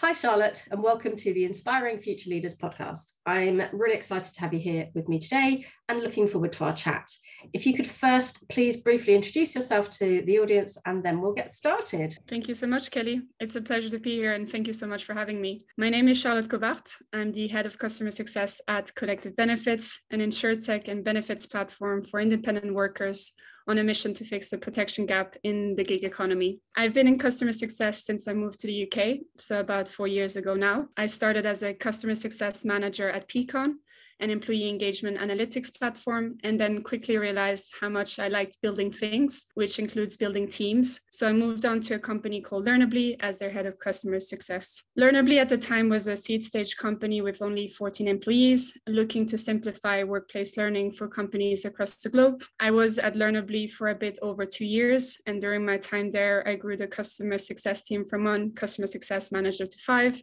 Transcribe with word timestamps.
Hi, 0.00 0.12
Charlotte, 0.12 0.64
and 0.70 0.82
welcome 0.82 1.14
to 1.14 1.34
the 1.34 1.44
Inspiring 1.44 2.00
Future 2.00 2.30
Leaders 2.30 2.54
podcast. 2.54 3.12
I'm 3.26 3.60
really 3.74 3.94
excited 3.94 4.32
to 4.32 4.40
have 4.40 4.54
you 4.54 4.58
here 4.58 4.88
with 4.94 5.10
me 5.10 5.18
today 5.18 5.66
and 5.90 6.00
looking 6.00 6.26
forward 6.26 6.52
to 6.52 6.64
our 6.64 6.72
chat. 6.74 7.06
If 7.52 7.66
you 7.66 7.74
could 7.74 7.86
first 7.86 8.48
please 8.48 8.78
briefly 8.78 9.14
introduce 9.14 9.54
yourself 9.54 9.90
to 9.98 10.22
the 10.24 10.38
audience 10.38 10.78
and 10.86 11.04
then 11.04 11.20
we'll 11.20 11.34
get 11.34 11.52
started. 11.52 12.16
Thank 12.26 12.48
you 12.48 12.54
so 12.54 12.66
much, 12.66 12.90
Kelly. 12.90 13.20
It's 13.40 13.56
a 13.56 13.60
pleasure 13.60 13.90
to 13.90 13.98
be 13.98 14.16
here 14.16 14.32
and 14.32 14.50
thank 14.50 14.66
you 14.66 14.72
so 14.72 14.86
much 14.86 15.04
for 15.04 15.12
having 15.12 15.38
me. 15.38 15.64
My 15.76 15.90
name 15.90 16.08
is 16.08 16.16
Charlotte 16.16 16.48
Cobart. 16.48 16.88
I'm 17.12 17.32
the 17.32 17.48
head 17.48 17.66
of 17.66 17.76
customer 17.76 18.10
success 18.10 18.58
at 18.68 18.94
Collective 18.94 19.36
Benefits, 19.36 20.00
an 20.10 20.20
insurtech 20.20 20.88
and 20.88 21.04
benefits 21.04 21.46
platform 21.46 22.00
for 22.00 22.20
independent 22.20 22.72
workers 22.72 23.32
on 23.68 23.78
a 23.78 23.84
mission 23.84 24.14
to 24.14 24.24
fix 24.24 24.50
the 24.50 24.58
protection 24.58 25.06
gap 25.06 25.36
in 25.42 25.74
the 25.76 25.84
gig 25.84 26.04
economy. 26.04 26.60
I've 26.76 26.94
been 26.94 27.06
in 27.06 27.18
customer 27.18 27.52
success 27.52 28.04
since 28.04 28.28
I 28.28 28.32
moved 28.32 28.60
to 28.60 28.66
the 28.66 28.86
UK, 28.86 29.18
so 29.38 29.60
about 29.60 29.88
four 29.88 30.08
years 30.08 30.36
ago 30.36 30.54
now. 30.54 30.88
I 30.96 31.06
started 31.06 31.46
as 31.46 31.62
a 31.62 31.74
customer 31.74 32.14
success 32.14 32.64
manager 32.64 33.10
at 33.10 33.28
Peakon, 33.28 33.74
an 34.20 34.30
employee 34.30 34.68
engagement 34.68 35.18
analytics 35.18 35.76
platform, 35.76 36.36
and 36.44 36.60
then 36.60 36.82
quickly 36.82 37.18
realized 37.18 37.72
how 37.80 37.88
much 37.88 38.18
I 38.18 38.28
liked 38.28 38.60
building 38.62 38.92
things, 38.92 39.46
which 39.54 39.78
includes 39.78 40.16
building 40.16 40.48
teams. 40.48 41.00
So 41.10 41.28
I 41.28 41.32
moved 41.32 41.64
on 41.64 41.80
to 41.82 41.94
a 41.94 41.98
company 41.98 42.40
called 42.40 42.66
Learnably 42.66 43.16
as 43.20 43.38
their 43.38 43.50
head 43.50 43.66
of 43.66 43.78
customer 43.78 44.20
success. 44.20 44.82
Learnably 44.98 45.38
at 45.38 45.48
the 45.48 45.58
time 45.58 45.88
was 45.88 46.06
a 46.06 46.16
seed 46.16 46.42
stage 46.42 46.76
company 46.76 47.20
with 47.20 47.42
only 47.42 47.68
14 47.68 48.08
employees, 48.08 48.76
looking 48.86 49.26
to 49.26 49.38
simplify 49.38 50.02
workplace 50.02 50.56
learning 50.56 50.92
for 50.92 51.08
companies 51.08 51.64
across 51.64 51.94
the 51.96 52.08
globe. 52.08 52.42
I 52.58 52.70
was 52.70 52.98
at 52.98 53.14
Learnably 53.14 53.70
for 53.70 53.88
a 53.88 53.94
bit 53.94 54.18
over 54.22 54.44
two 54.44 54.66
years, 54.66 55.18
and 55.26 55.40
during 55.40 55.64
my 55.64 55.78
time 55.78 56.10
there, 56.10 56.46
I 56.46 56.54
grew 56.54 56.76
the 56.76 56.86
customer 56.86 57.38
success 57.38 57.82
team 57.82 58.04
from 58.04 58.24
one 58.24 58.52
customer 58.52 58.86
success 58.86 59.32
manager 59.32 59.66
to 59.66 59.78
five 59.78 60.22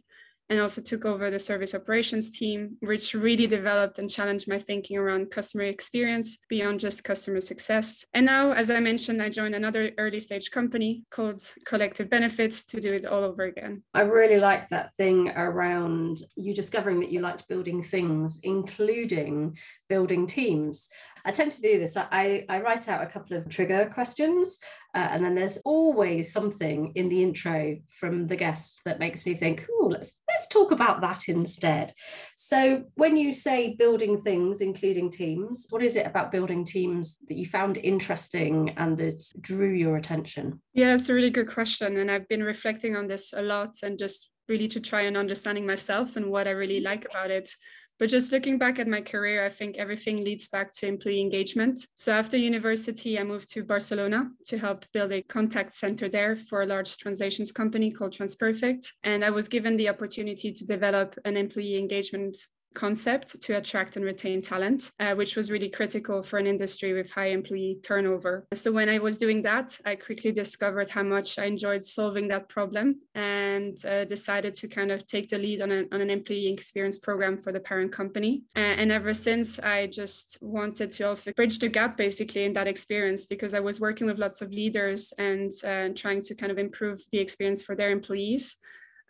and 0.50 0.60
also 0.60 0.80
took 0.80 1.04
over 1.04 1.30
the 1.30 1.38
service 1.38 1.74
operations 1.74 2.30
team, 2.30 2.76
which 2.80 3.14
really 3.14 3.46
developed 3.46 3.98
and 3.98 4.08
challenged 4.08 4.48
my 4.48 4.58
thinking 4.58 4.96
around 4.96 5.30
customer 5.30 5.64
experience 5.64 6.38
beyond 6.48 6.80
just 6.80 7.04
customer 7.04 7.40
success. 7.40 8.04
And 8.14 8.26
now, 8.26 8.52
as 8.52 8.70
I 8.70 8.80
mentioned, 8.80 9.22
I 9.22 9.28
joined 9.28 9.54
another 9.54 9.92
early 9.98 10.20
stage 10.20 10.50
company 10.50 11.04
called 11.10 11.42
Collective 11.66 12.08
Benefits 12.08 12.64
to 12.64 12.80
do 12.80 12.92
it 12.92 13.04
all 13.04 13.24
over 13.24 13.44
again. 13.44 13.82
I 13.94 14.02
really 14.02 14.40
like 14.40 14.68
that 14.70 14.92
thing 14.96 15.30
around 15.30 16.22
you 16.36 16.54
discovering 16.54 17.00
that 17.00 17.12
you 17.12 17.20
liked 17.20 17.48
building 17.48 17.82
things, 17.82 18.38
including 18.42 19.56
building 19.88 20.26
teams. 20.26 20.88
I 21.24 21.30
tend 21.32 21.52
to 21.52 21.60
do 21.60 21.78
this. 21.78 21.96
I, 21.96 22.44
I 22.48 22.60
write 22.60 22.88
out 22.88 23.02
a 23.02 23.06
couple 23.06 23.36
of 23.36 23.48
trigger 23.48 23.90
questions, 23.92 24.58
uh, 24.94 25.08
and 25.10 25.22
then 25.22 25.34
there's 25.34 25.58
always 25.64 26.32
something 26.32 26.92
in 26.94 27.08
the 27.08 27.22
intro 27.22 27.76
from 27.88 28.26
the 28.26 28.36
guest 28.36 28.80
that 28.84 28.98
makes 28.98 29.26
me 29.26 29.34
think, 29.34 29.66
oh, 29.80 29.86
let's 29.86 30.16
let's 30.30 30.46
talk 30.48 30.70
about 30.70 31.00
that 31.02 31.28
instead. 31.28 31.92
So 32.36 32.84
when 32.94 33.16
you 33.16 33.32
say 33.32 33.74
building 33.78 34.20
things, 34.20 34.60
including 34.60 35.10
teams, 35.10 35.66
what 35.70 35.82
is 35.82 35.96
it 35.96 36.06
about 36.06 36.32
building 36.32 36.64
teams 36.64 37.18
that 37.28 37.36
you 37.36 37.44
found 37.44 37.76
interesting 37.76 38.70
and 38.78 38.96
that 38.98 39.22
drew 39.40 39.72
your 39.72 39.96
attention? 39.96 40.60
Yeah, 40.72 40.94
it's 40.94 41.10
a 41.10 41.14
really 41.14 41.30
good 41.30 41.48
question. 41.48 41.98
And 41.98 42.10
I've 42.10 42.28
been 42.28 42.42
reflecting 42.42 42.96
on 42.96 43.08
this 43.08 43.34
a 43.34 43.42
lot 43.42 43.76
and 43.82 43.98
just 43.98 44.30
really 44.48 44.68
to 44.68 44.80
try 44.80 45.02
and 45.02 45.16
understanding 45.16 45.66
myself 45.66 46.16
and 46.16 46.30
what 46.30 46.48
I 46.48 46.52
really 46.52 46.80
like 46.80 47.04
about 47.04 47.30
it. 47.30 47.50
But 47.98 48.10
just 48.10 48.30
looking 48.30 48.58
back 48.58 48.78
at 48.78 48.86
my 48.86 49.00
career, 49.00 49.44
I 49.44 49.48
think 49.48 49.76
everything 49.76 50.24
leads 50.24 50.48
back 50.48 50.70
to 50.72 50.86
employee 50.86 51.20
engagement. 51.20 51.80
So 51.96 52.12
after 52.12 52.36
university, 52.36 53.18
I 53.18 53.24
moved 53.24 53.50
to 53.54 53.64
Barcelona 53.64 54.30
to 54.46 54.58
help 54.58 54.84
build 54.92 55.12
a 55.12 55.22
contact 55.22 55.74
center 55.74 56.08
there 56.08 56.36
for 56.36 56.62
a 56.62 56.66
large 56.66 56.96
translations 56.98 57.50
company 57.50 57.90
called 57.90 58.14
TransPerfect. 58.14 58.86
And 59.02 59.24
I 59.24 59.30
was 59.30 59.48
given 59.48 59.76
the 59.76 59.88
opportunity 59.88 60.52
to 60.52 60.66
develop 60.66 61.18
an 61.24 61.36
employee 61.36 61.76
engagement 61.76 62.38
concept 62.74 63.40
to 63.42 63.56
attract 63.56 63.96
and 63.96 64.04
retain 64.04 64.42
talent, 64.42 64.90
uh, 65.00 65.14
which 65.14 65.36
was 65.36 65.50
really 65.50 65.68
critical 65.68 66.22
for 66.22 66.38
an 66.38 66.46
industry 66.46 66.92
with 66.92 67.10
high 67.10 67.30
employee 67.30 67.78
turnover. 67.82 68.46
So 68.54 68.72
when 68.72 68.88
I 68.88 68.98
was 68.98 69.18
doing 69.18 69.42
that, 69.42 69.76
I 69.84 69.96
quickly 69.96 70.32
discovered 70.32 70.88
how 70.88 71.02
much 71.02 71.38
I 71.38 71.44
enjoyed 71.44 71.84
solving 71.84 72.28
that 72.28 72.48
problem 72.48 73.00
and 73.14 73.76
uh, 73.84 74.04
decided 74.04 74.54
to 74.54 74.68
kind 74.68 74.90
of 74.90 75.06
take 75.06 75.28
the 75.28 75.38
lead 75.38 75.62
on, 75.62 75.70
a, 75.70 75.84
on 75.92 76.00
an 76.00 76.10
employee 76.10 76.52
experience 76.52 76.98
program 76.98 77.38
for 77.38 77.52
the 77.52 77.60
parent 77.60 77.92
company. 77.92 78.42
Uh, 78.56 78.60
and 78.60 78.92
ever 78.92 79.12
since, 79.12 79.58
I 79.58 79.86
just 79.86 80.38
wanted 80.40 80.90
to 80.92 81.08
also 81.08 81.32
bridge 81.32 81.58
the 81.58 81.68
gap 81.68 81.96
basically 81.96 82.44
in 82.44 82.52
that 82.54 82.68
experience 82.68 83.26
because 83.26 83.54
I 83.54 83.60
was 83.60 83.80
working 83.80 84.06
with 84.06 84.18
lots 84.18 84.40
of 84.40 84.52
leaders 84.52 85.12
and 85.18 85.50
uh, 85.66 85.88
trying 85.94 86.20
to 86.22 86.34
kind 86.34 86.52
of 86.52 86.58
improve 86.58 87.00
the 87.12 87.18
experience 87.18 87.62
for 87.62 87.74
their 87.74 87.90
employees. 87.90 88.56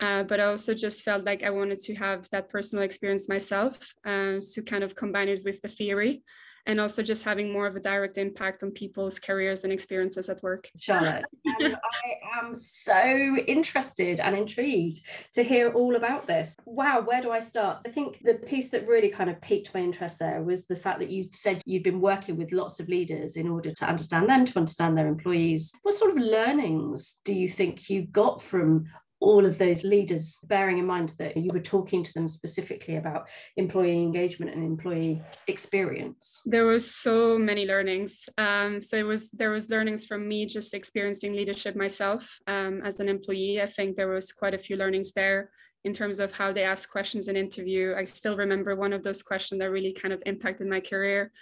Uh, 0.00 0.22
but 0.22 0.41
I 0.41 0.44
also 0.44 0.75
just 0.75 1.03
felt 1.03 1.25
like 1.25 1.42
I 1.42 1.50
wanted 1.50 1.78
to 1.81 1.94
have 1.97 2.28
that 2.31 2.48
personal 2.48 2.84
experience 2.84 3.28
myself 3.28 3.78
uh, 4.04 4.38
to 4.53 4.62
kind 4.64 4.84
of 4.84 4.94
combine 4.94 5.28
it 5.28 5.42
with 5.44 5.60
the 5.60 5.69
theory 5.69 6.22
and 6.69 6.78
also 6.81 7.03
just 7.03 7.25
having 7.25 7.50
more 7.50 7.66
of 7.66 7.76
a 7.76 7.81
direct 7.81 8.19
impact 8.19 8.62
on 8.62 8.70
people's 8.70 9.19
careers 9.19 9.64
and 9.64 9.72
experiences 9.72 10.28
at 10.28 10.42
work. 10.42 10.70
Charlotte, 10.78 11.25
I 11.47 12.41
am 12.41 12.54
so 12.54 13.37
interested 13.47 14.20
and 14.20 14.37
intrigued 14.37 15.00
to 15.32 15.42
hear 15.42 15.72
all 15.72 15.97
about 15.97 16.26
this. 16.26 16.54
Wow, 16.66 17.00
where 17.00 17.22
do 17.22 17.31
I 17.31 17.41
start? 17.41 17.78
I 17.87 17.88
think 17.88 18.20
the 18.22 18.34
piece 18.34 18.69
that 18.70 18.87
really 18.87 19.08
kind 19.08 19.31
of 19.31 19.41
piqued 19.41 19.72
my 19.72 19.81
interest 19.81 20.19
there 20.19 20.42
was 20.42 20.66
the 20.66 20.76
fact 20.76 20.98
that 20.98 21.10
you 21.10 21.28
said 21.32 21.62
you've 21.64 21.82
been 21.82 22.03
working 22.03 22.37
with 22.37 22.53
lots 22.53 22.81
of 22.81 22.88
leaders 22.88 23.37
in 23.37 23.48
order 23.48 23.72
to 23.72 23.84
understand 23.87 24.28
them, 24.28 24.44
to 24.44 24.58
understand 24.58 24.97
their 24.97 25.08
employees. 25.08 25.72
What 25.82 25.94
sort 25.94 26.10
of 26.10 26.19
learnings 26.19 27.16
do 27.25 27.32
you 27.32 27.48
think 27.48 27.88
you 27.88 28.03
got 28.03 28.42
from 28.42 28.84
all 29.20 29.44
of 29.44 29.58
those 29.58 29.82
leaders, 29.84 30.38
bearing 30.44 30.78
in 30.78 30.86
mind 30.86 31.14
that 31.18 31.36
you 31.36 31.50
were 31.52 31.60
talking 31.60 32.02
to 32.04 32.12
them 32.14 32.28
specifically 32.28 32.96
about 32.96 33.28
employee 33.56 34.02
engagement 34.02 34.54
and 34.54 34.62
employee 34.62 35.22
experience? 35.48 36.40
There 36.46 36.66
was 36.66 36.88
so 36.88 37.38
many 37.38 37.66
learnings. 37.66 38.28
Um, 38.38 38.80
so 38.80 38.96
it 38.96 39.06
was 39.06 39.30
there 39.32 39.50
was 39.50 39.70
learnings 39.70 40.06
from 40.06 40.28
me 40.28 40.46
just 40.46 40.74
experiencing 40.74 41.34
leadership 41.34 41.74
myself 41.76 42.38
um, 42.46 42.82
as 42.84 43.00
an 43.00 43.08
employee. 43.08 43.60
I 43.60 43.66
think 43.66 43.96
there 43.96 44.08
was 44.08 44.32
quite 44.32 44.54
a 44.54 44.58
few 44.58 44.76
learnings 44.76 45.12
there 45.12 45.50
in 45.84 45.92
terms 45.92 46.20
of 46.20 46.32
how 46.32 46.52
they 46.52 46.64
ask 46.64 46.90
questions 46.90 47.28
in 47.28 47.36
interview. 47.36 47.94
I 47.96 48.04
still 48.04 48.36
remember 48.36 48.76
one 48.76 48.92
of 48.92 49.02
those 49.02 49.22
questions 49.22 49.60
that 49.60 49.70
really 49.70 49.92
kind 49.92 50.12
of 50.12 50.22
impacted 50.26 50.68
my 50.68 50.80
career. 50.80 51.32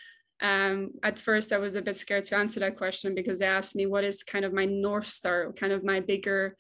Um, 0.42 0.90
at 1.02 1.18
first, 1.18 1.52
I 1.52 1.58
was 1.58 1.76
a 1.76 1.82
bit 1.82 1.96
scared 1.96 2.24
to 2.24 2.36
answer 2.36 2.60
that 2.60 2.76
question 2.76 3.14
because 3.14 3.38
they 3.38 3.46
asked 3.46 3.74
me 3.74 3.86
what 3.86 4.04
is 4.04 4.22
kind 4.22 4.44
of 4.44 4.52
my 4.52 4.66
north 4.66 5.06
star, 5.06 5.52
kind 5.52 5.72
of 5.72 5.82
my 5.84 6.00
bigger 6.00 6.56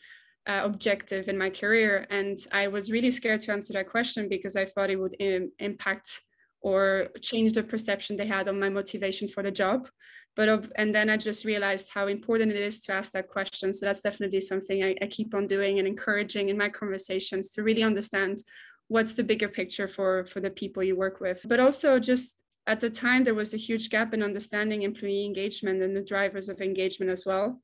uh, 0.46 0.60
objective 0.64 1.28
in 1.28 1.36
my 1.38 1.50
career. 1.50 2.06
And 2.10 2.38
I 2.52 2.68
was 2.68 2.90
really 2.90 3.10
scared 3.10 3.40
to 3.42 3.52
answer 3.52 3.72
that 3.74 3.88
question 3.88 4.28
because 4.28 4.56
I 4.56 4.64
thought 4.64 4.90
it 4.90 4.96
would 4.96 5.14
Im- 5.18 5.52
impact 5.58 6.20
or 6.60 7.08
change 7.20 7.52
the 7.52 7.62
perception 7.62 8.16
they 8.16 8.26
had 8.26 8.48
on 8.48 8.58
my 8.58 8.68
motivation 8.68 9.28
for 9.28 9.42
the 9.42 9.50
job. 9.50 9.88
But 10.34 10.68
and 10.76 10.94
then 10.94 11.08
I 11.08 11.16
just 11.16 11.44
realized 11.44 11.90
how 11.94 12.08
important 12.08 12.52
it 12.52 12.60
is 12.60 12.80
to 12.82 12.92
ask 12.92 13.12
that 13.12 13.28
question. 13.28 13.72
So 13.72 13.86
that's 13.86 14.02
definitely 14.02 14.40
something 14.40 14.84
I, 14.84 14.94
I 15.00 15.06
keep 15.06 15.34
on 15.34 15.46
doing 15.46 15.78
and 15.78 15.88
encouraging 15.88 16.48
in 16.48 16.58
my 16.58 16.68
conversations 16.68 17.50
to 17.50 17.62
really 17.62 17.82
understand 17.82 18.42
what's 18.88 19.14
the 19.14 19.24
bigger 19.24 19.48
picture 19.48 19.88
for 19.88 20.24
for 20.26 20.40
the 20.40 20.50
people 20.50 20.82
you 20.82 20.96
work 20.96 21.20
with. 21.20 21.40
But 21.48 21.60
also 21.60 21.98
just 21.98 22.42
at 22.66 22.80
the 22.80 22.90
time 22.90 23.24
there 23.24 23.34
was 23.34 23.54
a 23.54 23.64
huge 23.68 23.88
gap 23.88 24.12
in 24.12 24.22
understanding 24.22 24.82
employee 24.82 25.24
engagement 25.24 25.82
and 25.82 25.96
the 25.96 26.02
drivers 26.02 26.48
of 26.48 26.60
engagement 26.60 27.10
as 27.10 27.24
well. 27.24 27.60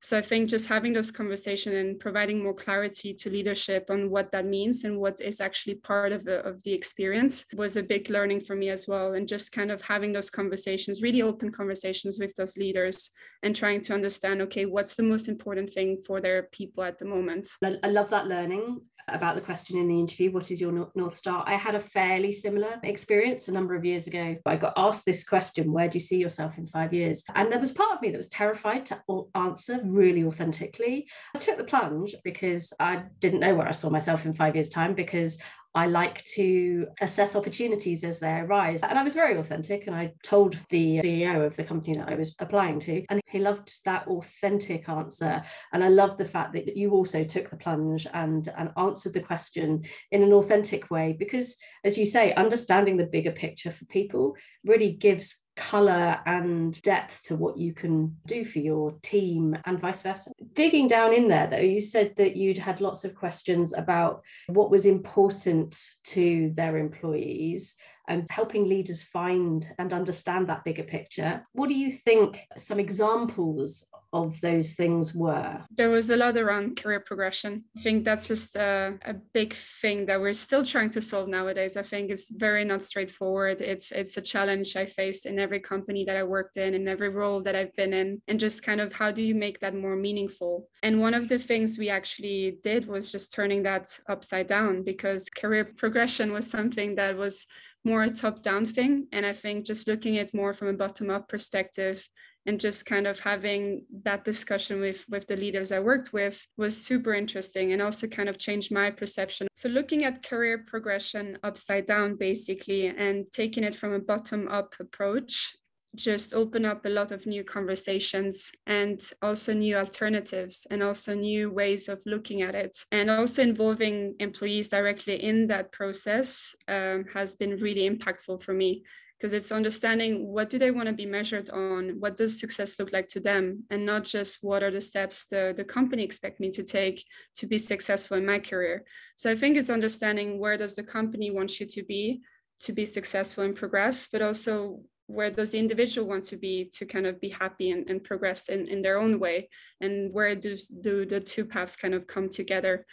So 0.00 0.18
I 0.18 0.20
think 0.20 0.48
just 0.48 0.68
having 0.68 0.92
those 0.92 1.10
conversations 1.10 1.74
and 1.74 1.98
providing 1.98 2.42
more 2.42 2.54
clarity 2.54 3.14
to 3.14 3.30
leadership 3.30 3.86
on 3.90 4.10
what 4.10 4.30
that 4.32 4.44
means 4.44 4.84
and 4.84 4.98
what 4.98 5.20
is 5.20 5.40
actually 5.40 5.76
part 5.76 6.12
of 6.12 6.24
the, 6.24 6.44
of 6.44 6.62
the 6.62 6.72
experience 6.72 7.44
was 7.54 7.76
a 7.76 7.82
big 7.82 8.10
learning 8.10 8.42
for 8.42 8.54
me 8.54 8.68
as 8.68 8.86
well. 8.86 9.14
And 9.14 9.26
just 9.26 9.52
kind 9.52 9.70
of 9.70 9.80
having 9.82 10.12
those 10.12 10.30
conversations, 10.30 11.02
really 11.02 11.22
open 11.22 11.50
conversations 11.50 12.18
with 12.20 12.34
those 12.34 12.56
leaders 12.56 13.10
and 13.42 13.56
trying 13.56 13.80
to 13.82 13.94
understand, 13.94 14.42
okay, 14.42 14.66
what's 14.66 14.96
the 14.96 15.02
most 15.02 15.28
important 15.28 15.70
thing 15.70 16.02
for 16.06 16.20
their 16.20 16.44
people 16.52 16.84
at 16.84 16.98
the 16.98 17.04
moment. 17.04 17.48
I 17.62 17.88
love 17.88 18.10
that 18.10 18.26
learning 18.26 18.80
about 19.08 19.34
the 19.34 19.40
question 19.40 19.78
in 19.78 19.88
the 19.88 19.98
interview 19.98 20.30
what 20.30 20.50
is 20.50 20.60
your 20.60 20.90
north 20.94 21.16
star? 21.16 21.44
I 21.46 21.54
had 21.54 21.74
a 21.74 21.80
fairly 21.80 22.32
similar 22.32 22.78
experience 22.82 23.48
a 23.48 23.52
number 23.52 23.74
of 23.74 23.84
years 23.84 24.06
ago. 24.06 24.36
I 24.44 24.56
got 24.56 24.74
asked 24.76 25.04
this 25.04 25.24
question 25.24 25.72
where 25.72 25.88
do 25.88 25.96
you 25.96 26.04
see 26.04 26.18
yourself 26.18 26.58
in 26.58 26.66
five 26.66 26.92
years? 26.92 27.22
And 27.34 27.50
there 27.50 27.60
was 27.60 27.72
part 27.72 27.94
of 27.94 28.02
me 28.02 28.10
that 28.10 28.16
was 28.16 28.28
terrified 28.28 28.86
to 28.86 29.00
answer 29.34 29.80
really 29.84 30.24
authentically. 30.24 31.08
I 31.34 31.38
took 31.38 31.56
the 31.56 31.64
plunge 31.64 32.14
because 32.24 32.72
i 32.80 33.02
didn't 33.20 33.40
know 33.40 33.54
where 33.54 33.68
i 33.68 33.72
saw 33.72 33.90
myself 33.90 34.24
in 34.26 34.32
five 34.32 34.54
years 34.54 34.68
time 34.68 34.94
because 34.94 35.38
I 35.76 35.86
like 35.88 36.24
to 36.36 36.86
assess 37.02 37.36
opportunities 37.36 38.02
as 38.02 38.18
they 38.18 38.32
arise. 38.32 38.82
And 38.82 38.98
I 38.98 39.02
was 39.02 39.12
very 39.12 39.36
authentic 39.36 39.86
and 39.86 39.94
I 39.94 40.14
told 40.22 40.56
the 40.70 41.00
CEO 41.00 41.44
of 41.44 41.54
the 41.54 41.64
company 41.64 41.98
that 41.98 42.08
I 42.08 42.14
was 42.14 42.34
applying 42.38 42.80
to, 42.80 43.04
and 43.10 43.20
he 43.26 43.40
loved 43.40 43.84
that 43.84 44.08
authentic 44.08 44.88
answer. 44.88 45.42
And 45.74 45.84
I 45.84 45.88
love 45.88 46.16
the 46.16 46.24
fact 46.24 46.54
that 46.54 46.78
you 46.78 46.92
also 46.92 47.24
took 47.24 47.50
the 47.50 47.56
plunge 47.56 48.06
and, 48.14 48.48
and 48.56 48.70
answered 48.78 49.12
the 49.12 49.20
question 49.20 49.84
in 50.10 50.22
an 50.22 50.32
authentic 50.32 50.90
way, 50.90 51.14
because 51.18 51.58
as 51.84 51.98
you 51.98 52.06
say, 52.06 52.32
understanding 52.32 52.96
the 52.96 53.04
bigger 53.04 53.32
picture 53.32 53.70
for 53.70 53.84
people 53.84 54.34
really 54.64 54.92
gives 54.92 55.42
color 55.56 56.20
and 56.26 56.80
depth 56.82 57.22
to 57.24 57.34
what 57.34 57.56
you 57.56 57.72
can 57.72 58.16
do 58.26 58.44
for 58.44 58.58
your 58.58 58.92
team 59.02 59.56
and 59.64 59.80
vice 59.80 60.02
versa. 60.02 60.30
Digging 60.52 60.86
down 60.86 61.12
in 61.12 61.28
there, 61.28 61.46
though, 61.46 61.56
you 61.56 61.80
said 61.80 62.14
that 62.16 62.36
you'd 62.36 62.58
had 62.58 62.80
lots 62.80 63.04
of 63.04 63.14
questions 63.14 63.72
about 63.72 64.22
what 64.48 64.70
was 64.70 64.86
important 64.86 65.78
to 66.04 66.52
their 66.54 66.76
employees 66.76 67.76
and 68.08 68.26
helping 68.30 68.68
leaders 68.68 69.02
find 69.02 69.68
and 69.78 69.92
understand 69.92 70.48
that 70.48 70.64
bigger 70.64 70.82
picture. 70.82 71.44
What 71.52 71.68
do 71.68 71.74
you 71.74 71.90
think 71.90 72.46
some 72.56 72.78
examples 72.78 73.84
of 74.12 74.40
those 74.40 74.72
things 74.72 75.14
were? 75.14 75.60
There 75.70 75.90
was 75.90 76.10
a 76.10 76.16
lot 76.16 76.36
around 76.36 76.76
career 76.80 77.00
progression. 77.00 77.64
I 77.76 77.80
think 77.80 78.04
that's 78.04 78.26
just 78.26 78.56
a, 78.56 78.94
a, 79.04 79.14
big 79.34 79.52
thing 79.54 80.06
that 80.06 80.20
we're 80.20 80.32
still 80.32 80.64
trying 80.64 80.90
to 80.90 81.00
solve 81.00 81.28
nowadays. 81.28 81.76
I 81.76 81.82
think 81.82 82.10
it's 82.10 82.30
very 82.30 82.64
not 82.64 82.82
straightforward. 82.82 83.60
It's 83.60 83.92
it's 83.92 84.16
a 84.16 84.22
challenge 84.22 84.76
I 84.76 84.86
faced 84.86 85.26
in 85.26 85.38
every 85.38 85.60
company 85.60 86.04
that 86.04 86.16
I 86.16 86.22
worked 86.22 86.56
in, 86.56 86.74
in 86.74 86.88
every 86.88 87.10
role 87.10 87.42
that 87.42 87.56
I've 87.56 87.74
been 87.76 87.92
in, 87.92 88.22
and 88.28 88.40
just 88.40 88.62
kind 88.62 88.80
of 88.80 88.92
how 88.92 89.10
do 89.10 89.22
you 89.22 89.34
make 89.34 89.60
that 89.60 89.74
more 89.74 89.96
meaningful? 89.96 90.68
And 90.82 91.00
one 91.00 91.14
of 91.14 91.28
the 91.28 91.38
things 91.38 91.76
we 91.78 91.90
actually 91.90 92.58
did 92.62 92.86
was 92.86 93.12
just 93.12 93.32
turning 93.32 93.62
that 93.64 93.86
upside 94.08 94.46
down 94.46 94.82
because 94.82 95.28
career 95.28 95.64
progression 95.64 96.32
was 96.32 96.48
something 96.48 96.94
that 96.94 97.16
was 97.16 97.46
more 97.86 98.02
a 98.02 98.10
top 98.10 98.42
down 98.42 98.66
thing. 98.66 99.06
And 99.12 99.24
I 99.24 99.32
think 99.32 99.64
just 99.64 99.88
looking 99.88 100.18
at 100.18 100.34
more 100.34 100.52
from 100.52 100.68
a 100.68 100.72
bottom 100.74 101.08
up 101.08 101.28
perspective 101.28 102.06
and 102.46 102.60
just 102.60 102.86
kind 102.86 103.06
of 103.06 103.18
having 103.18 103.84
that 104.04 104.24
discussion 104.24 104.80
with 104.80 105.04
with 105.08 105.26
the 105.26 105.36
leaders 105.36 105.72
i 105.72 105.80
worked 105.80 106.12
with 106.12 106.46
was 106.56 106.76
super 106.76 107.12
interesting 107.12 107.72
and 107.72 107.82
also 107.82 108.06
kind 108.06 108.28
of 108.28 108.38
changed 108.38 108.72
my 108.72 108.88
perception 108.90 109.48
so 109.52 109.68
looking 109.68 110.04
at 110.04 110.22
career 110.22 110.64
progression 110.66 111.36
upside 111.42 111.86
down 111.86 112.16
basically 112.16 112.86
and 112.86 113.24
taking 113.32 113.64
it 113.64 113.74
from 113.74 113.92
a 113.92 113.98
bottom 113.98 114.46
up 114.48 114.74
approach 114.78 115.56
just 115.96 116.34
open 116.34 116.64
up 116.64 116.84
a 116.84 116.90
lot 116.90 117.10
of 117.10 117.26
new 117.26 117.42
conversations 117.42 118.52
and 118.66 119.00
also 119.22 119.52
new 119.52 119.76
alternatives 119.76 120.66
and 120.70 120.82
also 120.82 121.14
new 121.14 121.50
ways 121.50 121.88
of 121.88 122.00
looking 122.06 122.42
at 122.42 122.54
it. 122.54 122.76
And 122.92 123.10
also 123.10 123.42
involving 123.42 124.14
employees 124.20 124.68
directly 124.68 125.22
in 125.22 125.46
that 125.48 125.72
process 125.72 126.54
um, 126.68 127.06
has 127.12 127.34
been 127.34 127.58
really 127.58 127.88
impactful 127.88 128.42
for 128.42 128.52
me 128.52 128.84
because 129.18 129.32
it's 129.32 129.50
understanding 129.50 130.26
what 130.26 130.50
do 130.50 130.58
they 130.58 130.70
want 130.70 130.86
to 130.88 130.92
be 130.92 131.06
measured 131.06 131.48
on 131.50 131.96
what 132.00 132.16
does 132.16 132.38
success 132.38 132.78
look 132.78 132.92
like 132.92 133.08
to 133.08 133.20
them 133.20 133.64
and 133.70 133.84
not 133.84 134.04
just 134.04 134.38
what 134.42 134.62
are 134.62 134.70
the 134.70 134.80
steps 134.80 135.26
the, 135.26 135.54
the 135.56 135.64
company 135.64 136.02
expect 136.02 136.38
me 136.38 136.50
to 136.50 136.62
take 136.62 137.02
to 137.34 137.46
be 137.46 137.56
successful 137.56 138.18
in 138.18 138.26
my 138.26 138.38
career. 138.38 138.84
So 139.16 139.30
i 139.30 139.34
think 139.34 139.56
it's 139.56 139.70
understanding 139.70 140.38
where 140.38 140.58
does 140.58 140.74
the 140.74 140.82
company 140.82 141.30
want 141.30 141.58
you 141.58 141.66
to 141.66 141.82
be 141.82 142.20
to 142.60 142.72
be 142.72 142.84
successful 142.84 143.44
and 143.44 143.56
progress 143.56 144.08
but 144.12 144.20
also 144.20 144.80
where 145.06 145.30
does 145.30 145.50
the 145.50 145.58
individual 145.58 146.08
want 146.08 146.24
to 146.24 146.36
be 146.36 146.70
to 146.74 146.84
kind 146.84 147.06
of 147.06 147.20
be 147.20 147.28
happy 147.28 147.70
and, 147.70 147.88
and 147.88 148.02
progress 148.02 148.48
in, 148.48 148.68
in 148.68 148.82
their 148.82 148.98
own 148.98 149.18
way 149.18 149.48
and 149.80 150.12
where 150.12 150.34
do, 150.34 150.56
do 150.80 151.06
the 151.06 151.20
two 151.20 151.44
paths 151.44 151.76
kind 151.76 151.94
of 151.94 152.06
come 152.06 152.28
together. 152.28 152.84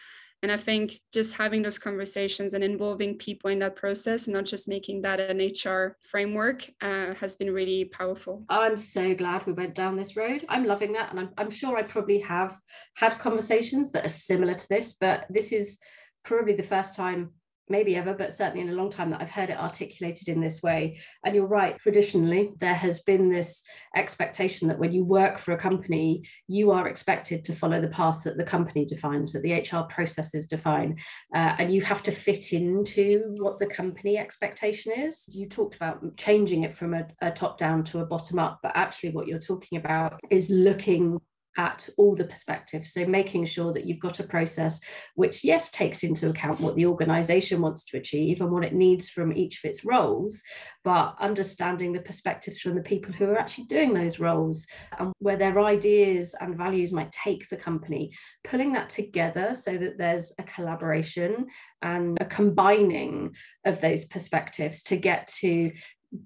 And 0.44 0.52
i 0.52 0.58
think 0.58 1.00
just 1.14 1.36
having 1.36 1.62
those 1.62 1.80
conversations 1.80 2.54
and 2.54 2.64
involving 2.66 3.18
people 3.18 3.50
in 3.50 3.60
that 3.60 3.78
process 3.78 4.28
not 4.28 4.44
just 4.44 4.68
making 4.68 5.02
that 5.04 5.22
an 5.22 5.40
hr 5.40 5.96
framework 6.02 6.70
uh, 6.82 7.14
has 7.16 7.38
been 7.38 7.52
really 7.54 7.86
powerful. 7.86 8.44
I'm 8.50 8.76
so 8.76 9.16
glad 9.16 9.46
we 9.46 9.54
went 9.54 9.74
down 9.74 9.96
this 9.96 10.18
road. 10.18 10.46
I'm 10.50 10.66
loving 10.66 10.92
that 10.94 11.12
and 11.12 11.20
I'm, 11.20 11.30
I'm 11.38 11.50
sure 11.50 11.78
i 11.78 11.84
probably 11.84 12.20
have 12.20 12.60
had 12.96 13.18
conversations 13.20 13.92
that 13.92 14.06
are 14.06 14.10
similar 14.10 14.54
to 14.54 14.70
this 14.70 14.94
but 15.00 15.26
this 15.30 15.54
is 15.54 15.80
probably 16.24 16.56
the 16.56 16.64
first 16.64 16.94
time 16.96 17.32
maybe 17.70 17.96
ever, 17.96 18.14
but 18.14 18.34
certainly 18.34 18.62
in 18.62 18.70
a 18.70 18.76
long 18.76 18.90
time 18.90 19.10
that 19.12 19.22
I've 19.22 19.30
heard 19.30 19.50
it 19.50 19.58
articulated 19.58 20.28
in 20.28 20.42
this 20.42 20.62
way. 20.62 21.00
And 21.26 21.36
you're 21.36 21.48
right, 21.48 21.78
traditionally, 21.78 22.52
there 22.60 22.74
has 22.74 23.02
been 23.02 23.30
this 23.30 23.64
expectation 23.96 24.68
that 24.68 24.80
when 24.80 24.92
you 24.92 25.04
work 25.04 25.38
for 25.38 25.54
a 25.54 25.58
company, 25.58 26.24
you 26.48 26.72
are 26.72 26.88
expected 26.88 27.46
to 27.46 27.54
follow 27.54 27.80
the 27.80 27.88
path 27.88 28.24
that 28.24 28.38
the 28.38 28.44
company 28.44 28.86
defines, 28.86 29.34
that 29.34 29.44
the 29.44 29.54
HR 29.54 29.84
processes 29.90 30.48
define, 30.48 30.98
uh, 31.34 31.56
and 31.58 31.74
you 31.74 31.82
have 31.82 32.04
to 32.04 32.12
fit 32.12 32.52
into 32.54 33.24
what 33.38 33.60
the 33.60 33.68
company 33.68 34.18
expectation 34.18 34.92
is. 34.96 35.26
You 35.30 35.48
talked 35.48 35.76
about 35.76 36.18
changing 36.18 36.64
it 36.64 36.74
from 36.74 36.94
a, 36.94 37.08
a 37.22 37.32
top 37.32 37.58
down 37.58 37.84
to 37.86 38.00
a 38.00 38.06
bottom 38.06 38.40
up, 38.40 38.60
but 38.62 38.74
actually, 38.76 39.12
what 39.12 39.28
you're 39.28 39.40
talking 39.40 39.78
about 39.78 40.20
is 40.30 40.50
looking 40.50 41.20
at 41.58 41.88
all 41.98 42.16
the 42.16 42.26
perspectives. 42.26 42.94
So 42.94 43.06
making 43.06 43.46
sure 43.46 43.74
that 43.74 43.86
you've 43.86 44.00
got 44.00 44.20
a 44.20 44.24
process 44.24 44.80
which, 45.16 45.44
yes, 45.44 45.70
takes 45.70 46.04
into 46.04 46.30
account 46.30 46.60
what 46.60 46.76
the 46.76 46.86
organization 46.86 47.62
wants 47.62 47.86
to 47.86 47.98
achieve 47.98 48.42
and 48.42 48.52
what 48.52 48.64
it 48.64 48.74
needs 48.74 49.10
from 49.10 49.32
each 49.34 49.64
of 49.64 49.70
its 49.70 49.86
roles, 49.86 50.42
but 50.84 51.16
understanding 51.20 51.94
the 51.94 52.00
perspectives 52.02 52.60
from 52.60 52.76
the 52.76 52.82
people 52.82 53.14
who 53.14 53.26
are 53.26 53.38
actually 53.38 53.66
doing 53.66 53.94
those 53.94 54.20
roles 54.20 54.66
and 55.00 55.14
where 55.20 55.38
their 55.38 55.60
ideas 55.62 56.36
and 56.40 56.58
values 56.58 56.92
might 56.92 57.12
take 57.12 57.48
the 57.50 57.58
company, 57.58 58.12
pulling 58.44 58.74
that 58.74 58.90
together 58.90 59.54
so 59.54 59.78
that 59.78 59.98
there's 59.98 60.32
a 60.40 60.44
collaboration 60.44 61.48
and 61.82 62.18
a 62.20 62.26
combining 62.26 63.36
of 63.66 63.82
those 63.82 64.06
perspectives 64.06 64.84
to 64.84 64.96
get 64.96 65.28
to 65.28 65.72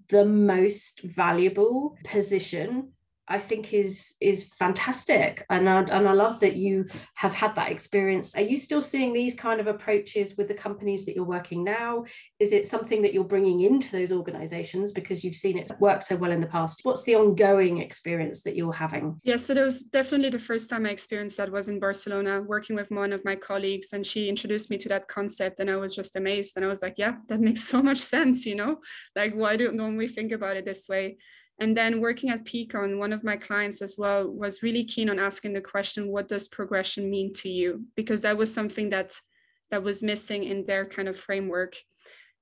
the 0.09 0.25
most 0.25 1.01
valuable 1.03 1.97
position 2.03 2.91
I 3.27 3.39
think 3.39 3.73
is 3.73 4.15
is 4.21 4.49
fantastic, 4.57 5.45
and 5.49 5.69
I, 5.69 5.81
and 5.81 6.07
I 6.07 6.13
love 6.13 6.39
that 6.39 6.55
you 6.55 6.85
have 7.15 7.33
had 7.33 7.55
that 7.55 7.71
experience. 7.71 8.35
Are 8.35 8.41
you 8.41 8.57
still 8.57 8.81
seeing 8.81 9.13
these 9.13 9.35
kind 9.35 9.59
of 9.59 9.67
approaches 9.67 10.37
with 10.37 10.47
the 10.47 10.53
companies 10.53 11.05
that 11.05 11.15
you're 11.15 11.25
working 11.25 11.63
now? 11.63 12.05
Is 12.39 12.53
it 12.53 12.67
something 12.67 13.01
that 13.01 13.13
you're 13.13 13.23
bringing 13.23 13.61
into 13.61 13.91
those 13.91 14.11
organisations 14.11 14.91
because 14.91 15.23
you've 15.23 15.35
seen 15.35 15.57
it 15.57 15.71
work 15.79 16.01
so 16.01 16.15
well 16.15 16.31
in 16.31 16.39
the 16.39 16.47
past? 16.47 16.81
What's 16.83 17.03
the 17.03 17.15
ongoing 17.15 17.79
experience 17.79 18.43
that 18.43 18.55
you're 18.55 18.73
having? 18.73 19.19
Yes, 19.23 19.45
so 19.45 19.53
that 19.53 19.63
was 19.63 19.83
definitely 19.83 20.29
the 20.29 20.39
first 20.39 20.69
time 20.69 20.85
I 20.85 20.89
experienced 20.89 21.37
that 21.37 21.51
was 21.51 21.69
in 21.69 21.79
Barcelona, 21.79 22.41
working 22.41 22.75
with 22.75 22.89
one 22.91 23.13
of 23.13 23.25
my 23.25 23.35
colleagues, 23.35 23.93
and 23.93 24.05
she 24.05 24.29
introduced 24.29 24.69
me 24.69 24.77
to 24.77 24.89
that 24.89 25.07
concept, 25.07 25.59
and 25.59 25.69
I 25.69 25.75
was 25.75 25.95
just 25.95 26.15
amazed, 26.15 26.55
and 26.55 26.65
I 26.65 26.69
was 26.69 26.81
like, 26.81 26.95
yeah, 26.97 27.15
that 27.27 27.41
makes 27.41 27.63
so 27.67 27.81
much 27.81 27.99
sense, 27.99 28.45
you 28.45 28.55
know, 28.55 28.77
like 29.15 29.33
why 29.33 29.55
don't 29.57 29.97
we 29.97 30.07
think 30.07 30.31
about 30.31 30.57
it 30.57 30.65
this 30.65 30.87
way? 30.87 31.17
And 31.59 31.75
then 31.75 32.01
working 32.01 32.29
at 32.29 32.45
Peakon, 32.45 32.99
one 32.99 33.13
of 33.13 33.23
my 33.23 33.35
clients 33.35 33.81
as 33.81 33.95
well 33.97 34.27
was 34.27 34.61
really 34.61 34.83
keen 34.83 35.09
on 35.09 35.19
asking 35.19 35.53
the 35.53 35.61
question, 35.61 36.07
what 36.09 36.27
does 36.27 36.47
progression 36.47 37.09
mean 37.09 37.33
to 37.33 37.49
you? 37.49 37.85
Because 37.95 38.21
that 38.21 38.37
was 38.37 38.53
something 38.53 38.91
that 38.91 39.19
that 39.69 39.83
was 39.83 40.03
missing 40.03 40.43
in 40.43 40.65
their 40.65 40.85
kind 40.85 41.07
of 41.07 41.17
framework. 41.17 41.75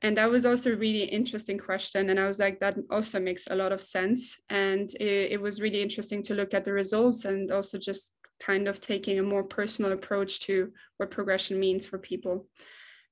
And 0.02 0.18
that 0.18 0.30
was 0.30 0.46
also 0.46 0.74
a 0.74 0.76
really 0.76 1.04
interesting 1.04 1.58
question. 1.58 2.10
And 2.10 2.20
I 2.20 2.28
was 2.28 2.38
like, 2.38 2.60
that 2.60 2.78
also 2.92 3.20
makes 3.20 3.48
a 3.48 3.56
lot 3.56 3.72
of 3.72 3.82
sense. 3.82 4.38
And 4.50 4.90
it, 5.00 5.32
it 5.32 5.42
was 5.42 5.62
really 5.62 5.82
interesting 5.82 6.22
to 6.24 6.36
look 6.36 6.54
at 6.54 6.66
the 6.66 6.74
results 6.74 7.26
and 7.26 7.50
also 7.52 7.80
just 7.80 8.14
kind 8.40 8.68
of 8.68 8.82
taking 8.82 9.18
a 9.18 9.24
more 9.24 9.44
personal 9.44 9.94
approach 9.94 10.42
to 10.42 10.72
what 10.98 11.10
progression 11.10 11.60
means 11.60 11.86
for 11.86 11.98
people. 11.98 12.48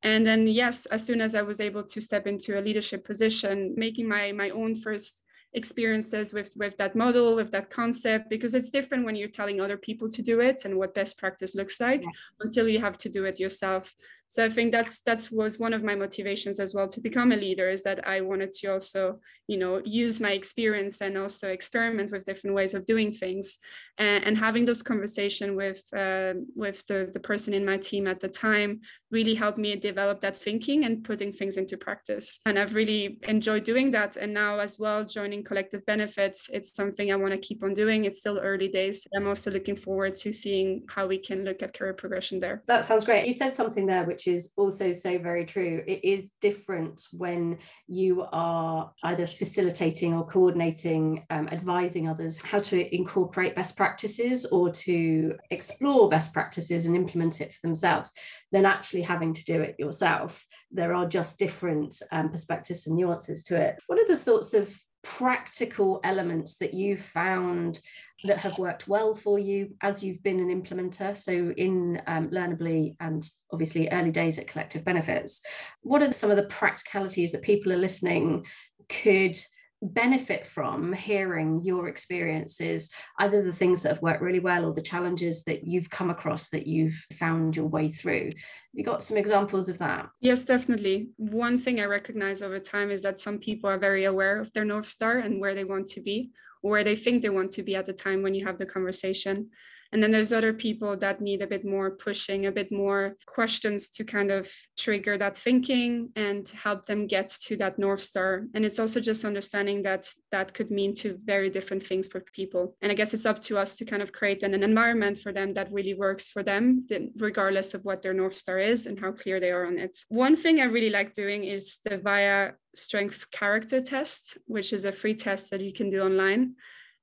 And 0.03 0.25
then, 0.25 0.47
yes, 0.47 0.85
as 0.87 1.03
soon 1.03 1.21
as 1.21 1.33
I 1.33 1.41
was 1.41 1.61
able 1.61 1.83
to 1.83 2.01
step 2.01 2.27
into 2.27 2.59
a 2.59 2.61
leadership 2.61 3.05
position, 3.05 3.73
making 3.77 4.07
my 4.07 4.33
my 4.33 4.49
own 4.49 4.75
first 4.75 5.22
experiences 5.53 6.33
with 6.33 6.51
with 6.55 6.75
that 6.77 6.95
model 6.95 7.35
with 7.35 7.51
that 7.51 7.69
concept 7.69 8.29
because 8.29 8.55
it's 8.55 8.69
different 8.69 9.05
when 9.05 9.15
you're 9.15 9.27
telling 9.27 9.61
other 9.61 9.77
people 9.77 10.09
to 10.09 10.21
do 10.21 10.39
it 10.39 10.65
and 10.65 10.75
what 10.75 10.95
best 10.95 11.17
practice 11.17 11.53
looks 11.53 11.79
like 11.79 12.01
yeah. 12.01 12.09
until 12.41 12.67
you 12.67 12.79
have 12.79 12.97
to 12.97 13.09
do 13.09 13.25
it 13.25 13.39
yourself 13.39 13.93
so 14.27 14.43
i 14.45 14.49
think 14.49 14.71
that's 14.71 15.01
that's 15.01 15.31
was 15.31 15.59
one 15.59 15.73
of 15.73 15.83
my 15.83 15.95
motivations 15.95 16.59
as 16.59 16.73
well 16.73 16.87
to 16.87 17.01
become 17.01 17.31
a 17.31 17.35
leader 17.35 17.69
is 17.69 17.83
that 17.83 18.07
i 18.07 18.21
wanted 18.21 18.51
to 18.51 18.67
also 18.67 19.19
you 19.47 19.57
know 19.57 19.81
use 19.83 20.19
my 20.19 20.31
experience 20.31 21.01
and 21.01 21.17
also 21.17 21.49
experiment 21.49 22.11
with 22.11 22.25
different 22.25 22.55
ways 22.55 22.73
of 22.73 22.85
doing 22.85 23.11
things. 23.11 23.57
And, 23.99 24.23
and 24.25 24.37
having 24.37 24.65
those 24.65 24.81
conversation 24.81 25.55
with 25.55 25.83
uh, 25.95 26.33
with 26.55 26.83
the, 26.87 27.09
the 27.13 27.19
person 27.19 27.53
in 27.53 27.65
my 27.65 27.77
team 27.77 28.07
at 28.07 28.19
the 28.19 28.27
time 28.27 28.81
really 29.11 29.35
helped 29.35 29.59
me 29.59 29.75
develop 29.75 30.21
that 30.21 30.35
thinking 30.35 30.85
and 30.85 31.03
putting 31.03 31.31
things 31.31 31.57
into 31.57 31.77
practice. 31.77 32.39
And 32.45 32.57
i've 32.57 32.73
really 32.73 33.19
enjoyed 33.23 33.63
doing 33.63 33.91
that. 33.91 34.17
And 34.17 34.33
now 34.33 34.59
as 34.59 34.79
well 34.79 35.03
joining 35.03 35.43
collective 35.43 35.85
benefits 35.85 36.49
it's 36.51 36.73
something 36.73 37.11
i 37.11 37.15
want 37.15 37.33
to 37.33 37.39
keep 37.39 37.63
on 37.63 37.73
doing. 37.73 38.05
It's 38.05 38.19
still 38.19 38.39
early 38.39 38.69
days. 38.69 39.05
I'm 39.15 39.27
also 39.27 39.51
looking 39.51 39.75
forward 39.75 40.15
to 40.15 40.31
seeing 40.31 40.83
how 40.87 41.05
we 41.05 41.19
can 41.19 41.43
look 41.43 41.61
at 41.61 41.77
career 41.77 41.93
progression 41.93 42.39
there. 42.39 42.63
That 42.67 42.85
sounds 42.85 43.05
great. 43.05 43.27
You 43.27 43.33
said 43.33 43.53
something 43.53 43.85
there 43.85 44.05
which 44.13 44.27
is 44.27 44.51
also 44.57 44.93
so 44.93 45.17
very 45.17 45.43
true 45.43 45.83
it 45.87 46.05
is 46.05 46.33
different 46.39 47.01
when 47.11 47.57
you 47.87 48.23
are 48.31 48.91
either 49.05 49.25
facilitating 49.25 50.13
or 50.13 50.23
coordinating 50.23 51.25
um, 51.31 51.49
advising 51.51 52.07
others 52.07 52.39
how 52.43 52.59
to 52.59 52.95
incorporate 52.95 53.55
best 53.55 53.75
practices 53.75 54.45
or 54.45 54.71
to 54.71 55.35
explore 55.49 56.07
best 56.09 56.31
practices 56.31 56.85
and 56.85 56.95
implement 56.95 57.41
it 57.41 57.51
for 57.51 57.59
themselves 57.63 58.13
than 58.51 58.67
actually 58.67 59.01
having 59.01 59.33
to 59.33 59.43
do 59.45 59.61
it 59.61 59.75
yourself. 59.79 60.45
There 60.69 60.93
are 60.93 61.07
just 61.07 61.39
different 61.39 61.99
um, 62.11 62.29
perspectives 62.29 62.85
and 62.85 62.95
nuances 62.95 63.41
to 63.45 63.59
it. 63.59 63.81
What 63.87 63.97
are 63.97 64.07
the 64.07 64.15
sorts 64.15 64.53
of 64.53 64.77
practical 65.03 65.99
elements 66.03 66.57
that 66.57 66.73
you've 66.73 66.99
found 66.99 67.79
that 68.23 68.37
have 68.37 68.57
worked 68.57 68.87
well 68.87 69.13
for 69.13 69.37
you 69.37 69.75
as 69.81 70.01
you've 70.01 70.23
been 70.23 70.39
an 70.39 70.61
implementer 70.61 71.15
so 71.15 71.53
in 71.57 72.01
um, 72.07 72.29
learnably 72.29 72.95
and 73.01 73.27
obviously 73.51 73.89
early 73.89 74.11
days 74.11 74.39
at 74.39 74.47
collective 74.47 74.85
benefits 74.85 75.41
what 75.81 76.01
are 76.01 76.11
some 76.13 76.31
of 76.31 76.37
the 76.37 76.43
practicalities 76.43 77.33
that 77.33 77.41
people 77.41 77.71
are 77.73 77.77
listening 77.77 78.45
could 78.87 79.37
benefit 79.83 80.47
from 80.47 80.93
hearing 80.93 81.61
your 81.63 81.87
experiences, 81.87 82.89
either 83.19 83.43
the 83.43 83.53
things 83.53 83.83
that 83.83 83.89
have 83.89 84.01
worked 84.01 84.21
really 84.21 84.39
well 84.39 84.65
or 84.65 84.73
the 84.73 84.81
challenges 84.81 85.43
that 85.43 85.67
you've 85.67 85.89
come 85.89 86.09
across 86.09 86.49
that 86.49 86.65
you've 86.67 87.05
found 87.19 87.55
your 87.55 87.67
way 87.67 87.89
through. 87.89 88.25
Have 88.25 88.33
you 88.73 88.83
got 88.83 89.03
some 89.03 89.17
examples 89.17 89.69
of 89.69 89.77
that? 89.79 90.09
Yes, 90.21 90.45
definitely. 90.45 91.09
One 91.17 91.57
thing 91.57 91.79
I 91.79 91.85
recognize 91.85 92.41
over 92.41 92.59
time 92.59 92.91
is 92.91 93.01
that 93.01 93.19
some 93.19 93.37
people 93.37 93.69
are 93.69 93.77
very 93.77 94.05
aware 94.05 94.39
of 94.39 94.51
their 94.53 94.65
North 94.65 94.89
Star 94.89 95.19
and 95.19 95.39
where 95.39 95.55
they 95.55 95.65
want 95.65 95.87
to 95.87 96.01
be, 96.01 96.31
or 96.61 96.71
where 96.71 96.83
they 96.83 96.95
think 96.95 97.21
they 97.21 97.29
want 97.29 97.51
to 97.51 97.63
be 97.63 97.75
at 97.75 97.85
the 97.85 97.93
time 97.93 98.23
when 98.23 98.33
you 98.33 98.45
have 98.45 98.57
the 98.57 98.65
conversation. 98.65 99.49
And 99.93 100.01
then 100.01 100.09
there's 100.09 100.33
other 100.33 100.53
people 100.53 100.97
that 100.97 101.21
need 101.21 101.43
a 101.43 101.47
bit 101.47 101.63
more 101.63 101.91
pushing, 101.91 102.47
a 102.47 102.51
bit 102.51 102.71
more 102.71 103.15
questions 103.27 103.89
to 103.89 104.03
kind 104.03 104.31
of 104.31 104.51
trigger 104.75 105.19
that 105.19 105.37
thinking 105.37 106.09
and 106.15 106.49
help 106.49 106.87
them 106.87 107.05
get 107.05 107.29
to 107.45 107.55
that 107.57 107.77
North 107.77 108.01
Star. 108.01 108.47
And 108.55 108.65
it's 108.65 108.79
also 108.79 108.99
just 108.99 109.23
understanding 109.23 109.83
that 109.83 110.09
that 110.31 110.51
could 110.55 110.71
mean 110.71 110.95
two 110.95 111.19
very 111.23 111.51
different 111.51 111.83
things 111.83 112.07
for 112.07 112.21
people. 112.33 112.75
And 112.81 112.91
I 112.91 112.95
guess 112.95 113.13
it's 113.13 113.27
up 113.27 113.39
to 113.41 113.59
us 113.59 113.75
to 113.75 113.85
kind 113.85 114.01
of 114.01 114.11
create 114.11 114.41
an, 114.41 114.55
an 114.55 114.63
environment 114.63 115.19
for 115.19 115.31
them 115.31 115.53
that 115.53 115.71
really 115.71 115.93
works 115.93 116.27
for 116.27 116.41
them, 116.41 116.87
regardless 117.17 117.75
of 117.75 117.85
what 117.85 118.01
their 118.01 118.15
North 118.15 118.37
Star 118.37 118.57
is 118.57 118.87
and 118.87 118.99
how 118.99 119.11
clear 119.11 119.39
they 119.39 119.51
are 119.51 119.67
on 119.67 119.77
it. 119.77 119.95
One 120.09 120.35
thing 120.35 120.59
I 120.59 120.65
really 120.65 120.89
like 120.89 121.13
doing 121.13 121.43
is 121.43 121.79
the 121.85 121.99
VIA 121.99 122.55
strength 122.73 123.29
character 123.29 123.79
test, 123.79 124.39
which 124.47 124.73
is 124.73 124.85
a 124.85 124.91
free 124.91 125.13
test 125.13 125.51
that 125.51 125.61
you 125.61 125.71
can 125.71 125.91
do 125.91 126.01
online. 126.01 126.55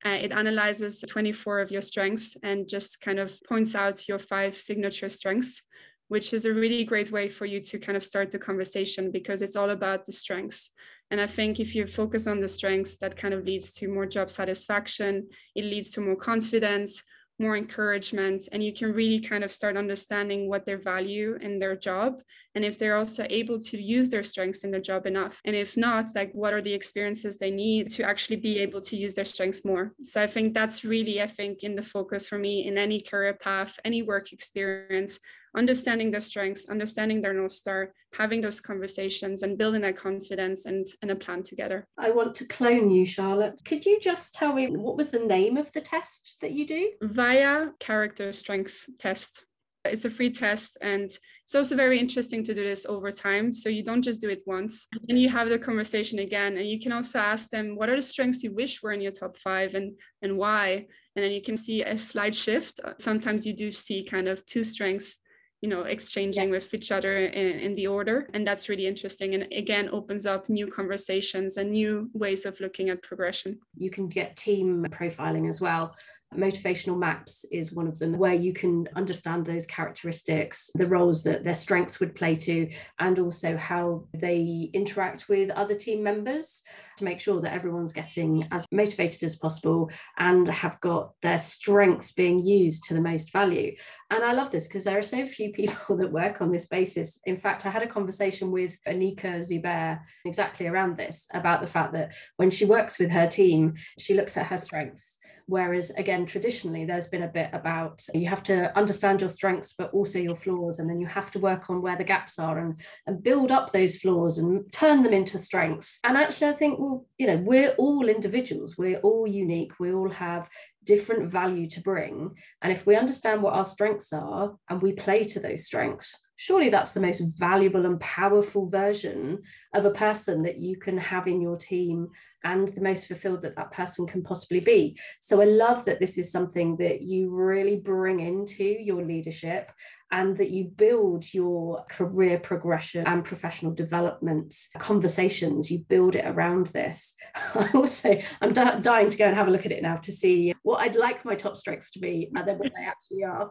Uh, 0.05 0.19
it 0.21 0.33
analyzes 0.33 1.05
24 1.07 1.61
of 1.61 1.71
your 1.71 1.83
strengths 1.83 2.37
and 2.43 2.69
just 2.69 3.01
kind 3.01 3.19
of 3.19 3.39
points 3.49 3.75
out 3.75 4.09
your 4.09 4.19
five 4.19 4.57
signature 4.57 5.09
strengths, 5.09 5.63
which 6.09 6.33
is 6.33 6.47
a 6.47 6.55
really 6.55 6.85
great 6.85 7.11
way 7.11 7.29
for 7.29 7.45
you 7.45 7.61
to 7.61 7.79
kind 7.79 7.97
of 7.97 8.03
start 8.03 8.31
the 8.31 8.39
conversation 8.39 9.11
because 9.11 9.43
it's 9.43 9.57
all 9.57 9.71
about 9.71 10.05
the 10.05 10.13
strengths. 10.13 10.71
And 11.11 11.21
I 11.21 11.27
think 11.27 11.61
if 11.61 11.75
you 11.75 11.87
focus 11.87 12.27
on 12.27 12.41
the 12.41 12.49
strengths, 12.49 12.97
that 12.99 13.17
kind 13.17 13.35
of 13.35 13.45
leads 13.45 13.75
to 13.75 13.89
more 13.89 14.07
job 14.07 14.31
satisfaction, 14.31 15.29
it 15.55 15.65
leads 15.65 15.91
to 15.91 16.01
more 16.01 16.17
confidence, 16.17 17.03
more 17.41 17.57
encouragement 17.57 18.49
and 18.53 18.63
you 18.63 18.73
can 18.73 18.93
really 18.93 19.19
kind 19.19 19.43
of 19.43 19.51
start 19.51 19.77
understanding 19.77 20.49
what 20.49 20.67
their 20.67 20.79
value 20.79 21.39
in 21.41 21.59
their 21.59 21.75
job 21.75 22.23
and 22.55 22.65
if 22.65 22.79
they're 22.79 22.97
also 22.97 23.27
able 23.31 23.59
to 23.59 23.81
use 23.81 24.09
their 24.09 24.23
strengths 24.23 24.65
in 24.65 24.71
their 24.71 24.81
job 24.81 25.07
enough. 25.07 25.41
And 25.45 25.57
if 25.57 25.77
not 25.77 26.07
like 26.15 26.33
what 26.33 26.53
are 26.53 26.61
the 26.61 26.73
experiences 26.73 27.39
they 27.39 27.51
need 27.51 27.91
to 27.93 28.03
actually 28.03 28.37
be 28.37 28.59
able 28.59 28.81
to 28.83 28.97
use 28.97 29.15
their 29.15 29.25
strengths 29.25 29.65
more? 29.65 29.93
So 30.03 30.23
i 30.23 30.27
think 30.27 30.53
that's 30.55 30.85
really 30.85 31.23
i 31.23 31.27
think 31.27 31.63
in 31.63 31.75
the 31.75 31.83
focus 31.83 32.29
for 32.29 32.39
me 32.39 32.67
in 32.67 32.77
any 32.77 33.01
career 33.01 33.35
path 33.35 33.79
any 33.85 34.03
work 34.03 34.33
experience 34.33 35.19
understanding 35.57 36.11
their 36.11 36.21
strengths, 36.21 36.69
understanding 36.69 37.21
their 37.21 37.35
North 37.35 37.53
Star, 37.53 37.93
having 38.15 38.41
those 38.41 38.61
conversations 38.61 39.43
and 39.43 39.59
building 39.59 39.83
that 39.83 39.97
confidence 39.97 40.67
and, 40.67 40.87
and 41.03 41.11
a 41.11 41.17
plan 41.17 41.43
together. 41.43 41.87
I 41.99 42.11
want 42.11 42.35
to 42.37 42.47
clone 42.47 42.91
you, 42.91 43.05
Charlotte. 43.05 43.61
Could 43.65 43.87
you 43.87 44.01
just 44.01 44.35
tell 44.35 44.53
me 44.53 44.69
what 44.69 44.97
was 44.97 45.11
the 45.11 45.19
name 45.19 45.57
of 45.57 45.73
the 45.73 45.81
test 45.81 46.37
that 46.41 46.53
you 46.53 46.67
do? 46.67 46.91
VIA 47.03 47.73
Character 47.79 48.33
Strength 48.33 48.87
Test. 48.99 49.45
It's 49.87 50.05
a 50.05 50.11
free 50.11 50.31
test 50.31 50.77
and 50.83 51.11
it's 51.51 51.55
also 51.55 51.75
very 51.75 51.99
interesting 51.99 52.45
to 52.45 52.55
do 52.55 52.63
this 52.63 52.85
over 52.85 53.11
time. 53.11 53.51
So 53.51 53.71
you 53.71 53.83
don't 53.83 54.03
just 54.03 54.21
do 54.21 54.29
it 54.29 54.43
once. 54.45 54.87
And 55.09 55.19
you 55.19 55.31
have 55.31 55.49
the 55.49 55.59
conversation 55.59 56.19
again. 56.19 56.59
And 56.59 56.67
you 56.67 56.79
can 56.79 56.93
also 56.93 57.19
ask 57.19 57.49
them, 57.49 57.77
what 57.77 57.89
are 57.89 57.97
the 57.97 58.03
strengths 58.03 58.43
you 58.43 58.53
wish 58.53 58.83
were 58.83 58.93
in 58.93 59.01
your 59.01 59.11
top 59.11 59.39
five 59.39 59.75
and, 59.75 59.99
and 60.21 60.37
why? 60.37 60.87
And 61.17 61.25
then 61.25 61.33
you 61.33 61.41
can 61.41 61.57
see 61.57 61.83
a 61.83 61.97
slight 61.97 62.35
shift. 62.35 62.79
Sometimes 62.99 63.47
you 63.47 63.55
do 63.55 63.73
see 63.73 64.05
kind 64.05 64.29
of 64.29 64.45
two 64.45 64.63
strengths 64.63 65.17
you 65.61 65.69
know 65.69 65.83
exchanging 65.83 66.49
yeah. 66.49 66.51
with 66.51 66.73
each 66.73 66.91
other 66.91 67.19
in, 67.19 67.59
in, 67.59 67.75
the 67.75 67.87
order 67.87 68.29
and 68.33 68.47
that's 68.47 68.69
really 68.69 68.87
interesting 68.87 69.35
and 69.35 69.47
again 69.53 69.89
opens 69.91 70.25
up 70.25 70.49
new 70.49 70.67
conversations 70.67 71.57
and 71.59 71.71
new 71.71 72.11
ways 72.15 72.47
of 72.47 72.59
looking 72.61 72.89
at 72.89 73.03
progression 73.03 73.59
you 73.77 73.91
can 73.91 74.09
get 74.09 74.37
team 74.37 74.87
profiling 74.91 75.49
as 75.49 75.61
well 75.61 75.95
Motivational 76.37 76.97
maps 76.97 77.45
is 77.51 77.73
one 77.73 77.89
of 77.89 77.99
them 77.99 78.17
where 78.17 78.35
you 78.35 78.53
can 78.53 78.89
understand 78.95 79.45
those 79.45 79.67
characteristics, 79.67 80.71
the 80.77 80.87
roles 80.87 81.25
that 81.25 81.43
their 81.43 81.55
strengths 81.55 81.99
would 81.99 82.15
play 82.15 82.37
to, 82.37 82.71
and 83.01 83.19
also 83.19 83.57
how 83.57 84.05
they 84.15 84.71
interact 84.73 85.29
with 85.29 85.51
other 85.51 85.75
team 85.75 86.05
members 86.05 86.63
to 86.99 87.05
make 87.05 87.19
sure 87.19 87.41
that 87.41 87.53
everyone's 87.53 87.93
getting 87.93 88.47
as 88.53 88.65
motivated 88.71 89.25
as 89.25 89.35
possible 89.35 89.91
and 90.19 90.47
have 90.47 90.81
got 90.81 91.15
their 91.21 91.39
strengths 91.39 92.13
being 92.13 92.39
used 92.39 92.85
to 92.85 92.95
the 92.95 93.01
most 93.01 93.33
value. 93.33 93.75
And 94.11 94.23
I 94.23 94.33
love 94.33 94.53
this 94.53 94.69
because 94.69 94.85
there 94.85 94.99
are 94.99 95.03
so 95.03 95.27
few 95.27 95.51
people 95.53 95.97
that 95.97 96.13
work 96.13 96.41
on 96.41 96.53
this 96.53 96.67
basis. 96.67 97.19
In 97.25 97.39
fact, 97.39 97.67
I 97.67 97.71
had 97.71 97.83
a 97.83 97.89
conversation 97.89 98.53
with 98.53 98.77
Anika 98.87 99.41
Zubair 99.41 99.99
exactly 100.25 100.69
around 100.69 100.97
this 100.97 101.27
about 101.33 101.61
the 101.61 101.67
fact 101.67 101.93
that 101.95 102.15
when 102.37 102.51
she 102.53 102.67
works 102.67 103.01
with 103.01 103.11
her 103.11 103.27
team, 103.27 103.75
she 103.99 104.15
looks 104.15 104.37
at 104.37 104.47
her 104.47 104.59
strengths 104.59 105.17
Whereas, 105.51 105.91
again, 105.91 106.27
traditionally, 106.27 106.85
there's 106.85 107.09
been 107.09 107.25
a 107.25 107.29
bit 107.29 107.51
about 107.53 108.07
you 108.15 108.29
have 108.29 108.45
to 108.45 108.77
understand 108.79 109.21
your 109.21 109.29
strengths, 109.29 109.73
but 109.73 109.93
also 109.93 110.21
your 110.21 110.37
flaws. 110.37 110.79
And 110.79 110.89
then 110.89 111.01
you 111.01 111.09
have 111.09 111.33
to 111.33 111.41
work 111.41 111.69
on 111.69 111.83
where 111.83 111.97
the 111.97 112.05
gaps 112.05 112.39
are 112.39 112.61
and, 112.61 112.81
and 113.09 113.21
build 113.21 113.51
up 113.51 113.73
those 113.73 113.97
flaws 113.97 114.39
and 114.39 114.73
turn 114.73 115.03
them 115.03 115.13
into 115.13 115.41
strengths. 115.41 115.99
And 116.05 116.17
actually, 116.17 116.51
I 116.51 116.53
think, 116.53 116.79
well, 116.79 117.05
you 117.19 117.27
know, 117.27 117.39
we're 117.39 117.75
all 117.79 118.09
individuals, 118.09 118.79
we're 118.79 119.01
all 119.01 119.27
unique, 119.27 119.73
we 119.81 119.93
all 119.93 120.13
have 120.13 120.49
different 120.85 121.29
value 121.29 121.69
to 121.71 121.81
bring. 121.81 122.31
And 122.63 122.73
if 122.73 122.87
we 122.87 122.95
understand 122.95 123.43
what 123.43 123.55
our 123.55 123.65
strengths 123.65 124.13
are 124.13 124.55
and 124.69 124.81
we 124.81 124.93
play 124.93 125.25
to 125.25 125.41
those 125.41 125.67
strengths, 125.67 126.17
surely 126.41 126.71
that's 126.71 126.93
the 126.93 127.01
most 127.01 127.21
valuable 127.37 127.85
and 127.85 128.01
powerful 128.01 128.67
version 128.67 129.43
of 129.75 129.85
a 129.85 129.91
person 129.91 130.43
that 130.43 130.57
you 130.57 130.75
can 130.75 130.97
have 130.97 131.29
in 131.29 131.39
your 131.39 131.55
team 131.55 132.09
and 132.45 132.69
the 132.69 132.81
most 132.81 133.07
fulfilled 133.07 133.43
that 133.43 133.55
that 133.57 133.71
person 133.73 134.07
can 134.07 134.23
possibly 134.23 134.59
be. 134.59 134.99
So 135.21 135.43
I 135.43 135.45
love 135.45 135.85
that 135.85 136.01
this 136.01 136.17
is 136.17 136.33
something 136.33 136.79
that 136.79 137.03
you 137.03 137.29
really 137.29 137.77
bring 137.77 138.21
into 138.21 138.65
your 138.65 139.05
leadership 139.05 139.71
and 140.13 140.35
that 140.39 140.49
you 140.49 140.65
build 140.65 141.33
your 141.35 141.85
career 141.91 142.39
progression 142.39 143.07
and 143.07 143.23
professional 143.23 143.75
development 143.75 144.55
conversations. 144.79 145.71
You 145.71 145.81
build 145.91 146.17
it 146.17 146.25
around 146.25 146.69
this. 146.69 147.17
I 147.55 147.69
also 147.75 148.19
i'm 148.41 148.55
dying 148.55 149.11
to 149.11 149.17
go 149.19 149.27
and 149.27 149.37
have 149.37 149.49
a 149.49 149.51
look 149.51 149.67
at 149.67 149.73
it 149.73 149.83
now 149.83 149.97
to 149.97 150.13
see 150.13 150.55
what 150.63 150.81
i'd 150.81 150.97
like 150.97 151.25
my 151.25 151.35
top 151.35 151.57
strengths 151.57 151.91
to 151.93 151.99
be 151.99 152.31
and 152.35 152.49
then 152.49 152.59
what 152.59 152.73
they 152.75 152.85
actually 152.85 153.25
are 153.25 153.51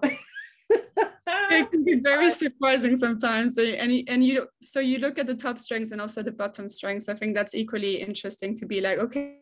it 1.59 1.71
can 1.71 1.83
be 1.83 1.95
very 1.95 2.29
surprising 2.29 2.95
sometimes. 2.95 3.57
And 3.57 3.91
you, 3.91 4.03
and 4.07 4.23
you 4.23 4.47
so 4.61 4.79
you 4.79 4.99
look 4.99 5.17
at 5.17 5.27
the 5.27 5.35
top 5.35 5.57
strengths 5.57 5.91
and 5.91 6.01
also 6.01 6.21
the 6.21 6.31
bottom 6.31 6.69
strengths. 6.69 7.09
I 7.09 7.15
think 7.15 7.35
that's 7.35 7.55
equally 7.55 8.01
interesting 8.01 8.55
to 8.55 8.65
be 8.65 8.81
like 8.81 8.99
okay 8.99 9.37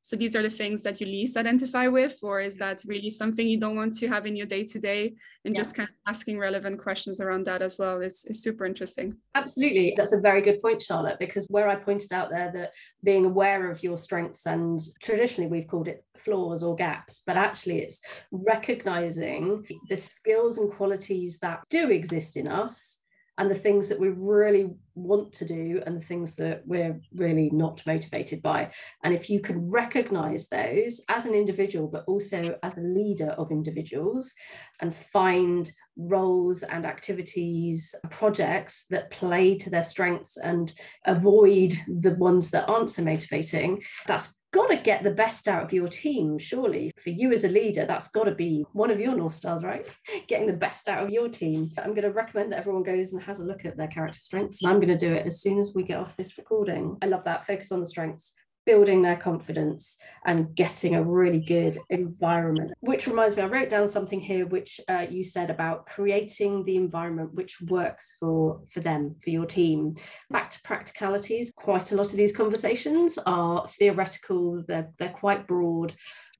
so 0.00 0.16
these 0.16 0.34
are 0.34 0.42
the 0.42 0.50
things 0.50 0.82
that 0.82 1.00
you 1.00 1.06
least 1.06 1.36
identify 1.36 1.86
with 1.86 2.18
or 2.22 2.40
is 2.40 2.56
that 2.56 2.82
really 2.86 3.10
something 3.10 3.46
you 3.46 3.58
don't 3.58 3.76
want 3.76 3.92
to 3.92 4.08
have 4.08 4.26
in 4.26 4.36
your 4.36 4.46
day 4.46 4.64
to 4.64 4.78
day 4.78 5.12
and 5.44 5.54
yeah. 5.54 5.60
just 5.60 5.74
kind 5.74 5.88
of 5.88 5.94
asking 6.06 6.38
relevant 6.38 6.78
questions 6.78 7.20
around 7.20 7.44
that 7.44 7.62
as 7.62 7.78
well 7.78 8.00
is, 8.00 8.24
is 8.28 8.42
super 8.42 8.64
interesting. 8.64 9.14
Absolutely. 9.34 9.94
That's 9.96 10.12
a 10.12 10.20
very 10.20 10.40
good 10.40 10.60
point 10.62 10.82
charlotte 10.82 11.18
because 11.18 11.46
where 11.48 11.68
i 11.68 11.76
pointed 11.76 12.12
out 12.12 12.30
there 12.30 12.50
that 12.52 12.72
being 13.02 13.24
aware 13.24 13.70
of 13.70 13.82
your 13.82 13.98
strengths 13.98 14.46
and 14.46 14.80
traditionally 15.02 15.50
we've 15.50 15.66
called 15.66 15.88
it 15.88 16.04
flaws 16.16 16.62
or 16.62 16.74
gaps 16.74 17.22
but 17.26 17.36
actually 17.36 17.80
it's 17.80 18.00
recognizing 18.30 19.64
the 19.88 19.96
skills 19.96 20.58
and 20.58 20.72
qualities 20.72 21.38
that 21.38 21.60
do 21.70 21.90
exist 21.90 22.36
in 22.36 22.48
us 22.48 23.00
and 23.38 23.50
the 23.50 23.54
things 23.54 23.88
that 23.88 23.98
we 23.98 24.08
really 24.08 24.70
want 24.94 25.32
to 25.32 25.46
do 25.46 25.82
and 25.86 25.96
the 25.96 26.04
things 26.04 26.34
that 26.34 26.62
we're 26.66 27.00
really 27.14 27.48
not 27.50 27.82
motivated 27.86 28.42
by. 28.42 28.70
And 29.02 29.14
if 29.14 29.30
you 29.30 29.40
can 29.40 29.70
recognize 29.70 30.48
those 30.48 31.00
as 31.08 31.24
an 31.24 31.34
individual, 31.34 31.88
but 31.88 32.04
also 32.06 32.58
as 32.62 32.76
a 32.76 32.82
leader 32.82 33.30
of 33.30 33.50
individuals, 33.50 34.34
and 34.80 34.94
find 34.94 35.70
roles 35.96 36.62
and 36.62 36.84
activities, 36.84 37.94
projects 38.10 38.84
that 38.90 39.10
play 39.10 39.56
to 39.56 39.70
their 39.70 39.82
strengths 39.82 40.36
and 40.36 40.72
avoid 41.06 41.74
the 41.88 42.14
ones 42.14 42.50
that 42.50 42.68
aren't 42.68 42.90
so 42.90 43.02
motivating, 43.02 43.82
that's 44.06 44.34
got 44.52 44.68
to 44.68 44.76
get 44.76 45.02
the 45.02 45.10
best 45.10 45.48
out 45.48 45.64
of 45.64 45.72
your 45.72 45.88
team, 45.88 46.38
surely. 46.38 46.92
For 47.02 47.10
you 47.10 47.32
as 47.32 47.44
a 47.44 47.48
leader, 47.48 47.86
that's 47.86 48.08
got 48.08 48.24
to 48.24 48.34
be 48.34 48.64
one 48.72 48.90
of 48.90 49.00
your 49.00 49.16
North 49.16 49.34
Stars, 49.34 49.64
right? 49.64 49.86
Getting 50.28 50.46
the 50.46 50.52
best 50.52 50.88
out 50.88 51.02
of 51.02 51.10
your 51.10 51.28
team. 51.28 51.70
I'm 51.78 51.94
going 51.94 52.02
to 52.02 52.12
recommend 52.12 52.52
that 52.52 52.58
everyone 52.58 52.82
goes 52.82 53.12
and 53.12 53.22
has 53.22 53.40
a 53.40 53.44
look 53.44 53.64
at 53.64 53.76
their 53.76 53.88
character 53.88 54.20
strengths. 54.20 54.62
And 54.62 54.70
I'm 54.70 54.78
going 54.78 54.96
to 54.96 55.06
do 55.06 55.12
it 55.12 55.26
as 55.26 55.40
soon 55.40 55.58
as 55.58 55.72
we 55.74 55.82
get 55.82 55.98
off 55.98 56.16
this 56.16 56.36
recording. 56.38 56.96
I 57.02 57.06
love 57.06 57.24
that. 57.24 57.46
Focus 57.46 57.72
on 57.72 57.80
the 57.80 57.86
strengths 57.86 58.34
building 58.64 59.02
their 59.02 59.16
confidence 59.16 59.96
and 60.24 60.54
getting 60.54 60.94
a 60.94 61.02
really 61.02 61.40
good 61.40 61.78
environment. 61.90 62.72
Which 62.80 63.06
reminds 63.06 63.36
me, 63.36 63.42
I 63.42 63.46
wrote 63.46 63.70
down 63.70 63.88
something 63.88 64.20
here 64.20 64.46
which 64.46 64.80
uh, 64.88 65.06
you 65.10 65.24
said 65.24 65.50
about 65.50 65.86
creating 65.86 66.64
the 66.64 66.76
environment 66.76 67.34
which 67.34 67.60
works 67.62 68.16
for 68.18 68.60
for 68.70 68.80
them, 68.80 69.16
for 69.22 69.30
your 69.30 69.46
team. 69.46 69.94
Back 70.30 70.50
to 70.50 70.62
practicalities. 70.62 71.52
Quite 71.56 71.92
a 71.92 71.96
lot 71.96 72.06
of 72.06 72.16
these 72.16 72.36
conversations 72.36 73.18
are 73.26 73.66
theoretical. 73.68 74.64
They're 74.66 74.90
they're 74.98 75.10
quite 75.10 75.46
broad. 75.46 75.94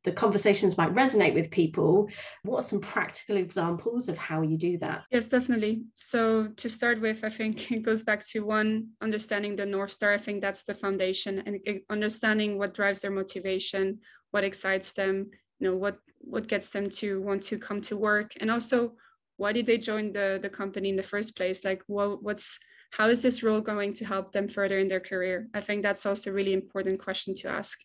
The 0.05 0.13
conversations 0.13 0.77
might 0.77 0.95
resonate 0.95 1.35
with 1.35 1.51
people. 1.51 2.09
What 2.43 2.59
are 2.59 2.63
some 2.63 2.81
practical 2.81 3.37
examples 3.37 4.09
of 4.09 4.19
how 4.19 4.43
you 4.43 4.57
do 4.57 4.79
that? 4.79 5.05
Yes, 5.11 5.29
definitely. 5.29 5.85
So 5.95 6.49
to 6.49 6.69
start 6.69 7.01
with, 7.01 7.25
I 7.25 7.29
think 7.29 7.71
it 7.77 7.83
goes 7.83 8.03
back 8.03 8.27
to 8.29 8.41
one 8.41 8.89
understanding 9.01 9.57
the 9.57 9.67
North 9.67 9.93
Star. 9.93 10.13
I 10.13 10.19
think 10.19 10.41
that's 10.41 10.65
the 10.65 10.75
foundation 10.75 11.43
and 11.47 11.59
eh, 11.67 11.79
understanding 11.91 12.59
what 12.59 12.75
drives 12.75 13.01
their 13.01 13.11
motivation, 13.11 14.01
what 14.31 14.45
excites 14.45 14.93
them, 14.93 15.31
you 15.59 15.71
know, 15.71 15.77
what 15.77 15.99
what 16.25 16.47
gets 16.47 16.71
them 16.71 16.89
to 16.89 17.21
want 17.21 17.43
to 17.43 17.59
come 17.59 17.81
to 17.83 17.97
work 17.97 18.33
and 18.41 18.51
also 18.51 18.93
why 19.37 19.53
did 19.53 19.67
they 19.67 19.79
join 19.79 20.13
the 20.13 20.39
the 20.41 20.49
company 20.49 20.89
in 20.89 20.97
the 20.97 21.03
first 21.03 21.37
place 21.37 21.65
like 21.65 21.83
what 21.87 22.23
what's 22.23 22.59
how 22.93 23.09
is 23.09 23.23
this 23.23 23.43
role 23.43 23.61
going 23.61 23.93
to 23.93 24.05
help 24.05 24.33
them 24.33 24.49
further 24.49 24.79
in 24.79 24.89
their 24.89 25.01
career 25.01 25.49
i 25.55 25.61
think 25.61 25.83
that's 25.83 26.07
also 26.07 26.31
a 26.31 26.33
really 26.33 26.53
important 26.53 26.99
question 26.99 27.35
to 27.35 27.49
ask 27.49 27.79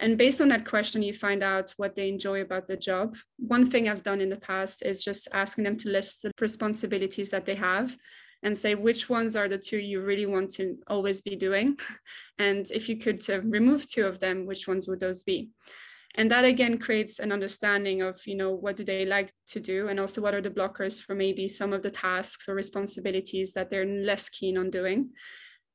and 0.00 0.18
based 0.18 0.40
on 0.40 0.48
that 0.48 0.66
question 0.66 1.02
you 1.02 1.14
find 1.14 1.42
out 1.42 1.72
what 1.76 1.94
they 1.94 2.08
enjoy 2.08 2.40
about 2.40 2.68
the 2.68 2.76
job. 2.76 3.16
One 3.38 3.68
thing 3.68 3.88
i've 3.88 4.02
done 4.02 4.20
in 4.20 4.30
the 4.30 4.36
past 4.36 4.82
is 4.82 5.04
just 5.04 5.28
asking 5.32 5.64
them 5.64 5.76
to 5.78 5.90
list 5.90 6.22
the 6.22 6.32
responsibilities 6.40 7.30
that 7.30 7.46
they 7.46 7.54
have 7.54 7.96
and 8.42 8.56
say 8.58 8.74
which 8.74 9.08
ones 9.08 9.36
are 9.36 9.48
the 9.48 9.58
two 9.58 9.78
you 9.78 10.00
really 10.00 10.26
want 10.26 10.50
to 10.50 10.76
always 10.88 11.20
be 11.20 11.36
doing. 11.36 11.78
And 12.38 12.68
if 12.72 12.88
you 12.88 12.96
could 12.96 13.22
uh, 13.30 13.40
remove 13.42 13.86
two 13.86 14.04
of 14.04 14.18
them 14.18 14.46
which 14.46 14.66
ones 14.66 14.88
would 14.88 14.98
those 14.98 15.22
be? 15.22 15.50
And 16.16 16.30
that 16.30 16.44
again 16.44 16.78
creates 16.78 17.20
an 17.20 17.30
understanding 17.30 18.02
of 18.02 18.20
you 18.26 18.36
know 18.36 18.52
what 18.52 18.76
do 18.76 18.84
they 18.84 19.06
like 19.06 19.32
to 19.48 19.60
do? 19.60 19.88
And 19.88 20.00
also 20.00 20.20
what 20.20 20.34
are 20.34 20.40
the 20.40 20.50
blockers 20.50 21.00
for 21.00 21.14
maybe 21.14 21.48
some 21.48 21.72
of 21.72 21.82
the 21.82 21.90
tasks 21.90 22.48
or 22.48 22.54
responsibilities 22.54 23.52
that 23.52 23.70
they're 23.70 23.86
less 23.86 24.28
keen 24.28 24.58
on 24.58 24.70
doing 24.70 25.10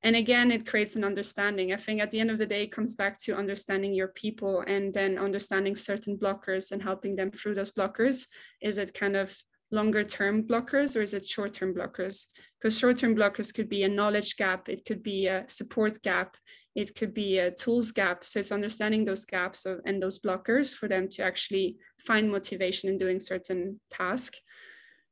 and 0.04 0.16
again 0.16 0.51
it 0.51 0.68
creates 0.68 0.96
an 0.96 1.04
understanding 1.04 1.74
i 1.74 1.75
think 1.75 2.01
at 2.01 2.12
the 2.12 2.20
end 2.20 2.32
of 2.32 2.38
the 2.38 2.46
day 2.46 2.63
it 2.63 2.72
comes 2.72 2.96
back 2.96 3.18
to 3.18 3.36
understanding 3.36 3.94
your 3.94 4.10
people 4.10 4.63
and 4.68 4.94
then 4.94 5.18
understanding 5.18 5.75
certain 5.75 6.18
blockers 6.18 6.72
and 6.72 6.82
helping 6.82 7.16
them 7.16 7.32
through 7.32 7.56
those 7.56 7.72
blockers 7.72 8.27
is 8.62 8.77
it 8.77 8.94
kind 8.94 9.16
of 9.16 9.36
longer 9.72 10.04
term 10.04 10.44
blockers 10.44 10.96
or 10.96 11.01
is 11.01 11.13
it 11.13 11.25
short 11.25 11.54
term 11.54 11.74
blockers 11.74 12.27
because 12.60 12.77
short 12.77 12.98
term 12.98 13.16
blockers 13.16 13.54
could 13.54 13.68
be 13.68 13.84
a 13.84 13.89
knowledge 13.89 14.38
gap 14.38 14.70
it 14.70 14.86
could 14.86 15.04
be 15.04 15.27
a 15.27 15.44
support 15.48 16.01
gap 16.01 16.38
it 16.77 16.94
could 16.94 17.16
be 17.16 17.39
a 17.39 17.50
tools 17.50 17.92
gap. 17.92 18.24
So 18.24 18.39
it's 18.39 18.51
understanding 18.51 19.04
those 19.04 19.25
gaps 19.25 19.66
of, 19.66 19.82
and 19.88 20.01
those 20.01 20.20
blockers 20.20 20.75
for 20.75 20.88
them 20.88 21.10
to 21.10 21.24
actually 21.24 21.75
find 21.98 22.32
motivation 22.32 22.88
in 22.88 23.00
doing 23.00 23.20
certain 23.20 23.80
tasks. 23.89 24.39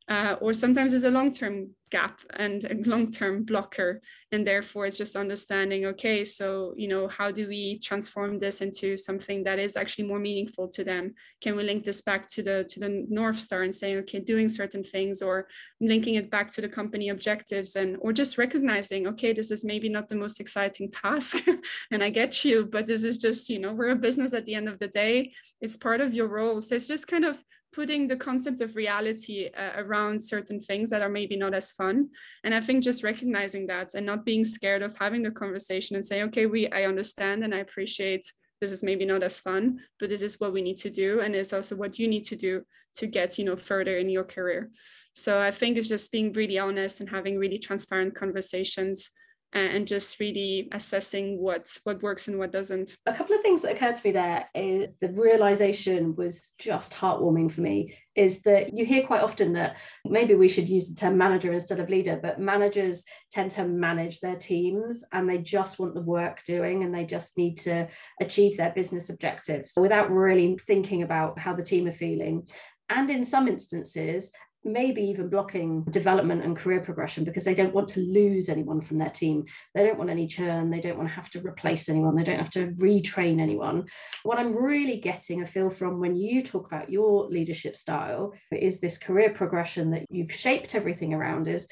Uh, 0.07 0.35
or 0.39 0.53
sometimes 0.53 0.93
it's 0.93 1.03
a 1.03 1.09
long-term 1.09 1.67
gap 1.89 2.19
and 2.35 2.63
a 2.65 2.75
long-term 2.89 3.43
blocker 3.43 4.01
and 4.31 4.45
therefore 4.45 4.85
it's 4.85 4.97
just 4.97 5.15
understanding 5.15 5.85
okay 5.85 6.25
so 6.25 6.73
you 6.75 6.87
know 6.87 7.07
how 7.07 7.31
do 7.31 7.47
we 7.47 7.79
transform 7.79 8.37
this 8.37 8.59
into 8.61 8.97
something 8.97 9.43
that 9.43 9.59
is 9.59 9.75
actually 9.75 10.05
more 10.05 10.19
meaningful 10.19 10.67
to 10.67 10.83
them? 10.83 11.13
Can 11.41 11.55
we 11.55 11.63
link 11.63 11.83
this 11.83 12.01
back 12.01 12.27
to 12.33 12.43
the 12.43 12.65
to 12.69 12.79
the 12.79 13.05
north 13.09 13.39
star 13.39 13.63
and 13.63 13.73
saying 13.73 13.97
okay 13.99 14.19
doing 14.19 14.49
certain 14.49 14.83
things 14.83 15.21
or 15.21 15.47
linking 15.79 16.15
it 16.15 16.29
back 16.29 16.51
to 16.51 16.61
the 16.61 16.69
company 16.69 17.09
objectives 17.09 17.75
and 17.75 17.97
or 17.99 18.11
just 18.11 18.37
recognizing 18.37 19.07
okay 19.07 19.31
this 19.33 19.51
is 19.51 19.63
maybe 19.63 19.89
not 19.89 20.07
the 20.07 20.15
most 20.15 20.39
exciting 20.39 20.91
task 20.91 21.47
and 21.91 22.03
i 22.03 22.09
get 22.09 22.43
you 22.43 22.65
but 22.65 22.87
this 22.87 23.03
is 23.03 23.17
just 23.17 23.49
you 23.49 23.59
know 23.59 23.73
we're 23.73 23.89
a 23.89 23.95
business 23.95 24.33
at 24.33 24.45
the 24.45 24.55
end 24.55 24.69
of 24.69 24.79
the 24.79 24.87
day. 24.87 25.33
It's 25.61 25.77
part 25.77 26.01
of 26.01 26.13
your 26.13 26.27
role. 26.27 26.61
So 26.61 26.75
it's 26.75 26.87
just 26.87 27.07
kind 27.07 27.25
of 27.25 27.41
putting 27.75 28.07
the 28.07 28.15
concept 28.15 28.61
of 28.61 28.77
reality 28.77 29.49
uh, 29.49 29.71
around 29.75 30.17
certain 30.17 30.61
things 30.61 30.89
that 30.89 31.01
are 31.01 31.09
maybe 31.09 31.35
not 31.35 31.53
as 31.53 31.73
fun. 31.73 32.09
And 32.43 32.53
i 32.55 32.61
think 32.61 32.83
just 32.83 33.03
recognizing 33.03 33.67
that 33.67 33.93
and 33.93 34.05
not 34.05 34.25
being 34.25 34.45
scared 34.45 34.81
of 34.81 34.97
having 34.97 35.23
the 35.23 35.31
conversation 35.31 35.95
and 35.95 36.05
say 36.05 36.23
okay 36.23 36.45
we 36.45 36.61
i 36.69 36.85
understand 36.85 37.43
and 37.43 37.53
i 37.53 37.59
appreciate 37.59 38.25
this 38.61 38.71
is 38.71 38.83
maybe 38.83 39.05
not 39.05 39.23
as 39.23 39.39
fun 39.39 39.79
but 39.99 40.09
this 40.09 40.21
is 40.21 40.39
what 40.39 40.53
we 40.53 40.61
need 40.61 40.77
to 40.77 40.89
do. 40.89 41.19
And 41.19 41.35
it's 41.35 41.53
also 41.53 41.75
what 41.75 41.99
you 41.99 42.07
need 42.07 42.23
to 42.25 42.35
do 42.35 42.63
to 42.95 43.07
get 43.07 43.37
you 43.37 43.45
know 43.45 43.57
further 43.57 43.97
in 43.97 44.09
your 44.09 44.23
career. 44.23 44.71
So 45.13 45.41
i 45.49 45.51
think 45.51 45.77
it's 45.77 45.93
just 45.95 46.11
being 46.11 46.31
really 46.33 46.59
honest 46.59 46.99
and 46.99 47.09
having 47.09 47.37
really 47.37 47.57
transparent 47.67 48.15
conversations 48.15 49.09
and 49.55 49.87
just 49.87 50.19
really 50.19 50.67
assessing 50.73 51.39
what 51.39 51.67
what 51.83 52.03
works 52.03 52.27
and 52.27 52.37
what 52.37 52.51
doesn't. 52.51 52.97
A 53.05 53.13
couple 53.13 53.35
of 53.35 53.41
things 53.41 53.61
that 53.61 53.75
occurred 53.75 53.95
to 53.95 54.07
me 54.07 54.11
there 54.11 54.47
is 54.53 54.89
the 55.01 55.09
realization 55.13 56.15
was 56.15 56.53
just 56.59 56.93
heartwarming 56.93 57.51
for 57.51 57.61
me 57.61 57.95
is 58.15 58.41
that 58.41 58.73
you 58.73 58.85
hear 58.85 59.05
quite 59.05 59.21
often 59.21 59.53
that 59.53 59.75
maybe 60.05 60.35
we 60.35 60.47
should 60.47 60.69
use 60.69 60.89
the 60.89 60.95
term 60.95 61.17
manager 61.17 61.51
instead 61.51 61.79
of 61.79 61.89
leader, 61.89 62.17
but 62.21 62.39
managers 62.39 63.03
tend 63.31 63.51
to 63.51 63.65
manage 63.65 64.19
their 64.19 64.37
teams 64.37 65.03
and 65.11 65.29
they 65.29 65.37
just 65.37 65.79
want 65.79 65.93
the 65.93 66.01
work 66.01 66.41
doing 66.45 66.83
and 66.83 66.93
they 66.93 67.05
just 67.05 67.37
need 67.37 67.57
to 67.57 67.87
achieve 68.21 68.55
their 68.55 68.71
business 68.71 69.09
objectives 69.09 69.73
without 69.77 70.11
really 70.11 70.57
thinking 70.65 71.03
about 71.03 71.37
how 71.37 71.53
the 71.53 71.63
team 71.63 71.87
are 71.87 71.91
feeling. 71.91 72.47
And 72.89 73.09
in 73.09 73.23
some 73.23 73.47
instances, 73.47 74.31
maybe 74.65 75.03
even 75.03 75.29
blocking 75.29 75.83
development 75.83 76.43
and 76.43 76.57
career 76.57 76.81
progression 76.81 77.23
because 77.23 77.43
they 77.43 77.53
don't 77.53 77.73
want 77.73 77.87
to 77.89 77.99
lose 77.99 78.49
anyone 78.49 78.81
from 78.81 78.97
their 78.97 79.09
team. 79.09 79.45
They 79.75 79.85
don't 79.85 79.97
want 79.97 80.09
any 80.09 80.27
churn. 80.27 80.71
They 80.71 80.79
don't 80.79 80.97
want 80.97 81.07
to 81.07 81.15
have 81.15 81.29
to 81.31 81.41
replace 81.41 81.87
anyone. 81.87 82.15
They 82.15 82.23
don't 82.23 82.39
have 82.39 82.51
to 82.51 82.71
retrain 82.71 83.39
anyone. 83.39 83.85
What 84.23 84.39
I'm 84.39 84.55
really 84.55 84.97
getting 84.97 85.43
a 85.43 85.47
feel 85.47 85.69
from 85.69 85.99
when 85.99 86.15
you 86.15 86.41
talk 86.41 86.65
about 86.65 86.89
your 86.89 87.27
leadership 87.27 87.75
style 87.75 88.33
is 88.51 88.79
this 88.79 88.97
career 88.97 89.29
progression 89.29 89.91
that 89.91 90.05
you've 90.09 90.31
shaped 90.31 90.73
everything 90.73 91.13
around 91.13 91.47
is 91.47 91.67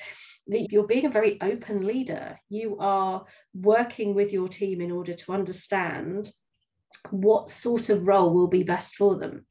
that 0.48 0.68
you're 0.72 0.88
being 0.88 1.06
a 1.06 1.12
very 1.12 1.42
open 1.42 1.86
leader. 1.88 2.40
You 2.50 2.78
are 2.80 3.26
working 3.56 4.14
with 4.14 4.32
your 4.32 4.48
team 4.48 4.82
in 4.82 4.92
order 4.92 5.14
to 5.14 5.34
understand 5.34 6.32
what 7.10 7.50
sort 7.50 7.90
of 7.90 8.08
role 8.08 8.34
will 8.34 8.48
be 8.48 8.64
best 8.64 8.96
for 8.96 9.18
them 9.18 9.46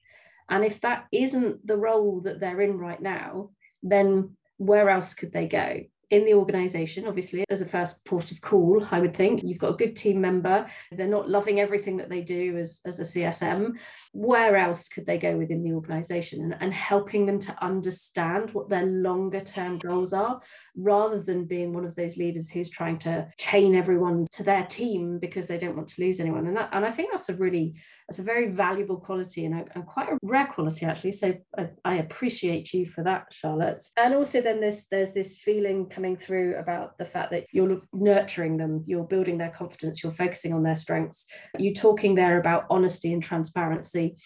and 0.53 0.67
if 0.67 0.83
that 0.83 1.07
isn't 1.11 1.67
the 1.67 1.79
role 1.79 2.21
that 2.21 2.39
they're 2.39 2.61
in 2.61 2.77
right 2.77 3.01
now, 3.01 3.53
then 3.83 4.37
where 4.59 4.91
else 4.91 5.15
could 5.15 5.33
they 5.33 5.47
go? 5.47 5.81
In 6.13 6.27
the 6.27 6.35
organization, 6.35 7.07
obviously, 7.09 7.43
as 7.49 7.63
a 7.63 7.67
first 7.67 8.05
port 8.05 8.31
of 8.33 8.41
call, 8.43 8.87
I 8.91 9.01
would 9.01 9.17
think. 9.17 9.43
You've 9.43 9.59
got 9.59 9.73
a 9.73 9.77
good 9.79 9.97
team 9.97 10.21
member. 10.21 10.67
They're 10.93 11.09
not 11.09 11.31
loving 11.31 11.59
everything 11.59 11.97
that 11.97 12.11
they 12.11 12.21
do 12.21 12.59
as, 12.59 12.81
as 12.85 13.01
a 13.01 13.03
CSM. 13.03 13.79
Where 14.13 14.59
else 14.59 14.89
could 14.89 15.07
they 15.07 15.17
go 15.17 15.39
within 15.39 15.65
the 15.65 15.73
organization? 15.73 16.43
And, 16.43 16.57
and 16.61 16.75
helping 16.75 17.25
them 17.25 17.39
to 17.41 17.65
understand 17.65 18.51
what 18.51 18.69
their 18.69 18.85
longer 18.85 19.41
term 19.41 19.79
goals 19.79 20.13
are, 20.13 20.39
rather 20.77 21.19
than 21.19 21.47
being 21.47 21.73
one 21.73 21.87
of 21.87 21.95
those 21.95 22.19
leaders 22.19 22.51
who's 22.51 22.69
trying 22.69 22.99
to 23.01 23.27
chain 23.39 23.75
everyone 23.75 24.27
to 24.33 24.43
their 24.43 24.67
team 24.67 25.19
because 25.19 25.47
they 25.47 25.57
don't 25.57 25.77
want 25.77 25.89
to 25.89 26.03
lose 26.03 26.21
anyone. 26.21 26.47
And 26.47 26.59
that, 26.59 26.69
and 26.73 26.85
I 26.85 26.91
think 26.91 27.11
that's 27.11 27.31
a 27.31 27.35
really, 27.35 27.75
that's 28.07 28.19
a 28.19 28.23
very 28.23 28.51
valuable 28.51 28.99
quality 28.99 29.47
and, 29.47 29.55
a, 29.55 29.65
and 29.75 29.87
quite 29.87 30.11
a 30.11 30.19
rare 30.23 30.47
quality, 30.47 30.85
actually. 30.85 31.13
So 31.13 31.33
I, 31.57 31.71
I 31.87 31.95
appreciate 31.95 32.75
you 32.75 32.85
for 32.85 33.03
that, 33.05 33.29
Charlotte. 33.31 33.83
And 33.97 34.13
also 34.13 34.43
then 34.43 34.61
there's, 34.61 34.85
there's 34.91 35.15
this 35.15 35.39
feeling 35.39 35.87
coming 36.03 36.17
through 36.17 36.57
about 36.57 36.99
the 36.99 37.05
fact 37.05 37.31
that 37.31 37.47
you're 37.53 37.81
nurturing 37.93 38.57
them, 38.57 38.83
you're 38.89 39.05
building 39.05 39.39
their 39.39 39.51
confidence, 39.51 40.03
you're 40.03 40.11
focusing 40.11 40.53
on 40.53 40.65
their 40.65 40.75
strengths. 40.75 41.27
You 41.61 41.73
talking 41.73 42.17
there 42.17 42.41
about 42.41 42.67
honesty 42.71 43.13
and 43.13 43.23
transparency. 43.23 44.17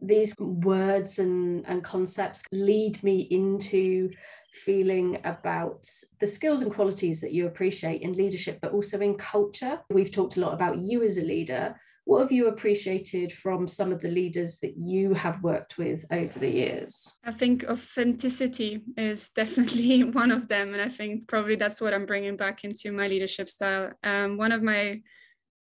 These 0.00 0.32
words 0.38 1.18
and, 1.18 1.66
and 1.66 1.82
concepts 1.82 2.44
lead 2.52 3.02
me 3.02 3.26
into 3.32 4.10
feeling 4.52 5.18
about 5.24 5.90
the 6.20 6.26
skills 6.28 6.62
and 6.62 6.72
qualities 6.72 7.20
that 7.20 7.32
you 7.32 7.48
appreciate 7.48 8.02
in 8.02 8.12
leadership, 8.12 8.60
but 8.62 8.72
also 8.72 9.00
in 9.00 9.16
culture. 9.16 9.80
We've 9.90 10.12
talked 10.12 10.36
a 10.36 10.40
lot 10.40 10.54
about 10.54 10.78
you 10.78 11.02
as 11.02 11.18
a 11.18 11.22
leader, 11.22 11.74
what 12.04 12.20
have 12.20 12.32
you 12.32 12.48
appreciated 12.48 13.32
from 13.32 13.66
some 13.66 13.90
of 13.90 14.00
the 14.02 14.10
leaders 14.10 14.58
that 14.58 14.76
you 14.76 15.14
have 15.14 15.42
worked 15.42 15.78
with 15.78 16.04
over 16.10 16.38
the 16.38 16.50
years? 16.50 17.18
I 17.24 17.32
think 17.32 17.64
authenticity 17.64 18.82
is 18.96 19.30
definitely 19.36 20.04
one 20.04 20.30
of 20.30 20.48
them. 20.48 20.74
And 20.74 20.82
I 20.82 20.88
think 20.88 21.26
probably 21.28 21.56
that's 21.56 21.80
what 21.80 21.94
I'm 21.94 22.06
bringing 22.06 22.36
back 22.36 22.64
into 22.64 22.92
my 22.92 23.08
leadership 23.08 23.48
style. 23.48 23.92
Um, 24.02 24.36
one 24.36 24.52
of 24.52 24.62
my 24.62 25.00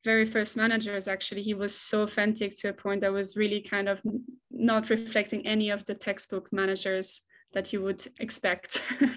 very 0.05 0.27
first 0.27 0.57
managers, 0.57 1.09
actually, 1.09 1.43
he 1.43 1.55
was 1.55 1.75
so 1.75 2.03
authentic 2.03 2.57
to 2.59 2.69
a 2.69 2.75
point 2.75 3.01
that 3.01 3.13
was 3.13 3.37
really 3.37 3.63
kind 3.63 3.89
of 3.89 4.03
not 4.51 4.91
reflecting 4.91 5.47
any 5.47 5.71
of 5.71 5.85
the 5.87 5.95
textbook 5.95 6.53
managers 6.53 7.23
that 7.55 7.73
you 7.73 7.81
would 7.81 8.05
expect 8.21 8.83
yeah. 9.01 9.09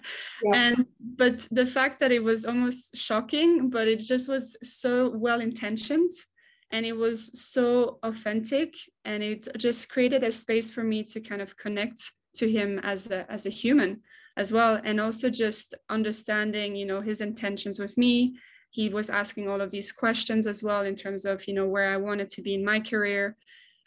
and 0.54 0.86
but 1.18 1.46
the 1.52 1.66
fact 1.66 2.00
that 2.00 2.14
it 2.14 2.24
was 2.24 2.46
almost 2.46 2.96
shocking 2.96 3.70
but 3.70 3.90
it 3.90 4.00
just 4.00 4.30
was 4.30 4.56
so 4.64 5.10
well 5.10 5.42
intentioned 5.42 6.14
and 6.72 6.86
it 6.86 6.96
was 6.96 7.40
so 7.40 8.00
authentic 8.04 8.76
and 9.06 9.22
it 9.22 9.48
just 9.58 9.92
created 9.92 10.24
a 10.24 10.32
space 10.32 10.72
for 10.72 10.84
me 10.84 11.04
to 11.04 11.20
kind 11.20 11.42
of 11.42 11.58
connect 11.58 12.12
to 12.36 12.50
him 12.50 12.80
as 12.80 13.12
a 13.12 13.30
as 13.32 13.46
a 13.46 13.50
human 13.50 14.00
as 14.38 14.52
well 14.52 14.80
and 14.84 15.00
also 15.00 15.30
just 15.30 15.74
understanding 15.90 16.76
you 16.76 16.86
know 16.86 17.02
his 17.02 17.22
intentions 17.22 17.80
with 17.80 17.98
me. 17.98 18.36
He 18.70 18.88
was 18.88 19.10
asking 19.10 19.50
all 19.50 19.60
of 19.60 19.70
these 19.70 19.92
questions 19.92 20.48
as 20.48 20.64
well 20.64 20.86
in 20.86 20.96
terms 20.96 21.26
of 21.26 21.46
you 21.48 21.54
know 21.54 21.68
where 21.68 21.94
i 21.94 21.98
wanted 21.98 22.30
to 22.32 22.42
be 22.42 22.54
in 22.54 22.64
my 22.64 22.80
career. 22.80 23.36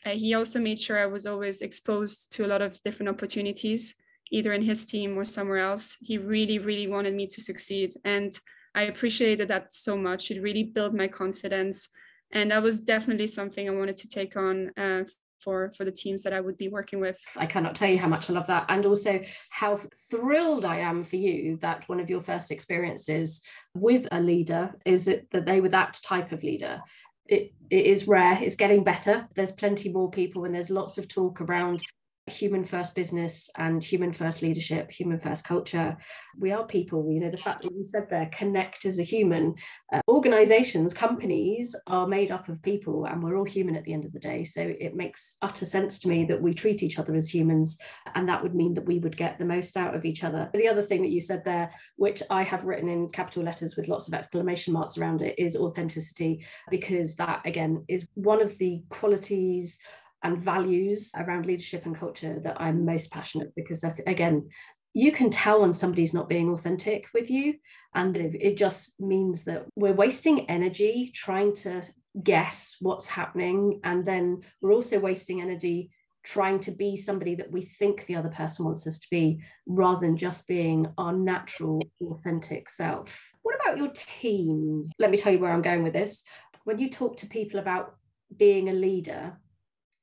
Uh, 0.05 0.11
he 0.11 0.35
also 0.35 0.61
made 0.61 0.79
sure 0.79 0.99
i 0.99 1.07
was 1.07 1.27
always 1.27 1.63
exposed 1.63 2.33
to 2.33 2.45
a 2.45 2.51
lot 2.53 2.63
of 2.63 2.81
different 2.83 3.09
opportunities 3.09 3.95
either 4.31 4.53
in 4.53 4.63
his 4.63 4.85
team 4.85 5.17
or 5.19 5.25
somewhere 5.25 5.59
else. 5.59 5.97
He 6.03 6.19
really 6.19 6.59
really 6.59 6.87
wanted 6.87 7.15
me 7.15 7.27
to 7.29 7.41
succeed 7.41 7.95
and 8.05 8.39
i 8.75 8.83
appreciated 8.83 9.49
that 9.49 9.73
so 9.73 9.97
much. 9.97 10.31
It 10.31 10.43
really 10.43 10.65
built 10.65 10.93
my 10.93 11.09
confidence 11.09 11.89
and 12.33 12.51
that 12.51 12.63
was 12.63 12.81
definitely 12.81 13.27
something 13.27 13.69
I 13.69 13.73
wanted 13.73 13.97
to 13.97 14.09
take 14.09 14.37
on 14.37 14.71
uh, 14.77 15.05
for 15.41 15.71
for 15.77 15.85
the 15.85 15.93
teams 15.93 16.23
that 16.23 16.33
I 16.33 16.41
would 16.41 16.57
be 16.57 16.69
working 16.69 17.01
with. 17.01 17.19
I 17.37 17.47
cannot 17.47 17.75
tell 17.75 17.91
you 17.91 17.99
how 17.99 18.09
much 18.09 18.31
I 18.31 18.33
love 18.33 18.47
that, 18.47 18.67
and 18.69 18.87
also 18.87 19.21
how 19.51 19.79
thrilled 20.11 20.65
I 20.65 20.79
am 20.79 21.03
for 21.05 21.17
you 21.17 21.59
that 21.59 21.89
one 21.89 22.01
of 22.01 22.11
your 22.11 22.21
first 22.21 22.51
experiences 22.51 23.43
with 23.75 24.09
a 24.11 24.21
leader 24.21 24.75
is 24.85 25.05
that, 25.05 25.31
that 25.33 25.45
they 25.45 25.61
were 25.61 25.69
that 25.71 26.01
type 26.03 26.33
of 26.33 26.43
leader. 26.43 26.81
It, 27.27 27.55
it 27.71 27.87
is 27.87 28.07
rare. 28.07 28.39
It's 28.43 28.55
getting 28.55 28.85
better. 28.85 29.27
There's 29.35 29.53
plenty 29.53 29.91
more 29.91 30.11
people, 30.11 30.45
and 30.45 30.55
there's 30.55 30.71
lots 30.71 30.99
of 30.99 31.09
talk 31.09 31.41
around 31.41 31.83
human 32.27 32.65
first 32.65 32.95
business 32.95 33.51
and 33.59 33.85
human 33.85 34.13
first 34.13 34.41
leadership, 34.41 34.91
human 34.91 35.19
first 35.19 35.45
culture. 35.45 35.97
We 36.39 36.53
are 36.53 36.67
people, 36.67 37.11
you 37.11 37.21
know, 37.21 37.31
the 37.31 37.37
fact 37.37 37.63
that 37.63 37.73
you 37.73 37.85
said 37.85 38.09
there, 38.09 38.31
connect 38.33 38.87
as 38.87 38.99
a 38.99 39.03
human. 39.03 39.55
Uh, 39.93 40.01
organizations, 40.09 40.95
companies 40.95 41.77
are 41.87 42.07
made 42.07 42.31
up 42.31 42.49
of 42.49 42.63
people 42.63 43.05
and 43.05 43.23
we're 43.23 43.37
all 43.37 43.45
human 43.45 43.77
at 43.77 43.85
the 43.85 43.93
end 43.93 44.05
of 44.05 44.13
the 44.13 44.19
day. 44.19 44.45
So 44.45 44.63
it 44.63 44.95
makes 44.95 45.37
utter 45.43 45.67
sense 45.67 45.99
to 46.01 46.09
me 46.09 46.25
that 46.25 46.41
we 46.41 46.55
treat 46.55 46.83
each 46.83 46.99
other 46.99 47.15
as 47.15 47.33
humans 47.33 47.77
and 48.15 48.29
that 48.29 48.43
would 48.43 48.55
mean 48.55 48.75
that 48.75 48.87
we 48.87 48.99
would 48.99 49.17
get 49.17 49.39
the 49.39 49.45
most 49.45 49.77
out 49.77 49.95
of 49.95 50.05
each 50.05 50.25
other. 50.25 50.49
The 50.55 50.69
other 50.69 50.83
thing 50.83 51.03
that 51.03 51.11
you 51.11 51.21
said 51.21 51.45
there, 51.45 51.71
which 51.97 52.23
I 52.31 52.43
have 52.43 52.65
written 52.65 52.89
in 52.89 53.11
capital 53.11 53.43
letters 53.43 53.77
with 53.77 53.89
lots 53.89 54.09
of 54.09 54.15
exclamation 54.15 54.73
marks 54.73 54.97
around 54.97 55.21
it, 55.21 55.39
is 55.39 55.57
authenticity, 55.57 56.45
because 56.71 57.17
that 57.17 57.43
again 57.45 57.85
is 57.89 58.07
one 58.15 58.41
of 58.41 58.57
the 58.59 58.83
qualities 58.89 59.79
and 60.25 60.39
values 60.39 61.13
around 61.17 61.47
leadership 61.47 61.87
and 61.87 61.97
culture 61.97 62.41
that 62.43 62.61
I'm 62.61 62.85
most 62.85 63.11
passionate 63.11 63.53
because 63.55 63.83
th- 63.83 63.95
again 64.07 64.49
you 64.97 65.11
can 65.11 65.29
tell 65.29 65.61
when 65.61 65.75
somebody's 65.75 66.15
not 66.15 66.29
being 66.29 66.51
authentic 66.51 67.07
with 67.13 67.29
you 67.29 67.55
and 67.95 68.17
it 68.17 68.57
just 68.57 68.93
means 69.01 69.45
that 69.45 69.67
we're 69.77 69.93
wasting 69.93 70.49
energy 70.49 71.11
trying 71.15 71.55
to 71.55 71.83
guess 72.23 72.77
what's 72.81 73.09
happening 73.09 73.81
and 73.85 74.07
then 74.07 74.41
we're 74.61 74.73
also 74.73 74.99
wasting 74.99 75.43
energy 75.43 75.91
trying 76.23 76.59
to 76.59 76.71
be 76.71 76.97
somebody 76.97 77.35
that 77.35 77.51
we 77.53 77.63
think 77.63 78.07
the 78.07 78.17
other 78.17 78.31
person 78.31 78.65
wants 78.65 78.87
us 78.87 78.99
to 78.99 79.07
be 79.11 79.41
rather 79.67 80.01
than 80.01 80.17
just 80.17 80.47
being 80.47 80.87
our 80.97 81.13
natural 81.13 81.83
authentic 82.11 82.71
self. 82.71 83.31
What 83.43 83.57
about 83.57 83.77
your 83.77 83.91
teams? 83.95 84.91
Let 84.99 85.11
me 85.11 85.19
tell 85.19 85.33
you 85.33 85.39
where 85.39 85.53
i'm 85.53 85.61
going 85.61 85.83
with 85.83 85.93
this. 85.93 86.25
When 86.65 86.79
you 86.79 86.89
talk 86.89 87.19
to 87.19 87.27
people 87.27 87.61
about 87.61 87.97
being 88.35 88.71
a 88.71 88.73
leader 88.73 89.39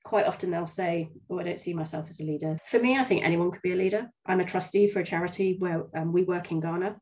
quite 0.04 0.26
often 0.26 0.52
they'll 0.52 0.68
say, 0.68 1.10
Oh, 1.30 1.40
I 1.40 1.44
don't 1.44 1.60
see 1.60 1.74
myself 1.74 2.10
as 2.10 2.20
a 2.20 2.24
leader. 2.24 2.58
For 2.68 2.80
me, 2.80 2.98
I 2.98 3.04
think 3.04 3.24
anyone 3.24 3.52
could 3.52 3.62
be 3.62 3.74
a 3.74 3.76
leader. 3.78 4.10
I'm 4.26 4.40
a 4.40 4.46
trustee 4.46 4.88
for 4.88 5.00
a 5.00 5.06
charity 5.06 5.58
where 5.60 5.84
um, 5.96 6.12
we 6.14 6.24
work 6.24 6.52
in 6.52 6.60
Ghana 6.60 6.96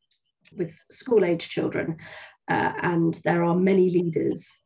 with 0.57 0.71
school 0.89 1.23
age 1.23 1.49
children, 1.49 1.97
uh, 2.49 2.73
and 2.81 3.19
there 3.23 3.43
are 3.43 3.55
many 3.55 3.89
leaders 3.89 4.59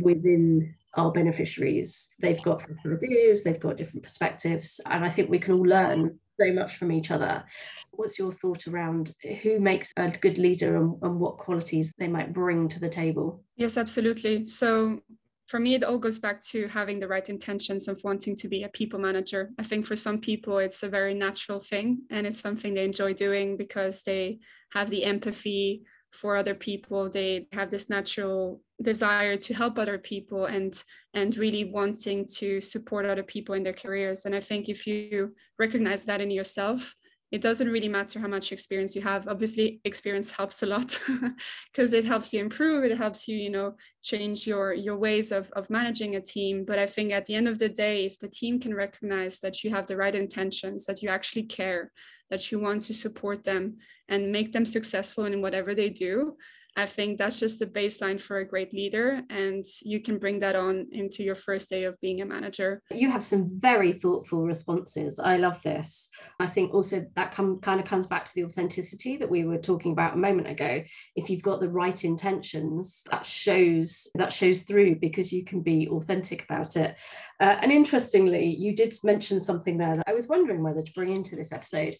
within 0.00 0.74
our 0.96 1.12
beneficiaries. 1.12 2.08
They've 2.20 2.42
got 2.42 2.58
different 2.66 3.02
ideas, 3.02 3.44
they've 3.44 3.60
got 3.60 3.76
different 3.76 4.02
perspectives, 4.02 4.80
and 4.86 5.04
I 5.04 5.10
think 5.10 5.28
we 5.28 5.38
can 5.38 5.54
all 5.54 5.66
learn 5.66 6.18
so 6.40 6.52
much 6.52 6.76
from 6.76 6.92
each 6.92 7.10
other. 7.10 7.44
What's 7.92 8.18
your 8.18 8.32
thought 8.32 8.66
around 8.66 9.12
who 9.42 9.58
makes 9.58 9.92
a 9.96 10.10
good 10.10 10.38
leader 10.38 10.76
and, 10.76 10.96
and 11.02 11.18
what 11.18 11.38
qualities 11.38 11.94
they 11.98 12.08
might 12.08 12.32
bring 12.32 12.68
to 12.68 12.80
the 12.80 12.88
table? 12.88 13.42
Yes, 13.56 13.76
absolutely. 13.76 14.44
So 14.44 15.00
for 15.46 15.60
me, 15.60 15.74
it 15.74 15.84
all 15.84 15.98
goes 15.98 16.18
back 16.18 16.40
to 16.40 16.66
having 16.68 16.98
the 16.98 17.08
right 17.08 17.28
intentions 17.28 17.86
of 17.86 18.02
wanting 18.02 18.34
to 18.36 18.48
be 18.48 18.64
a 18.64 18.68
people 18.68 18.98
manager. 18.98 19.50
I 19.58 19.62
think 19.62 19.86
for 19.86 19.94
some 19.94 20.20
people, 20.20 20.58
it's 20.58 20.82
a 20.82 20.88
very 20.88 21.14
natural 21.14 21.60
thing 21.60 22.02
and 22.10 22.26
it's 22.26 22.40
something 22.40 22.74
they 22.74 22.84
enjoy 22.84 23.14
doing 23.14 23.56
because 23.56 24.02
they 24.02 24.40
have 24.72 24.90
the 24.90 25.04
empathy 25.04 25.84
for 26.12 26.36
other 26.36 26.54
people. 26.54 27.08
They 27.08 27.46
have 27.52 27.70
this 27.70 27.88
natural 27.88 28.60
desire 28.82 29.36
to 29.36 29.54
help 29.54 29.78
other 29.78 29.98
people 29.98 30.46
and 30.46 30.82
and 31.14 31.36
really 31.36 31.64
wanting 31.64 32.26
to 32.26 32.60
support 32.60 33.06
other 33.06 33.22
people 33.22 33.54
in 33.54 33.62
their 33.62 33.72
careers. 33.72 34.24
And 34.24 34.34
I 34.34 34.40
think 34.40 34.68
if 34.68 34.86
you 34.86 35.34
recognize 35.58 36.04
that 36.06 36.20
in 36.20 36.30
yourself, 36.30 36.94
it 37.32 37.42
doesn't 37.42 37.68
really 37.68 37.88
matter 37.88 38.20
how 38.20 38.28
much 38.28 38.52
experience 38.52 38.94
you 38.94 39.02
have. 39.02 39.26
Obviously 39.26 39.80
experience 39.84 40.30
helps 40.30 40.62
a 40.62 40.66
lot 40.66 41.00
because 41.72 41.92
it 41.92 42.04
helps 42.04 42.32
you 42.32 42.40
improve 42.40 42.84
it 42.84 42.96
helps 42.96 43.26
you 43.26 43.36
you 43.36 43.50
know 43.50 43.74
change 44.02 44.46
your 44.46 44.72
your 44.72 44.96
ways 44.96 45.32
of, 45.32 45.50
of 45.52 45.68
managing 45.68 46.16
a 46.16 46.20
team. 46.20 46.64
But 46.64 46.78
i 46.78 46.86
think 46.86 47.12
at 47.12 47.26
the 47.26 47.34
end 47.34 47.48
of 47.48 47.58
the 47.58 47.68
day 47.68 48.06
if 48.06 48.18
the 48.18 48.28
team 48.28 48.60
can 48.60 48.74
recognize 48.74 49.40
that 49.40 49.64
you 49.64 49.70
have 49.70 49.86
the 49.86 49.96
right 49.96 50.14
intentions 50.14 50.86
that 50.86 51.02
you 51.02 51.08
actually 51.08 51.44
care 51.44 51.90
that 52.30 52.50
you 52.50 52.58
want 52.58 52.82
to 52.82 52.94
support 52.94 53.44
them 53.44 53.76
and 54.08 54.32
make 54.32 54.52
them 54.52 54.64
successful 54.64 55.24
in 55.24 55.42
whatever 55.42 55.74
they 55.74 55.90
do 55.90 56.36
I 56.76 56.84
think 56.84 57.16
that's 57.16 57.40
just 57.40 57.58
the 57.58 57.66
baseline 57.66 58.20
for 58.20 58.38
a 58.38 58.46
great 58.46 58.72
leader. 58.74 59.22
And 59.30 59.64
you 59.82 60.00
can 60.00 60.18
bring 60.18 60.40
that 60.40 60.54
on 60.54 60.86
into 60.92 61.22
your 61.22 61.34
first 61.34 61.70
day 61.70 61.84
of 61.84 61.98
being 62.00 62.20
a 62.20 62.26
manager. 62.26 62.82
You 62.90 63.10
have 63.10 63.24
some 63.24 63.48
very 63.58 63.92
thoughtful 63.92 64.44
responses. 64.44 65.18
I 65.18 65.38
love 65.38 65.62
this. 65.62 66.10
I 66.38 66.46
think 66.46 66.74
also 66.74 67.06
that 67.16 67.32
come, 67.32 67.60
kind 67.60 67.80
of 67.80 67.86
comes 67.86 68.06
back 68.06 68.26
to 68.26 68.34
the 68.34 68.44
authenticity 68.44 69.16
that 69.16 69.30
we 69.30 69.44
were 69.44 69.58
talking 69.58 69.92
about 69.92 70.14
a 70.14 70.18
moment 70.18 70.48
ago. 70.48 70.82
If 71.14 71.30
you've 71.30 71.42
got 71.42 71.60
the 71.60 71.68
right 71.68 72.04
intentions, 72.04 73.02
that 73.10 73.24
shows 73.24 74.08
that 74.14 74.32
shows 74.32 74.60
through 74.62 74.96
because 74.96 75.32
you 75.32 75.44
can 75.44 75.62
be 75.62 75.88
authentic 75.88 76.44
about 76.44 76.76
it. 76.76 76.94
Uh, 77.40 77.56
and 77.62 77.72
interestingly, 77.72 78.46
you 78.46 78.74
did 78.74 78.94
mention 79.02 79.40
something 79.40 79.78
there 79.78 79.96
that 79.96 80.08
I 80.08 80.14
was 80.14 80.28
wondering 80.28 80.62
whether 80.62 80.82
to 80.82 80.92
bring 80.92 81.12
into 81.12 81.36
this 81.36 81.52
episode. 81.52 81.96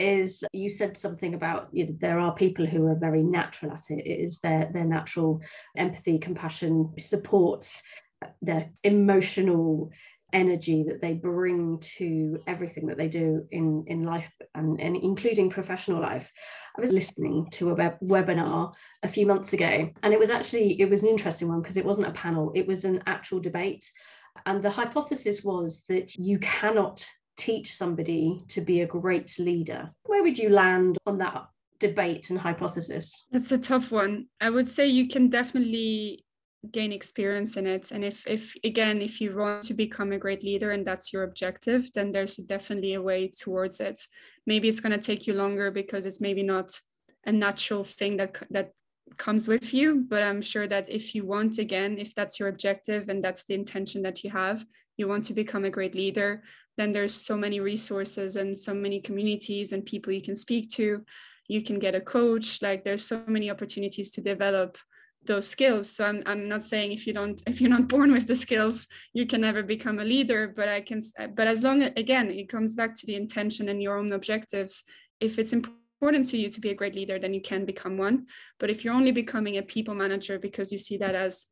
Is 0.00 0.42
you 0.52 0.70
said 0.70 0.96
something 0.96 1.34
about 1.34 1.68
you 1.72 1.86
know, 1.86 1.96
there 2.00 2.18
are 2.18 2.34
people 2.34 2.64
who 2.64 2.86
are 2.86 2.94
very 2.94 3.22
natural 3.22 3.72
at 3.72 3.90
it. 3.90 4.06
It 4.06 4.20
is 4.20 4.38
their 4.38 4.70
their 4.72 4.84
natural 4.84 5.42
empathy, 5.76 6.18
compassion, 6.18 6.94
support, 6.98 7.70
their 8.40 8.70
emotional 8.82 9.90
energy 10.32 10.84
that 10.84 11.00
they 11.00 11.12
bring 11.12 11.78
to 11.80 12.38
everything 12.46 12.86
that 12.86 12.96
they 12.96 13.08
do 13.08 13.44
in 13.50 13.84
in 13.88 14.04
life 14.04 14.30
and, 14.54 14.80
and 14.80 14.96
including 14.96 15.50
professional 15.50 16.00
life 16.00 16.30
i 16.78 16.80
was 16.80 16.92
listening 16.92 17.48
to 17.50 17.70
a 17.70 17.74
web, 17.74 17.98
webinar 18.00 18.72
a 19.02 19.08
few 19.08 19.26
months 19.26 19.52
ago 19.52 19.90
and 20.04 20.12
it 20.12 20.18
was 20.20 20.30
actually 20.30 20.80
it 20.80 20.88
was 20.88 21.02
an 21.02 21.08
interesting 21.08 21.48
one 21.48 21.60
because 21.60 21.76
it 21.76 21.84
wasn't 21.84 22.06
a 22.06 22.12
panel 22.12 22.52
it 22.54 22.64
was 22.64 22.84
an 22.84 23.02
actual 23.06 23.40
debate 23.40 23.90
and 24.46 24.62
the 24.62 24.70
hypothesis 24.70 25.42
was 25.42 25.82
that 25.88 26.14
you 26.14 26.38
cannot 26.38 27.04
teach 27.40 27.74
somebody 27.74 28.44
to 28.48 28.60
be 28.60 28.82
a 28.82 28.86
great 28.86 29.38
leader. 29.38 29.90
Where 30.04 30.22
would 30.22 30.38
you 30.38 30.50
land 30.50 30.98
on 31.06 31.16
that 31.18 31.46
debate 31.78 32.28
and 32.28 32.38
hypothesis? 32.38 33.24
That's 33.32 33.50
a 33.50 33.58
tough 33.58 33.90
one. 33.90 34.26
I 34.40 34.50
would 34.50 34.68
say 34.68 34.86
you 34.86 35.08
can 35.08 35.30
definitely 35.30 36.26
gain 36.70 36.92
experience 36.92 37.56
in 37.56 37.66
it 37.66 37.90
and 37.90 38.04
if 38.04 38.26
if 38.26 38.54
again 38.64 39.00
if 39.00 39.18
you 39.18 39.34
want 39.34 39.62
to 39.62 39.72
become 39.72 40.12
a 40.12 40.18
great 40.18 40.44
leader 40.44 40.72
and 40.72 40.86
that's 40.86 41.10
your 41.10 41.22
objective 41.22 41.90
then 41.94 42.12
there's 42.12 42.36
definitely 42.36 42.92
a 42.92 43.00
way 43.00 43.28
towards 43.28 43.80
it 43.80 43.98
maybe 44.46 44.68
it's 44.68 44.78
going 44.78 44.92
to 44.92 45.06
take 45.06 45.26
you 45.26 45.32
longer 45.32 45.70
because 45.70 46.04
it's 46.04 46.20
maybe 46.20 46.42
not 46.42 46.70
a 47.24 47.32
natural 47.32 47.82
thing 47.82 48.18
that 48.18 48.42
that 48.50 48.72
comes 49.16 49.48
with 49.48 49.72
you 49.72 50.04
but 50.06 50.22
i'm 50.22 50.42
sure 50.42 50.68
that 50.68 50.90
if 50.90 51.14
you 51.14 51.24
want 51.24 51.56
again 51.56 51.96
if 51.98 52.14
that's 52.14 52.38
your 52.38 52.50
objective 52.50 53.08
and 53.08 53.24
that's 53.24 53.44
the 53.44 53.54
intention 53.54 54.02
that 54.02 54.22
you 54.22 54.28
have 54.28 54.62
you 54.98 55.08
want 55.08 55.24
to 55.24 55.32
become 55.32 55.64
a 55.64 55.70
great 55.70 55.94
leader 55.94 56.42
then 56.80 56.92
there's 56.92 57.14
so 57.14 57.36
many 57.36 57.60
resources 57.60 58.36
and 58.36 58.56
so 58.56 58.72
many 58.72 59.00
communities 59.00 59.72
and 59.72 59.84
people 59.84 60.12
you 60.12 60.22
can 60.22 60.34
speak 60.34 60.70
to. 60.70 61.04
You 61.46 61.62
can 61.62 61.78
get 61.78 61.94
a 61.94 62.00
coach. 62.00 62.62
Like 62.62 62.84
there's 62.84 63.04
so 63.04 63.22
many 63.26 63.50
opportunities 63.50 64.12
to 64.12 64.22
develop 64.22 64.78
those 65.26 65.46
skills. 65.46 65.90
So 65.90 66.06
I'm, 66.06 66.22
I'm 66.24 66.48
not 66.48 66.62
saying 66.62 66.92
if 66.92 67.06
you 67.06 67.12
don't 67.12 67.42
if 67.46 67.60
you're 67.60 67.70
not 67.70 67.88
born 67.88 68.12
with 68.12 68.26
the 68.26 68.34
skills 68.34 68.86
you 69.12 69.26
can 69.26 69.42
never 69.42 69.62
become 69.62 69.98
a 69.98 70.04
leader 70.04 70.52
but 70.56 70.68
i 70.68 70.80
can 70.80 71.00
but 71.34 71.46
as 71.46 71.62
long 71.62 71.82
as 71.82 71.92
again 71.96 72.30
it 72.30 72.48
comes 72.48 72.74
back 72.74 72.94
to 72.94 73.06
the 73.06 73.16
intention 73.16 73.68
and 73.68 73.82
your 73.82 73.98
own 73.98 74.12
objectives. 74.12 74.84
If 75.20 75.38
it's 75.38 75.52
important 75.52 76.24
to 76.30 76.38
you 76.38 76.48
to 76.48 76.60
be 76.60 76.70
a 76.70 76.74
great 76.74 76.94
leader, 76.94 77.18
then 77.18 77.34
you 77.34 77.42
can 77.42 77.66
become 77.66 77.98
one. 77.98 78.26
But 78.58 78.70
if 78.70 78.82
you're 78.82 78.94
only 78.94 79.12
becoming 79.12 79.58
a 79.58 79.62
people 79.62 79.94
manager 79.94 80.38
because 80.38 80.72
you 80.72 80.78
see 80.78 80.96
that 80.96 81.14
as 81.14 81.44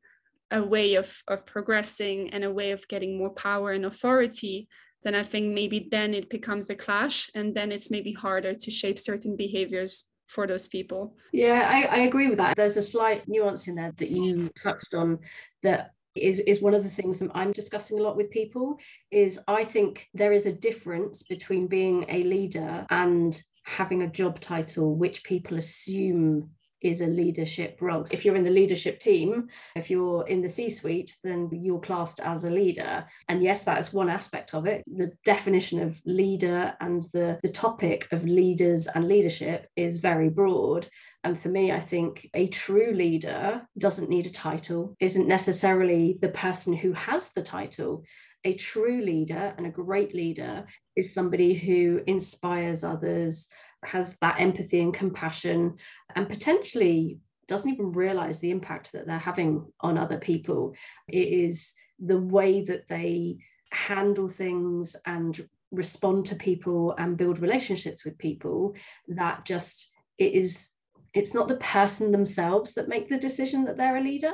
a 0.50 0.62
way 0.62 0.94
of, 0.94 1.14
of 1.28 1.44
progressing 1.44 2.30
and 2.30 2.44
a 2.44 2.50
way 2.50 2.70
of 2.70 2.88
getting 2.88 3.18
more 3.18 3.30
power 3.30 3.72
and 3.72 3.84
authority, 3.84 4.66
then 5.02 5.14
I 5.14 5.22
think 5.22 5.52
maybe 5.52 5.88
then 5.90 6.14
it 6.14 6.28
becomes 6.28 6.70
a 6.70 6.74
clash 6.74 7.30
and 7.34 7.54
then 7.54 7.72
it's 7.72 7.90
maybe 7.90 8.12
harder 8.12 8.54
to 8.54 8.70
shape 8.70 8.98
certain 8.98 9.36
behaviors 9.36 10.10
for 10.26 10.46
those 10.46 10.68
people. 10.68 11.16
Yeah, 11.32 11.66
I, 11.68 11.96
I 11.96 11.98
agree 12.00 12.28
with 12.28 12.38
that. 12.38 12.56
There's 12.56 12.76
a 12.76 12.82
slight 12.82 13.26
nuance 13.26 13.66
in 13.66 13.74
there 13.74 13.92
that 13.96 14.10
you 14.10 14.50
touched 14.50 14.94
on 14.94 15.18
that 15.62 15.92
is, 16.14 16.40
is 16.40 16.60
one 16.60 16.74
of 16.74 16.82
the 16.82 16.90
things 16.90 17.18
that 17.20 17.30
I'm 17.34 17.52
discussing 17.52 17.98
a 17.98 18.02
lot 18.02 18.16
with 18.16 18.30
people 18.30 18.76
is 19.10 19.40
I 19.48 19.64
think 19.64 20.08
there 20.14 20.32
is 20.32 20.46
a 20.46 20.52
difference 20.52 21.22
between 21.22 21.66
being 21.66 22.04
a 22.08 22.22
leader 22.22 22.86
and 22.90 23.40
having 23.64 24.02
a 24.02 24.10
job 24.10 24.40
title 24.40 24.96
which 24.96 25.24
people 25.24 25.58
assume 25.58 26.50
is 26.82 27.00
a 27.00 27.06
leadership 27.06 27.78
role. 27.80 28.06
If 28.10 28.24
you're 28.24 28.36
in 28.36 28.44
the 28.44 28.50
leadership 28.50 29.00
team, 29.00 29.48
if 29.74 29.90
you're 29.90 30.26
in 30.26 30.42
the 30.42 30.48
C 30.48 30.68
suite, 30.68 31.16
then 31.24 31.48
you're 31.52 31.80
classed 31.80 32.20
as 32.20 32.44
a 32.44 32.50
leader. 32.50 33.06
And 33.28 33.42
yes, 33.42 33.62
that 33.62 33.78
is 33.78 33.92
one 33.92 34.08
aspect 34.08 34.54
of 34.54 34.66
it. 34.66 34.84
The 34.86 35.12
definition 35.24 35.80
of 35.80 36.00
leader 36.04 36.74
and 36.80 37.02
the, 37.12 37.38
the 37.42 37.48
topic 37.48 38.08
of 38.12 38.24
leaders 38.24 38.86
and 38.86 39.08
leadership 39.08 39.68
is 39.76 39.98
very 39.98 40.28
broad. 40.28 40.88
And 41.24 41.38
for 41.38 41.48
me, 41.48 41.72
I 41.72 41.80
think 41.80 42.28
a 42.34 42.46
true 42.48 42.92
leader 42.92 43.62
doesn't 43.76 44.08
need 44.08 44.26
a 44.26 44.30
title, 44.30 44.96
isn't 45.00 45.28
necessarily 45.28 46.18
the 46.20 46.28
person 46.28 46.72
who 46.72 46.92
has 46.92 47.30
the 47.30 47.42
title 47.42 48.04
a 48.44 48.54
true 48.54 49.00
leader 49.02 49.52
and 49.56 49.66
a 49.66 49.70
great 49.70 50.14
leader 50.14 50.64
is 50.96 51.12
somebody 51.12 51.54
who 51.54 52.00
inspires 52.06 52.84
others, 52.84 53.46
has 53.84 54.16
that 54.20 54.40
empathy 54.40 54.80
and 54.80 54.94
compassion, 54.94 55.76
and 56.14 56.28
potentially 56.28 57.18
doesn't 57.46 57.72
even 57.72 57.92
realize 57.92 58.40
the 58.40 58.50
impact 58.50 58.92
that 58.92 59.06
they're 59.06 59.18
having 59.18 59.64
on 59.80 59.96
other 59.96 60.18
people. 60.18 60.74
It 61.08 61.28
is 61.28 61.72
the 61.98 62.18
way 62.18 62.62
that 62.64 62.88
they 62.88 63.38
handle 63.70 64.28
things 64.28 64.96
and 65.06 65.48
respond 65.70 66.26
to 66.26 66.34
people 66.34 66.94
and 66.98 67.16
build 67.16 67.40
relationships 67.40 68.04
with 68.04 68.16
people 68.18 68.74
that 69.08 69.44
just 69.44 69.90
it 70.16 70.32
is 70.32 70.68
it's 71.14 71.34
not 71.34 71.48
the 71.48 71.56
person 71.56 72.10
themselves 72.10 72.74
that 72.74 72.88
make 72.88 73.08
the 73.08 73.18
decision 73.18 73.64
that 73.64 73.76
they're 73.76 73.96
a 73.96 74.00
leader 74.00 74.32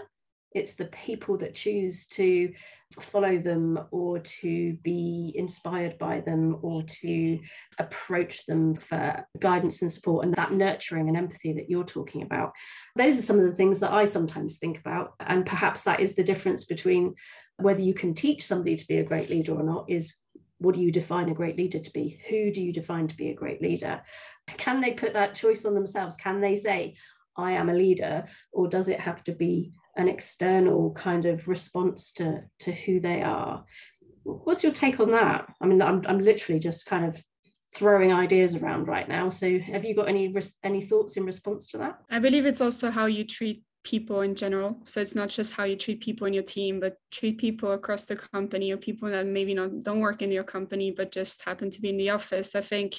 it's 0.55 0.75
the 0.75 0.87
people 0.87 1.37
that 1.39 1.55
choose 1.55 2.07
to 2.07 2.53
follow 3.01 3.39
them 3.39 3.79
or 3.91 4.21
to 4.21 4.75
be 4.85 5.33
inspired 5.35 5.99
by 5.99 6.21
them 6.21 6.59
or 6.63 6.85
to 6.85 7.41
approach 7.79 8.47
them 8.47 8.75
for 8.77 9.27
guidance 9.41 9.83
and 9.83 9.93
support 9.93 10.25
and 10.25 10.35
that 10.35 10.53
nurturing 10.53 11.09
and 11.09 11.17
empathy 11.17 11.53
that 11.53 11.69
you're 11.69 11.85
talking 11.85 12.23
about. 12.23 12.53
Those 12.97 13.19
are 13.19 13.23
some 13.23 13.39
of 13.39 13.45
the 13.45 13.57
things 13.57 13.81
that 13.81 13.93
i 13.93 14.05
sometimes 14.05 14.59
think 14.59 14.79
about. 14.79 15.15
And 15.19 15.45
perhaps 15.45 15.83
that 15.83 15.99
is 15.99 16.15
the 16.15 16.23
difference 16.23 16.65
between 16.65 17.15
whether 17.57 17.83
you 17.83 17.95
can 17.95 18.15
teach 18.15 18.45
somebody 18.45 18.77
to 18.77 18.87
be 18.87 18.99
a 18.99 19.05
great 19.05 19.29
leader 19.29 19.55
or 19.55 19.65
not 19.65 19.87
is 19.91 20.15
what 20.59 20.77
do 20.77 20.81
you 20.81 20.93
define 20.93 21.29
a 21.29 21.35
great 21.35 21.59
leader 21.59 21.81
to 21.81 21.93
be? 21.93 22.21
Who 22.31 22.53
do 22.53 22.63
you 22.63 22.73
define 22.73 23.09
to 23.09 23.17
be 23.17 23.31
a 23.31 23.35
great 23.35 23.61
leader? 23.61 24.03
Can 24.47 24.81
they 24.81 24.93
put 24.93 25.15
that 25.15 25.35
choice 25.35 25.65
on 25.65 25.75
themselves? 25.75 26.17
Can 26.17 26.41
they 26.41 26.55
say 26.55 26.95
i 27.37 27.53
am 27.53 27.69
a 27.69 27.75
leader 27.75 28.25
or 28.53 28.69
does 28.69 28.89
it 28.89 29.01
have 29.01 29.25
to 29.25 29.33
be 29.33 29.73
an 29.97 30.09
external 30.09 30.93
kind 30.93 31.25
of 31.27 31.49
response 31.49 32.13
to 32.13 32.43
to 32.61 32.73
who 32.73 33.01
they 33.01 33.23
are. 33.23 33.65
What's 34.23 34.63
your 34.63 34.73
take 34.73 35.01
on 35.01 35.11
that? 35.13 35.53
I 35.61 35.67
mean 35.67 35.83
i'm, 35.83 36.03
I'm 36.07 36.21
literally 36.21 36.61
just 36.61 36.87
kind 36.87 37.05
of 37.05 37.23
throwing 37.75 38.13
ideas 38.13 38.55
around 38.55 38.87
right 38.87 39.09
now. 39.09 39.29
So 39.29 39.59
have 39.59 39.85
you 39.85 39.95
got 39.95 40.09
any 40.09 40.35
any 40.63 40.83
thoughts 40.83 41.17
in 41.17 41.25
response 41.25 41.69
to 41.69 41.79
that? 41.79 41.99
I 42.11 42.19
believe 42.19 42.47
it's 42.47 42.61
also 42.61 42.91
how 42.91 43.07
you 43.07 43.25
treat 43.25 43.63
people 43.85 44.23
in 44.23 44.35
general. 44.35 44.81
So 44.85 45.01
it's 45.01 45.15
not 45.15 45.29
just 45.29 45.55
how 45.55 45.65
you 45.65 45.77
treat 45.77 46.01
people 46.01 46.27
in 46.27 46.33
your 46.33 46.43
team 46.43 46.81
but 46.81 46.97
treat 47.11 47.39
people 47.39 47.73
across 47.73 48.07
the 48.07 48.17
company 48.17 48.73
or 48.73 48.79
people 48.79 49.11
that 49.11 49.27
maybe 49.27 49.55
not 49.55 49.81
don't 49.81 50.01
work 50.01 50.23
in 50.23 50.31
your 50.31 50.45
company 50.45 50.91
but 50.91 51.13
just 51.13 51.45
happen 51.45 51.71
to 51.71 51.81
be 51.81 51.91
in 51.91 51.99
the 51.99 52.11
office. 52.11 52.55
I 52.55 52.63
think 52.63 52.97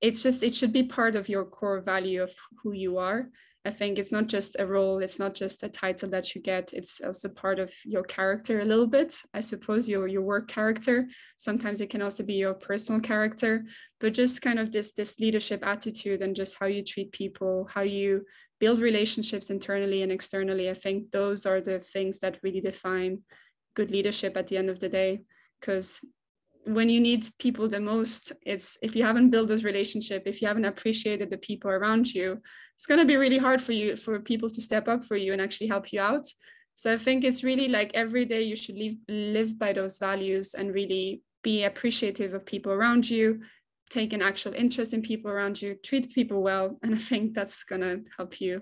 it's 0.00 0.22
just 0.22 0.42
it 0.42 0.54
should 0.54 0.72
be 0.72 0.82
part 0.82 1.16
of 1.16 1.28
your 1.28 1.44
core 1.44 1.80
value 1.80 2.22
of 2.22 2.32
who 2.62 2.72
you 2.72 2.98
are 2.98 3.28
I 3.66 3.70
think 3.70 3.98
it's 3.98 4.12
not 4.12 4.28
just 4.28 4.56
a 4.58 4.66
role, 4.66 4.98
it's 4.98 5.18
not 5.18 5.34
just 5.34 5.64
a 5.64 5.68
title 5.68 6.08
that 6.10 6.34
you 6.34 6.40
get, 6.40 6.72
it's 6.72 7.00
also 7.00 7.28
part 7.28 7.58
of 7.58 7.72
your 7.84 8.04
character 8.04 8.60
a 8.60 8.64
little 8.64 8.86
bit. 8.86 9.14
I 9.34 9.40
suppose 9.40 9.88
your 9.88 10.06
your 10.06 10.22
work 10.22 10.46
character. 10.48 11.08
Sometimes 11.36 11.80
it 11.80 11.90
can 11.90 12.02
also 12.02 12.24
be 12.24 12.34
your 12.34 12.54
personal 12.54 13.00
character, 13.00 13.64
but 14.00 14.14
just 14.14 14.40
kind 14.40 14.58
of 14.58 14.70
this 14.70 14.92
this 14.92 15.18
leadership 15.18 15.66
attitude 15.66 16.22
and 16.22 16.36
just 16.36 16.56
how 16.58 16.66
you 16.66 16.82
treat 16.84 17.10
people, 17.12 17.68
how 17.74 17.82
you 17.82 18.24
build 18.60 18.80
relationships 18.80 19.50
internally 19.50 20.02
and 20.02 20.12
externally. 20.12 20.70
I 20.70 20.74
think 20.74 21.10
those 21.10 21.44
are 21.44 21.60
the 21.60 21.80
things 21.80 22.20
that 22.20 22.38
really 22.42 22.60
define 22.60 23.22
good 23.74 23.90
leadership 23.90 24.36
at 24.36 24.46
the 24.46 24.56
end 24.56 24.70
of 24.70 24.78
the 24.78 24.88
day. 24.88 25.22
Because 25.60 26.00
when 26.66 26.88
you 26.88 27.00
need 27.00 27.28
people 27.38 27.68
the 27.68 27.80
most, 27.80 28.32
it's 28.44 28.76
if 28.82 28.96
you 28.96 29.04
haven't 29.04 29.30
built 29.30 29.48
this 29.48 29.64
relationship, 29.64 30.24
if 30.26 30.42
you 30.42 30.48
haven't 30.48 30.64
appreciated 30.64 31.30
the 31.30 31.38
people 31.38 31.70
around 31.70 32.12
you, 32.12 32.40
it's 32.74 32.86
going 32.86 33.00
to 33.00 33.06
be 33.06 33.16
really 33.16 33.38
hard 33.38 33.62
for 33.62 33.72
you 33.72 33.96
for 33.96 34.18
people 34.20 34.50
to 34.50 34.60
step 34.60 34.88
up 34.88 35.04
for 35.04 35.16
you 35.16 35.32
and 35.32 35.40
actually 35.40 35.68
help 35.68 35.92
you 35.92 36.00
out. 36.00 36.26
So 36.74 36.92
i 36.92 36.98
think 36.98 37.24
it's 37.24 37.42
really 37.42 37.68
like 37.68 37.90
every 37.94 38.26
day 38.26 38.42
you 38.42 38.54
should 38.54 38.76
live 38.76 38.96
live 39.08 39.58
by 39.58 39.72
those 39.72 39.96
values 39.98 40.52
and 40.52 40.74
really 40.74 41.22
be 41.42 41.64
appreciative 41.64 42.34
of 42.34 42.44
people 42.44 42.70
around 42.70 43.08
you 43.08 43.40
take 43.88 44.12
an 44.12 44.20
actual 44.20 44.52
interest 44.52 44.92
in 44.92 45.00
people 45.00 45.30
around 45.30 45.62
you 45.62 45.76
treat 45.82 46.12
people 46.12 46.42
well 46.42 46.78
and 46.82 46.94
i 46.94 46.98
think 46.98 47.32
that's 47.32 47.64
going 47.64 47.80
to 47.80 48.02
help 48.18 48.40
you 48.42 48.60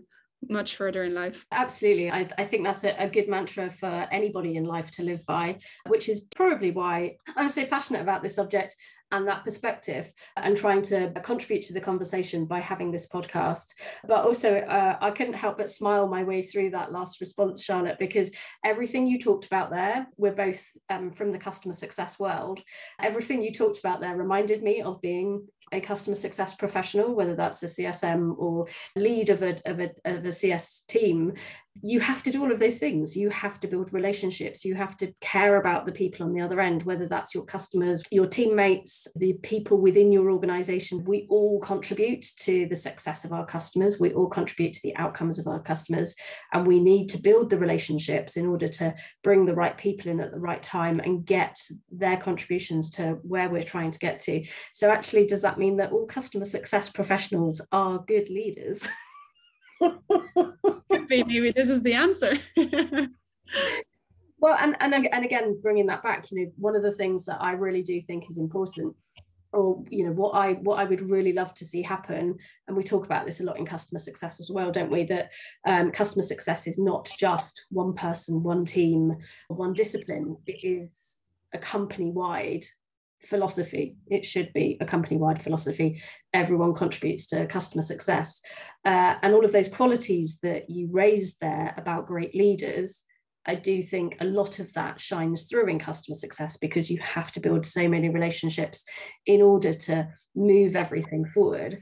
much 0.49 0.77
further 0.77 1.05
in 1.05 1.15
life. 1.15 1.47
Absolutely. 1.53 2.11
I, 2.11 2.29
I 2.39 2.45
think 2.45 2.65
that's 2.65 2.85
a, 2.85 2.95
a, 3.03 3.09
good 3.09 3.29
mantra 3.29 3.71
for 3.71 4.07
anybody 4.11 4.57
in 4.57 4.65
life 4.65 4.91
to 4.93 5.03
live 5.03 5.25
by, 5.27 5.59
which 5.89 6.09
is 6.09 6.27
probably 6.35 6.71
why 6.71 7.17
I'm 7.37 7.49
so 7.49 7.65
passionate 7.67 8.03
about 8.03 8.23
this 8.23 8.35
subject 8.35 8.77
and 9.13 9.29
that 9.29 9.45
perspective 9.45 10.13
and 10.37 10.57
trying 10.57 10.83
to 10.83 11.13
contribute 11.23 11.63
to 11.63 11.73
the 11.73 11.81
conversation 11.81 12.47
by 12.47 12.61
having 12.61 12.91
this 12.91 13.07
podcast. 13.07 13.67
But 14.07 14.25
also, 14.25 14.57
uh, 14.57 14.99
I 15.01 15.11
couldn't 15.13 15.35
help 15.35 15.59
but 15.59 15.71
smile 15.71 16.09
my 16.09 16.25
way 16.25 16.43
through 16.43 16.71
that 16.71 16.91
last 16.91 17.21
response, 17.21 17.63
Charlotte, 17.63 17.99
because 17.99 18.33
everything 18.65 19.07
you 19.07 19.21
talked 19.21 19.47
about 19.47 19.71
there, 19.71 20.07
we're 20.17 20.35
both 20.35 20.63
um, 20.91 21.13
from 21.13 21.31
the 21.31 21.39
customer 21.39 21.75
success 21.75 22.19
world. 22.19 22.61
Everything 23.01 23.41
you 23.41 23.53
talked 23.53 23.79
about 23.79 24.01
there 24.01 24.17
reminded 24.17 24.63
me 24.63 24.83
of 24.83 25.01
being 25.01 25.47
a 25.72 25.81
customer 25.81 26.14
success 26.14 26.55
professional, 26.55 27.14
whether 27.14 27.35
that's 27.35 27.62
a 27.62 27.66
CSM 27.66 28.35
or 28.38 28.66
lead 28.96 29.31
of 29.31 29.42
a, 29.42 29.61
of 29.68 29.81
a, 29.81 29.90
of 30.05 30.24
a 30.24 30.33
CS 30.33 30.85
team, 30.88 31.35
you 31.83 32.01
have 32.01 32.23
to 32.23 32.31
do 32.31 32.43
all 32.43 32.53
of 32.53 32.61
those 32.61 32.79
things. 32.79 33.17
You 33.17 33.31
have 33.31 33.59
to 33.61 33.69
build 33.69 33.93
relationships. 33.93 34.65
You 34.65 34.75
have 34.75 34.97
to 34.99 35.13
care 35.21 35.57
about 35.57 35.87
the 35.87 35.93
people 35.93 36.25
on 36.25 36.33
the 36.33 36.41
other 36.41 36.61
end, 36.61 36.85
whether 36.85 37.09
that's 37.09 37.35
your 37.35 37.45
customers, 37.45 38.03
your 38.11 38.27
teammates, 38.27 39.09
the 39.17 39.35
people 39.43 39.79
within 39.79 40.13
your 40.13 40.31
organization. 40.31 41.05
We 41.05 41.27
all 41.29 41.61
contribute 41.61 42.25
to 42.41 42.67
the 42.67 42.77
success 42.77 43.25
of 43.25 43.33
our 43.33 43.45
customers. 43.45 43.99
We 43.99 44.13
all 44.13 44.29
contribute 44.29 44.75
to 44.75 44.83
the 44.83 44.97
outcomes 44.97 45.39
of 45.39 45.49
our 45.49 45.61
customers. 45.61 46.15
And 46.53 46.67
we 46.67 46.81
need 46.81 47.09
to 47.09 47.19
build 47.19 47.51
the 47.51 47.59
relationships 47.59 48.37
in 48.37 48.47
order 48.47 48.69
to 48.69 48.95
bring 49.23 49.45
the 49.45 49.55
right 49.55 49.77
people 49.77 50.11
in 50.11 50.21
at 50.21 50.31
the 50.31 50.41
right 50.41 50.63
time 50.63 51.01
and 51.01 51.27
get 51.27 51.59
their 51.91 52.17
contributions 52.17 52.91
to 52.93 53.19
where 53.23 53.51
we're 53.51 53.63
trying 53.63 53.91
to 53.91 53.99
get 53.99 54.21
to. 54.21 54.45
So, 54.73 54.91
actually, 54.91 55.27
does 55.27 55.43
that 55.43 55.59
mean 55.59 55.77
that 55.79 55.93
all 55.93 56.07
customer 56.07 56.45
success 56.45 56.89
professionals 56.89 57.61
are 57.73 58.05
good 58.07 58.31
leaders? 58.31 58.87
maybe 61.09 61.53
this 61.53 61.68
is 61.70 61.83
the 61.83 61.94
answer. 61.94 62.38
well, 64.38 64.57
and, 64.61 64.77
and 64.81 64.94
and 64.94 65.25
again, 65.25 65.59
bringing 65.62 65.87
that 65.87 66.03
back, 66.03 66.31
you 66.31 66.40
know, 66.40 66.53
one 66.57 66.77
of 66.77 66.83
the 66.83 66.92
things 66.92 67.25
that 67.27 67.40
I 67.40 67.53
really 67.53 67.83
do 67.83 68.01
think 68.03 68.31
is 68.31 68.38
important 68.38 68.94
or 69.55 69.83
you 69.88 70.05
know 70.05 70.12
what 70.12 70.31
i 70.31 70.53
what 70.55 70.79
i 70.79 70.85
would 70.85 71.09
really 71.11 71.33
love 71.33 71.55
to 71.55 71.64
see 71.64 71.81
happen 71.81 72.37
and 72.66 72.77
we 72.77 72.83
talk 72.83 73.05
about 73.05 73.25
this 73.25 73.40
a 73.40 73.44
lot 73.44 73.59
in 73.59 73.64
customer 73.64 73.99
success 73.99 74.40
as 74.40 74.51
well 74.51 74.70
don't 74.70 74.90
we 74.90 75.05
that 75.05 75.31
um, 75.66 75.90
customer 75.90 76.23
success 76.23 76.66
is 76.66 76.79
not 76.79 77.11
just 77.18 77.66
one 77.70 77.94
person 77.94 78.42
one 78.42 78.64
team 78.64 79.16
one 79.49 79.73
discipline 79.73 80.37
it 80.47 80.64
is 80.64 81.18
a 81.55 81.59
company 81.59 82.11
wide 82.11 82.64
philosophy. 83.27 83.97
It 84.09 84.25
should 84.25 84.53
be 84.53 84.77
a 84.81 84.87
company 84.87 85.17
wide 85.17 85.43
philosophy. 85.43 86.03
Everyone 86.33 86.75
contributes 86.75 87.27
to 87.29 87.47
customer 87.47 87.83
success. 87.83 88.41
Uh, 88.85 89.17
and 89.23 89.35
all 89.35 89.45
of 89.45 89.53
those 89.53 89.69
qualities 89.69 90.39
that 90.43 90.71
you 90.71 90.89
raised 90.91 91.39
there 91.41 91.75
about 91.77 92.07
great 92.07 92.35
leaders, 92.35 93.05
I 93.47 93.55
do 93.55 93.83
think 93.83 94.17
a 94.21 94.25
lot 94.25 94.59
of 94.59 94.73
that 94.75 95.01
shines 95.01 95.45
through 95.45 95.69
in 95.69 95.79
customer 95.79 96.15
success 96.15 96.57
because 96.57 96.91
you 96.91 96.99
have 97.01 97.31
to 97.33 97.41
build 97.41 97.67
so 97.67 97.89
many 97.89 98.09
relationships 98.09 98.85
in 99.27 99.43
order 99.43 99.73
to 99.73 100.09
move 100.35 100.77
everything 100.77 101.27
forward. 101.27 101.79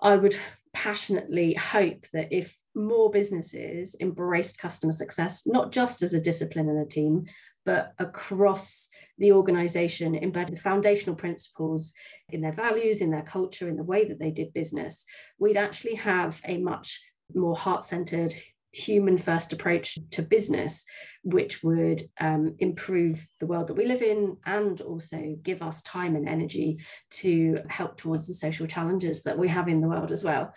I 0.00 0.16
would 0.16 0.36
passionately 0.72 1.54
hope 1.54 2.06
that 2.12 2.28
if 2.30 2.56
more 2.74 3.10
businesses 3.10 3.96
embraced 4.00 4.58
customer 4.58 4.92
success, 4.92 5.46
not 5.46 5.72
just 5.72 6.02
as 6.02 6.14
a 6.14 6.20
discipline 6.20 6.68
in 6.68 6.76
a 6.76 6.86
team, 6.86 7.26
but 7.64 7.92
across 7.98 8.88
the 9.18 9.32
organization, 9.32 10.14
embedded 10.14 10.56
the 10.56 10.60
foundational 10.60 11.14
principles 11.14 11.94
in 12.30 12.40
their 12.40 12.52
values, 12.52 13.00
in 13.00 13.10
their 13.10 13.22
culture, 13.22 13.68
in 13.68 13.76
the 13.76 13.82
way 13.84 14.04
that 14.04 14.18
they 14.18 14.30
did 14.30 14.52
business, 14.52 15.04
we'd 15.38 15.56
actually 15.56 15.94
have 15.94 16.40
a 16.44 16.58
much 16.58 17.00
more 17.34 17.56
heart 17.56 17.84
centered, 17.84 18.34
human 18.74 19.18
first 19.18 19.52
approach 19.52 19.98
to 20.10 20.22
business, 20.22 20.84
which 21.22 21.62
would 21.62 22.02
um, 22.20 22.54
improve 22.58 23.26
the 23.40 23.46
world 23.46 23.68
that 23.68 23.74
we 23.74 23.86
live 23.86 24.02
in 24.02 24.36
and 24.46 24.80
also 24.80 25.36
give 25.42 25.62
us 25.62 25.82
time 25.82 26.16
and 26.16 26.28
energy 26.28 26.78
to 27.10 27.60
help 27.68 27.96
towards 27.96 28.26
the 28.26 28.34
social 28.34 28.66
challenges 28.66 29.22
that 29.22 29.38
we 29.38 29.48
have 29.48 29.68
in 29.68 29.80
the 29.80 29.88
world 29.88 30.12
as 30.12 30.24
well 30.24 30.52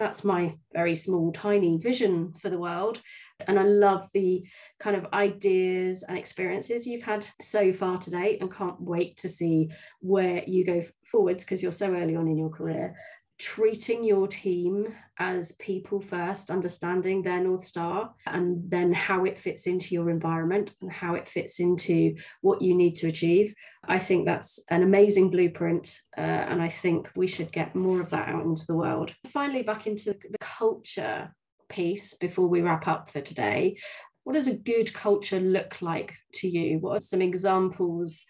that's 0.00 0.24
my 0.24 0.54
very 0.72 0.94
small, 0.94 1.30
tiny 1.30 1.76
vision 1.76 2.32
for 2.40 2.48
the 2.48 2.58
world. 2.58 3.00
And 3.46 3.60
I 3.60 3.64
love 3.64 4.08
the 4.14 4.42
kind 4.80 4.96
of 4.96 5.06
ideas 5.12 6.02
and 6.02 6.16
experiences 6.16 6.86
you've 6.86 7.02
had 7.02 7.26
so 7.40 7.72
far 7.74 7.98
today 7.98 8.38
and 8.40 8.50
can't 8.50 8.80
wait 8.80 9.18
to 9.18 9.28
see 9.28 9.68
where 10.00 10.42
you 10.46 10.64
go 10.64 10.82
forwards 11.04 11.44
because 11.44 11.62
you're 11.62 11.70
so 11.70 11.94
early 11.94 12.16
on 12.16 12.28
in 12.28 12.38
your 12.38 12.48
career 12.48 12.96
treating 13.40 14.04
your 14.04 14.28
team 14.28 14.94
as 15.18 15.52
people 15.52 15.98
first, 15.98 16.50
understanding 16.50 17.22
their 17.22 17.40
North 17.40 17.64
Star, 17.64 18.12
and 18.26 18.70
then 18.70 18.92
how 18.92 19.24
it 19.24 19.38
fits 19.38 19.66
into 19.66 19.94
your 19.94 20.10
environment 20.10 20.74
and 20.82 20.92
how 20.92 21.14
it 21.14 21.26
fits 21.26 21.58
into 21.58 22.14
what 22.42 22.60
you 22.60 22.74
need 22.74 22.96
to 22.96 23.08
achieve. 23.08 23.54
I 23.88 23.98
think 23.98 24.26
that's 24.26 24.60
an 24.68 24.82
amazing 24.82 25.30
blueprint, 25.30 26.00
uh, 26.18 26.20
and 26.20 26.60
I 26.60 26.68
think 26.68 27.08
we 27.16 27.26
should 27.26 27.50
get 27.50 27.74
more 27.74 28.02
of 28.02 28.10
that 28.10 28.28
out 28.28 28.44
into 28.44 28.66
the 28.66 28.76
world. 28.76 29.14
Finally, 29.28 29.62
back 29.62 29.86
into 29.86 30.12
the 30.12 30.38
culture 30.40 31.34
piece 31.70 32.12
before 32.12 32.46
we 32.46 32.60
wrap 32.60 32.86
up 32.86 33.08
for 33.08 33.22
today. 33.22 33.78
what 34.24 34.34
does 34.34 34.48
a 34.48 34.54
good 34.54 34.92
culture 34.92 35.40
look 35.40 35.80
like 35.80 36.14
to 36.34 36.46
you? 36.46 36.78
What 36.78 36.98
are 36.98 37.00
some 37.00 37.22
examples 37.22 38.26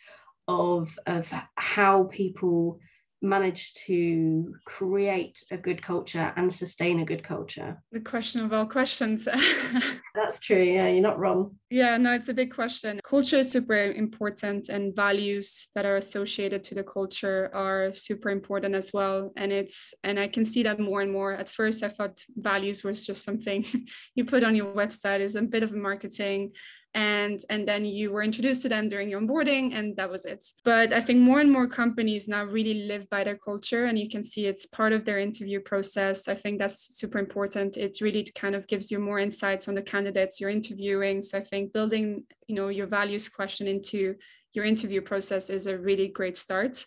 of, 0.47 0.97
of 1.07 1.33
how 1.57 2.05
people 2.05 2.79
manage 3.23 3.75
to 3.75 4.55
create 4.65 5.45
a 5.51 5.57
good 5.57 5.83
culture 5.83 6.33
and 6.37 6.53
sustain 6.53 7.01
a 7.01 7.05
good 7.05 7.23
culture? 7.23 7.83
The 7.93 8.01
question 8.01 8.43
of 8.43 8.53
all 8.53 8.67
questions. 8.67 9.29
That's 10.15 10.41
true. 10.41 10.63
Yeah, 10.63 10.89
you're 10.89 11.03
not 11.03 11.19
wrong. 11.19 11.57
Yeah, 11.71 11.97
no, 11.99 12.13
it's 12.13 12.29
a 12.29 12.35
big 12.35 12.53
question. 12.53 13.01
Culture 13.05 13.37
is 13.37 13.51
super 13.51 13.75
important, 13.75 14.69
and 14.69 14.95
values 14.97 15.69
that 15.75 15.87
are 15.87 15.97
associated 15.97 16.65
to 16.65 16.75
the 16.75 16.83
culture 16.83 17.51
are 17.55 17.93
super 17.93 18.31
important 18.31 18.75
as 18.75 18.93
well. 18.93 19.33
And 19.37 19.53
it's, 19.53 19.95
and 20.03 20.19
I 20.19 20.29
can 20.29 20.45
see 20.45 20.63
that 20.65 20.81
more 20.81 21.01
and 21.01 21.13
more. 21.13 21.33
At 21.33 21.49
first, 21.49 21.83
I 21.83 21.89
thought 21.89 22.19
values 22.37 22.83
was 22.83 23.07
just 23.07 23.25
something 23.25 23.65
you 24.15 24.25
put 24.25 24.45
on 24.45 24.57
your 24.57 24.75
website, 24.75 25.21
is 25.21 25.37
a 25.37 25.43
bit 25.43 25.63
of 25.63 25.73
a 25.73 25.77
marketing 25.77 26.53
and 26.95 27.41
and 27.51 27.67
then 27.69 27.85
you 27.85 28.11
were 28.11 28.23
introduced 28.23 28.63
to 28.63 28.69
them 28.69 28.89
during 28.89 29.09
your 29.09 29.21
onboarding 29.21 29.75
and 29.75 29.97
that 29.97 30.11
was 30.11 30.25
it. 30.25 30.45
But 30.65 30.93
i 30.93 31.01
think 31.01 31.21
more 31.21 31.41
and 31.41 31.51
more 31.51 31.69
companies 31.69 32.27
now 32.27 32.45
really 32.45 32.87
live 32.89 33.09
by 33.11 33.23
their 33.25 33.37
culture 33.37 33.85
and 33.87 33.99
you 33.99 34.09
can 34.09 34.25
see 34.25 34.47
it's 34.47 34.67
part 34.67 34.93
of 34.93 35.05
their 35.05 35.19
interview 35.19 35.61
process. 35.61 36.29
I 36.29 36.35
think 36.35 36.59
that's 36.59 36.97
super 36.99 37.19
important. 37.19 37.77
It 37.77 37.99
really 38.01 38.27
kind 38.35 38.55
of 38.55 38.67
gives 38.67 38.91
you 38.91 38.99
more 38.99 39.19
insights 39.19 39.69
on 39.69 39.75
the 39.75 39.83
candidates 39.83 40.41
you're 40.41 40.51
interviewing. 40.51 41.23
So 41.23 41.39
i 41.39 41.43
think 41.43 41.73
building 41.73 42.25
you 42.49 42.55
know 42.57 42.69
your 42.69 42.87
values 42.87 43.29
question 43.29 43.67
into 43.67 44.17
your 44.53 44.65
interview 44.65 45.01
process 45.01 45.49
is 45.51 45.67
a 45.67 45.79
really 45.79 46.09
great 46.09 46.37
start 46.37 46.85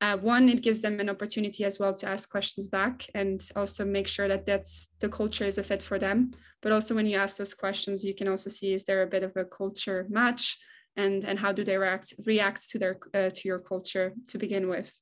uh, 0.00 0.16
one 0.16 0.48
it 0.48 0.62
gives 0.62 0.80
them 0.80 1.00
an 1.00 1.10
opportunity 1.10 1.64
as 1.64 1.78
well 1.78 1.92
to 1.92 2.08
ask 2.08 2.30
questions 2.30 2.68
back 2.68 3.06
and 3.14 3.40
also 3.56 3.84
make 3.84 4.06
sure 4.06 4.28
that 4.28 4.46
that's 4.46 4.90
the 5.00 5.08
culture 5.08 5.44
is 5.44 5.58
a 5.58 5.62
fit 5.62 5.82
for 5.82 5.98
them. 5.98 6.30
But 6.62 6.72
also 6.72 6.94
when 6.94 7.06
you 7.06 7.16
ask 7.16 7.36
those 7.36 7.54
questions 7.54 8.04
you 8.04 8.14
can 8.14 8.28
also 8.28 8.50
see 8.50 8.72
is 8.74 8.84
there 8.84 9.02
a 9.02 9.06
bit 9.06 9.24
of 9.24 9.32
a 9.36 9.44
culture 9.44 10.06
match 10.08 10.56
and 10.96 11.24
and 11.24 11.38
how 11.38 11.52
do 11.52 11.64
they 11.64 11.76
react 11.76 12.14
react 12.26 12.70
to 12.70 12.78
their 12.78 12.98
uh, 13.14 13.30
to 13.30 13.48
your 13.48 13.58
culture 13.58 14.12
to 14.28 14.38
begin 14.38 14.68
with. 14.68 14.92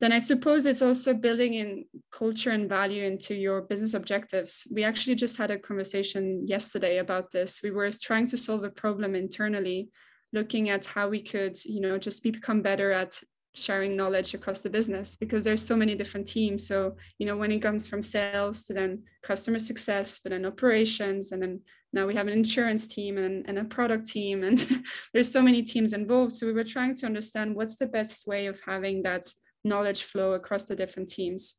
Then 0.00 0.12
i 0.12 0.18
suppose 0.18 0.66
it's 0.66 0.82
also 0.82 1.14
building 1.14 1.54
in 1.54 1.84
culture 2.10 2.50
and 2.50 2.68
value 2.68 3.04
into 3.04 3.34
your 3.34 3.62
business 3.62 3.94
objectives. 3.94 4.66
We 4.74 4.82
actually 4.82 5.14
just 5.14 5.36
had 5.36 5.52
a 5.52 5.58
conversation 5.58 6.46
yesterday 6.48 6.98
about 6.98 7.30
this. 7.30 7.60
We 7.62 7.70
were 7.70 7.90
trying 7.92 8.26
to 8.28 8.36
solve 8.36 8.64
a 8.64 8.70
problem 8.70 9.14
internally 9.14 9.90
looking 10.32 10.68
at 10.70 10.84
how 10.84 11.08
we 11.08 11.20
could 11.22 11.64
you 11.64 11.80
know 11.80 11.96
just 11.96 12.24
become 12.24 12.60
better 12.62 12.90
at 12.90 13.20
sharing 13.54 13.96
knowledge 13.96 14.34
across 14.34 14.60
the 14.60 14.70
business 14.70 15.16
because 15.16 15.42
there's 15.44 15.64
so 15.64 15.76
many 15.76 15.94
different 15.94 16.26
teams. 16.26 16.66
So 16.66 16.96
you 17.18 17.26
know 17.26 17.36
when 17.36 17.52
it 17.52 17.60
comes 17.60 17.86
from 17.86 18.02
sales 18.02 18.64
to 18.64 18.74
then 18.74 19.02
customer 19.22 19.58
success 19.58 20.20
but 20.22 20.30
then 20.30 20.46
operations 20.46 21.32
and 21.32 21.42
then 21.42 21.60
now 21.92 22.06
we 22.06 22.14
have 22.14 22.28
an 22.28 22.32
insurance 22.32 22.86
team 22.86 23.18
and, 23.18 23.44
and 23.48 23.58
a 23.58 23.64
product 23.64 24.08
team 24.08 24.44
and 24.44 24.64
there's 25.12 25.30
so 25.30 25.42
many 25.42 25.62
teams 25.62 25.92
involved. 25.92 26.32
So 26.32 26.46
we 26.46 26.52
were 26.52 26.64
trying 26.64 26.94
to 26.96 27.06
understand 27.06 27.54
what's 27.54 27.76
the 27.76 27.86
best 27.86 28.26
way 28.26 28.46
of 28.46 28.60
having 28.64 29.02
that 29.02 29.26
knowledge 29.64 30.04
flow 30.04 30.34
across 30.34 30.64
the 30.64 30.76
different 30.76 31.10
teams. 31.10 31.56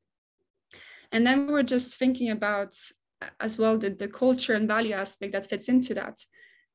And 1.11 1.27
then 1.27 1.45
we 1.45 1.53
were 1.53 1.63
just 1.63 1.97
thinking 1.97 2.29
about 2.29 2.73
as 3.39 3.57
well 3.57 3.77
the, 3.77 3.89
the 3.89 4.07
culture 4.07 4.53
and 4.53 4.67
value 4.67 4.93
aspect 4.93 5.33
that 5.33 5.45
fits 5.45 5.69
into 5.69 5.93
that 5.93 6.17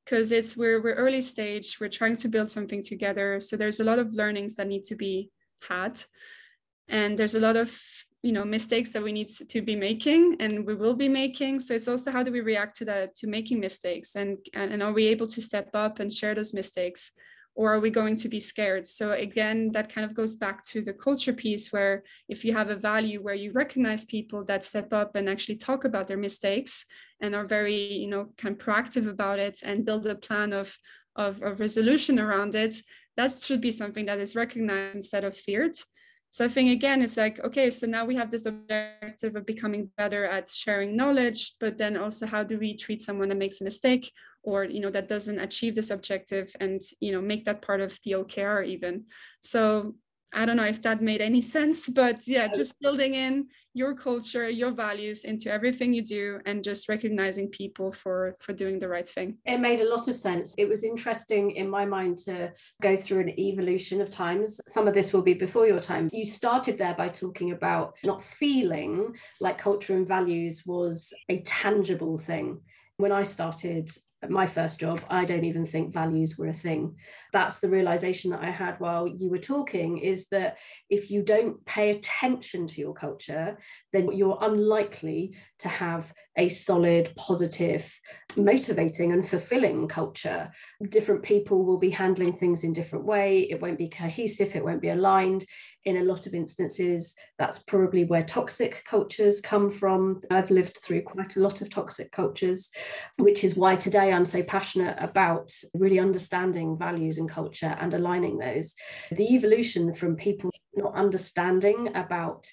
because 0.06 0.32
it's 0.32 0.56
we're 0.56 0.80
we're 0.80 0.94
early 0.94 1.20
stage 1.20 1.78
we're 1.80 1.88
trying 1.88 2.16
to 2.16 2.28
build 2.28 2.48
something 2.48 2.80
together 2.80 3.38
so 3.40 3.56
there's 3.56 3.80
a 3.80 3.84
lot 3.84 3.98
of 3.98 4.14
learnings 4.14 4.54
that 4.54 4.68
need 4.68 4.84
to 4.84 4.94
be 4.94 5.30
had. 5.68 6.00
And 6.88 7.18
there's 7.18 7.34
a 7.34 7.40
lot 7.40 7.56
of 7.56 7.78
you 8.22 8.32
know 8.32 8.44
mistakes 8.44 8.90
that 8.90 9.02
we 9.02 9.12
need 9.12 9.28
to 9.28 9.62
be 9.62 9.76
making 9.76 10.36
and 10.40 10.66
we 10.66 10.74
will 10.74 10.94
be 10.94 11.08
making. 11.08 11.60
So 11.60 11.74
it's 11.74 11.88
also 11.88 12.10
how 12.10 12.22
do 12.22 12.32
we 12.32 12.40
react 12.40 12.76
to 12.78 12.84
that 12.86 13.14
to 13.16 13.26
making 13.26 13.60
mistakes 13.60 14.16
and 14.16 14.38
and, 14.54 14.72
and 14.72 14.82
are 14.82 14.92
we 14.92 15.06
able 15.06 15.26
to 15.28 15.42
step 15.42 15.70
up 15.74 16.00
and 16.00 16.12
share 16.12 16.34
those 16.34 16.54
mistakes? 16.54 17.12
Or 17.54 17.72
are 17.72 17.80
we 17.80 17.88
going 17.88 18.16
to 18.16 18.28
be 18.28 18.40
scared? 18.40 18.86
So 18.86 19.12
again 19.12 19.70
that 19.72 19.92
kind 19.92 20.04
of 20.04 20.14
goes 20.14 20.34
back 20.34 20.62
to 20.70 20.82
the 20.82 20.92
culture 20.92 21.32
piece 21.32 21.72
where 21.72 22.02
if 22.28 22.44
you 22.44 22.52
have 22.52 22.70
a 22.70 22.76
value 22.76 23.22
where 23.22 23.34
you 23.34 23.52
recognize 23.52 24.04
people 24.04 24.44
that 24.44 24.64
step 24.64 24.92
up 24.92 25.16
and 25.16 25.28
actually 25.28 25.56
talk 25.56 25.84
about 25.84 26.06
their 26.06 26.18
mistakes 26.18 26.84
and 27.20 27.34
are 27.34 27.46
very 27.46 27.92
you 27.94 28.08
know 28.08 28.28
kind 28.36 28.54
of 28.54 28.64
proactive 28.64 29.08
about 29.08 29.38
it 29.38 29.62
and 29.64 29.84
build 29.84 30.06
a 30.06 30.14
plan 30.14 30.52
of 30.52 30.78
of, 31.16 31.42
of 31.42 31.60
resolution 31.60 32.18
around 32.18 32.54
it 32.54 32.76
that 33.16 33.32
should 33.32 33.60
be 33.60 33.70
something 33.70 34.06
that 34.06 34.18
is 34.18 34.36
recognized 34.36 34.96
instead 34.96 35.24
of 35.24 35.36
feared 35.36 35.76
so 36.28 36.44
I 36.44 36.48
think 36.48 36.70
again, 36.70 37.02
it's 37.02 37.16
like, 37.16 37.40
okay, 37.40 37.70
so 37.70 37.86
now 37.86 38.04
we 38.04 38.16
have 38.16 38.30
this 38.30 38.46
objective 38.46 39.36
of 39.36 39.46
becoming 39.46 39.90
better 39.96 40.26
at 40.26 40.50
sharing 40.50 40.96
knowledge, 40.96 41.54
but 41.60 41.78
then 41.78 41.96
also 41.96 42.26
how 42.26 42.42
do 42.42 42.58
we 42.58 42.76
treat 42.76 43.00
someone 43.00 43.28
that 43.28 43.38
makes 43.38 43.60
a 43.60 43.64
mistake 43.64 44.12
or 44.42 44.64
you 44.64 44.80
know 44.80 44.90
that 44.90 45.08
doesn't 45.08 45.40
achieve 45.40 45.74
this 45.74 45.90
objective 45.90 46.54
and 46.60 46.80
you 47.00 47.12
know 47.12 47.20
make 47.20 47.44
that 47.44 47.62
part 47.62 47.80
of 47.80 47.98
the 48.04 48.12
OKR 48.12 48.66
even. 48.66 49.04
So 49.40 49.94
I 50.36 50.44
don't 50.44 50.56
know 50.56 50.64
if 50.64 50.82
that 50.82 51.00
made 51.00 51.20
any 51.20 51.42
sense, 51.56 51.88
but 51.88 52.28
yeah, 52.28 52.46
just 52.46 52.78
building 52.80 53.14
in 53.14 53.48
your 53.74 53.94
culture, 53.94 54.48
your 54.48 54.70
values 54.70 55.24
into 55.24 55.52
everything 55.52 55.92
you 55.92 56.02
do 56.02 56.40
and 56.46 56.64
just 56.64 56.88
recognizing 56.88 57.48
people 57.48 57.92
for 57.92 58.34
for 58.40 58.52
doing 58.52 58.78
the 58.78 58.88
right 58.88 59.06
thing. 59.06 59.36
It 59.44 59.58
made 59.58 59.80
a 59.80 59.88
lot 59.88 60.08
of 60.08 60.16
sense. 60.16 60.54
It 60.56 60.68
was 60.68 60.82
interesting 60.84 61.50
in 61.52 61.68
my 61.68 61.84
mind 61.84 62.18
to 62.24 62.52
go 62.80 62.96
through 62.96 63.20
an 63.20 63.38
evolution 63.38 64.00
of 64.00 64.10
times. 64.10 64.60
Some 64.66 64.88
of 64.88 64.94
this 64.94 65.12
will 65.12 65.22
be 65.22 65.34
before 65.34 65.66
your 65.66 65.80
time. 65.80 66.08
You 66.12 66.24
started 66.24 66.78
there 66.78 66.94
by 66.94 67.08
talking 67.08 67.52
about 67.52 67.96
not 68.02 68.22
feeling 68.22 69.14
like 69.40 69.58
culture 69.58 69.94
and 69.94 70.08
values 70.08 70.62
was 70.64 71.12
a 71.28 71.40
tangible 71.42 72.16
thing 72.16 72.60
when 72.98 73.12
I 73.12 73.24
started 73.24 73.90
my 74.30 74.46
first 74.46 74.80
job, 74.80 75.00
I 75.10 75.24
don't 75.24 75.44
even 75.44 75.66
think 75.66 75.92
values 75.92 76.36
were 76.36 76.48
a 76.48 76.52
thing. 76.52 76.96
That's 77.32 77.58
the 77.58 77.68
realization 77.68 78.30
that 78.30 78.42
I 78.42 78.50
had 78.50 78.78
while 78.80 79.06
you 79.06 79.30
were 79.30 79.38
talking 79.38 79.98
is 79.98 80.26
that 80.30 80.56
if 80.90 81.10
you 81.10 81.22
don't 81.22 81.64
pay 81.64 81.90
attention 81.90 82.66
to 82.68 82.80
your 82.80 82.94
culture, 82.94 83.58
then 83.92 84.12
you're 84.12 84.38
unlikely 84.40 85.34
to 85.60 85.68
have 85.68 86.12
a 86.36 86.48
solid, 86.48 87.12
positive, 87.16 87.98
motivating, 88.36 89.12
and 89.12 89.26
fulfilling 89.26 89.88
culture. 89.88 90.50
Different 90.88 91.22
people 91.22 91.64
will 91.64 91.78
be 91.78 91.90
handling 91.90 92.36
things 92.36 92.62
in 92.64 92.72
different 92.72 93.04
way. 93.04 93.40
It 93.50 93.60
won't 93.60 93.78
be 93.78 93.88
cohesive. 93.88 94.54
It 94.54 94.64
won't 94.64 94.82
be 94.82 94.90
aligned. 94.90 95.44
In 95.84 95.98
a 95.98 96.04
lot 96.04 96.26
of 96.26 96.34
instances, 96.34 97.14
that's 97.38 97.60
probably 97.60 98.04
where 98.04 98.24
toxic 98.24 98.84
cultures 98.86 99.40
come 99.40 99.70
from. 99.70 100.20
I've 100.30 100.50
lived 100.50 100.78
through 100.82 101.02
quite 101.02 101.36
a 101.36 101.40
lot 101.40 101.60
of 101.62 101.70
toxic 101.70 102.12
cultures, 102.12 102.70
which 103.18 103.44
is 103.44 103.56
why 103.56 103.76
today 103.76 104.12
I'm 104.16 104.26
so 104.26 104.42
passionate 104.42 104.96
about 104.98 105.52
really 105.74 105.98
understanding 105.98 106.78
values 106.78 107.18
and 107.18 107.28
culture 107.28 107.76
and 107.78 107.92
aligning 107.94 108.38
those. 108.38 108.74
The 109.12 109.34
evolution 109.34 109.94
from 109.94 110.16
people 110.16 110.50
not 110.74 110.94
understanding 110.94 111.94
about 111.94 112.50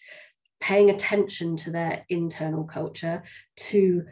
paying 0.61 0.89
attention 0.89 1.57
to 1.57 1.71
their 1.71 2.05
internal 2.09 2.63
culture 2.63 3.23
to 3.57 4.03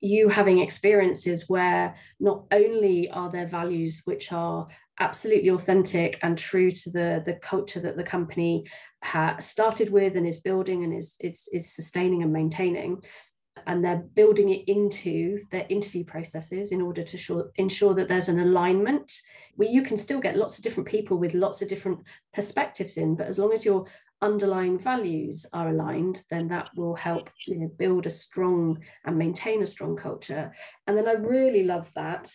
you 0.00 0.28
having 0.28 0.58
experiences 0.58 1.48
where 1.48 1.94
not 2.18 2.44
only 2.50 3.08
are 3.10 3.30
there 3.30 3.46
values 3.46 4.02
which 4.04 4.32
are 4.32 4.66
absolutely 4.98 5.48
authentic 5.50 6.18
and 6.22 6.36
true 6.36 6.70
to 6.70 6.90
the 6.90 7.22
the 7.24 7.34
culture 7.34 7.80
that 7.80 7.96
the 7.96 8.02
company 8.02 8.64
ha- 9.02 9.36
started 9.38 9.90
with 9.90 10.16
and 10.16 10.26
is 10.26 10.38
building 10.38 10.82
and 10.82 10.92
is, 10.92 11.16
is 11.20 11.48
is 11.52 11.72
sustaining 11.72 12.22
and 12.22 12.32
maintaining 12.32 13.00
and 13.66 13.84
they're 13.84 14.04
building 14.14 14.48
it 14.48 14.66
into 14.66 15.40
their 15.50 15.66
interview 15.68 16.04
processes 16.04 16.72
in 16.72 16.80
order 16.80 17.02
to 17.02 17.18
sure, 17.18 17.50
ensure 17.56 17.94
that 17.94 18.08
there's 18.08 18.28
an 18.28 18.40
alignment 18.40 19.12
where 19.56 19.68
you 19.68 19.82
can 19.82 19.96
still 19.96 20.20
get 20.20 20.36
lots 20.36 20.56
of 20.56 20.64
different 20.64 20.88
people 20.88 21.18
with 21.18 21.34
lots 21.34 21.60
of 21.60 21.68
different 21.68 21.98
perspectives 22.32 22.96
in 22.96 23.14
but 23.14 23.26
as 23.26 23.38
long 23.38 23.52
as 23.52 23.64
you're 23.64 23.86
underlying 24.22 24.78
values 24.78 25.44
are 25.52 25.68
aligned, 25.68 26.22
then 26.30 26.48
that 26.48 26.70
will 26.76 26.94
help 26.94 27.28
you 27.46 27.58
know, 27.58 27.70
build 27.76 28.06
a 28.06 28.10
strong 28.10 28.78
and 29.04 29.18
maintain 29.18 29.62
a 29.62 29.66
strong 29.66 29.96
culture. 29.96 30.52
And 30.86 30.96
then 30.96 31.08
I 31.08 31.12
really 31.12 31.64
love 31.64 31.90
that. 31.96 32.32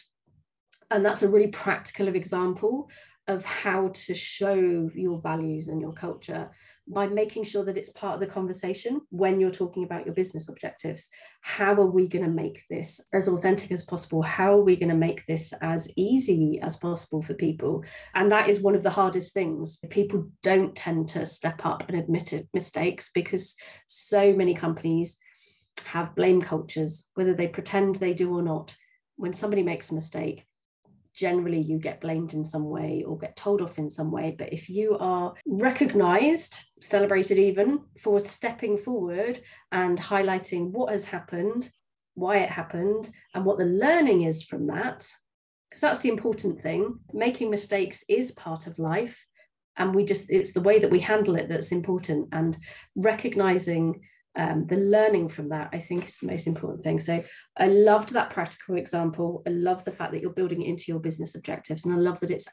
And 0.91 1.03
that's 1.03 1.23
a 1.23 1.29
really 1.29 1.47
practical 1.47 2.09
example 2.09 2.89
of 3.27 3.43
how 3.43 3.89
to 3.93 4.13
show 4.13 4.89
your 4.93 5.17
values 5.17 5.69
and 5.69 5.81
your 5.81 5.93
culture 5.93 6.49
by 6.87 7.07
making 7.07 7.43
sure 7.43 7.65
that 7.65 7.77
it's 7.77 7.89
part 7.89 8.15
of 8.15 8.19
the 8.19 8.27
conversation 8.33 9.01
when 9.09 9.39
you're 9.39 9.51
talking 9.51 9.83
about 9.83 10.05
your 10.05 10.15
business 10.15 10.47
objectives. 10.47 11.09
How 11.41 11.73
are 11.73 11.91
we 11.91 12.07
going 12.07 12.23
to 12.23 12.31
make 12.31 12.63
this 12.69 13.01
as 13.13 13.27
authentic 13.27 13.71
as 13.71 13.83
possible? 13.83 14.21
How 14.21 14.53
are 14.53 14.63
we 14.63 14.75
going 14.75 14.89
to 14.89 14.95
make 14.95 15.25
this 15.25 15.53
as 15.61 15.91
easy 15.95 16.59
as 16.61 16.77
possible 16.77 17.21
for 17.21 17.33
people? 17.33 17.83
And 18.15 18.31
that 18.31 18.47
is 18.47 18.61
one 18.61 18.75
of 18.75 18.83
the 18.83 18.89
hardest 18.89 19.33
things. 19.33 19.77
People 19.89 20.29
don't 20.43 20.75
tend 20.75 21.09
to 21.09 21.25
step 21.25 21.65
up 21.65 21.83
and 21.87 21.97
admit 21.97 22.33
it, 22.33 22.47
mistakes 22.53 23.11
because 23.13 23.55
so 23.85 24.33
many 24.33 24.53
companies 24.53 25.17
have 25.83 26.15
blame 26.15 26.41
cultures, 26.41 27.09
whether 27.15 27.33
they 27.33 27.47
pretend 27.47 27.95
they 27.95 28.13
do 28.13 28.33
or 28.33 28.41
not. 28.41 28.75
When 29.17 29.33
somebody 29.33 29.63
makes 29.63 29.91
a 29.91 29.95
mistake, 29.95 30.46
generally 31.17 31.59
you 31.59 31.79
get 31.79 31.99
blamed 31.99 32.35
in 32.35 32.45
some 32.45 32.69
way 32.69 33.03
or 33.05 33.17
get 33.17 33.35
told 33.35 33.61
off 33.61 33.79
in 33.79 33.89
some 33.89 34.11
way. 34.11 34.35
But 34.37 34.53
if 34.53 34.69
you 34.69 34.95
are 34.99 35.33
recognized, 35.47 36.59
celebrated 36.79 37.39
even 37.39 37.81
for 37.99 38.19
stepping 38.19 38.77
forward 38.77 39.39
and 39.71 39.99
highlighting 39.99 40.71
what 40.71 40.91
has 40.91 41.05
happened, 41.05 41.71
why 42.13 42.37
it 42.37 42.49
happened, 42.49 43.09
and 43.33 43.43
what 43.43 43.57
the 43.57 43.65
learning 43.65 44.23
is 44.23 44.43
from 44.43 44.67
that. 44.67 45.09
Because 45.69 45.81
that's 45.81 45.99
the 45.99 46.09
important 46.09 46.61
thing. 46.61 46.99
Making 47.11 47.49
mistakes 47.49 48.03
is 48.07 48.31
part 48.31 48.67
of 48.67 48.77
life. 48.77 49.25
And 49.75 49.95
we 49.95 50.05
just, 50.05 50.29
it's 50.29 50.53
the 50.53 50.61
way 50.61 50.77
that 50.77 50.91
we 50.91 50.99
handle 50.99 51.35
it 51.35 51.49
that's 51.49 51.71
important. 51.71 52.29
And 52.31 52.55
recognizing 52.95 54.01
um, 54.37 54.67
the 54.67 54.77
learning 54.77 55.29
from 55.29 55.49
that, 55.49 55.69
I 55.73 55.79
think, 55.79 56.07
is 56.07 56.19
the 56.19 56.27
most 56.27 56.47
important 56.47 56.83
thing. 56.83 56.99
So 56.99 57.23
I 57.57 57.67
loved 57.67 58.13
that 58.13 58.29
practical 58.29 58.77
example. 58.77 59.41
I 59.47 59.49
love 59.49 59.83
the 59.83 59.91
fact 59.91 60.11
that 60.13 60.21
you're 60.21 60.31
building 60.31 60.61
it 60.61 60.69
into 60.69 60.85
your 60.87 60.99
business 60.99 61.35
objectives. 61.35 61.85
And 61.85 61.93
I 61.93 61.97
love 61.97 62.19
that 62.19 62.31
it's 62.31 62.47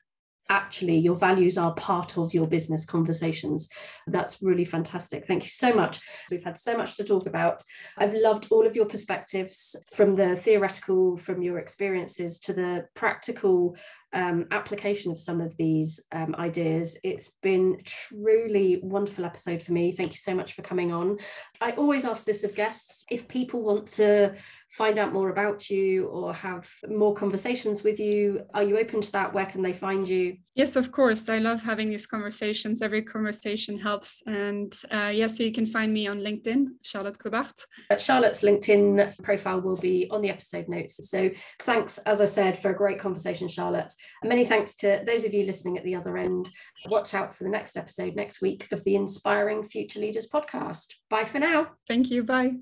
actually 0.48 0.96
your 0.96 1.14
values 1.14 1.56
are 1.56 1.74
part 1.74 2.18
of 2.18 2.34
your 2.34 2.46
business 2.46 2.84
conversations. 2.84 3.68
That's 4.06 4.42
really 4.42 4.64
fantastic. 4.64 5.26
Thank 5.26 5.44
you 5.44 5.50
so 5.50 5.72
much. 5.72 6.00
We've 6.30 6.44
had 6.44 6.58
so 6.58 6.76
much 6.76 6.96
to 6.96 7.04
talk 7.04 7.26
about. 7.26 7.62
I've 7.96 8.14
loved 8.14 8.48
all 8.50 8.66
of 8.66 8.76
your 8.76 8.86
perspectives 8.86 9.76
from 9.92 10.16
the 10.16 10.36
theoretical, 10.36 11.16
from 11.16 11.42
your 11.42 11.58
experiences 11.58 12.38
to 12.40 12.52
the 12.52 12.86
practical 12.94 13.76
um, 14.14 14.46
application 14.50 15.12
of 15.12 15.20
some 15.20 15.40
of 15.40 15.56
these 15.56 16.00
um, 16.12 16.34
ideas. 16.38 16.96
It's 17.02 17.32
been 17.42 17.80
truly 17.84 18.80
wonderful 18.82 19.24
episode 19.24 19.62
for 19.62 19.72
me. 19.72 19.92
Thank 19.92 20.12
you 20.12 20.18
so 20.18 20.34
much 20.34 20.54
for 20.54 20.62
coming 20.62 20.92
on. 20.92 21.18
I 21.60 21.72
always 21.72 22.04
ask 22.04 22.24
this 22.24 22.44
of 22.44 22.54
guests 22.54 23.04
if 23.10 23.28
people 23.28 23.60
want 23.60 23.88
to 23.88 24.34
find 24.70 24.98
out 24.98 25.12
more 25.12 25.30
about 25.30 25.70
you 25.70 26.06
or 26.06 26.32
have 26.34 26.68
more 26.88 27.14
conversations 27.14 27.82
with 27.84 28.00
you, 28.00 28.40
are 28.54 28.62
you 28.62 28.78
open 28.78 29.00
to 29.00 29.12
that? 29.12 29.32
Where 29.32 29.46
can 29.46 29.62
they 29.62 29.72
find 29.72 30.08
you? 30.08 30.36
Yes, 30.54 30.76
of 30.76 30.92
course. 30.92 31.28
I 31.28 31.38
love 31.38 31.62
having 31.62 31.90
these 31.90 32.06
conversations. 32.06 32.82
Every 32.82 33.02
conversation 33.02 33.78
helps. 33.78 34.22
And 34.26 34.72
uh, 34.90 35.10
yes, 35.12 35.18
yeah, 35.18 35.26
so 35.26 35.42
you 35.42 35.52
can 35.52 35.66
find 35.66 35.92
me 35.92 36.06
on 36.06 36.20
LinkedIn, 36.20 36.66
Charlotte 36.82 37.18
Cobart. 37.18 37.66
Charlotte's 37.98 38.42
LinkedIn 38.42 39.22
profile 39.22 39.60
will 39.60 39.76
be 39.76 40.08
on 40.10 40.22
the 40.22 40.30
episode 40.30 40.68
notes. 40.68 40.98
So 41.08 41.30
thanks, 41.60 41.98
as 41.98 42.20
I 42.20 42.26
said, 42.26 42.56
for 42.56 42.70
a 42.70 42.76
great 42.76 43.00
conversation, 43.00 43.48
Charlotte. 43.48 43.92
And 44.22 44.28
many 44.28 44.44
thanks 44.44 44.74
to 44.76 45.02
those 45.06 45.24
of 45.24 45.34
you 45.34 45.44
listening 45.44 45.78
at 45.78 45.84
the 45.84 45.94
other 45.94 46.16
end. 46.16 46.48
Watch 46.86 47.14
out 47.14 47.34
for 47.34 47.44
the 47.44 47.50
next 47.50 47.76
episode 47.76 48.14
next 48.14 48.40
week 48.40 48.66
of 48.72 48.84
the 48.84 48.96
Inspiring 48.96 49.66
Future 49.66 50.00
Leaders 50.00 50.28
podcast. 50.28 50.94
Bye 51.10 51.24
for 51.24 51.38
now. 51.38 51.68
Thank 51.88 52.10
you. 52.10 52.22
Bye. 52.24 52.52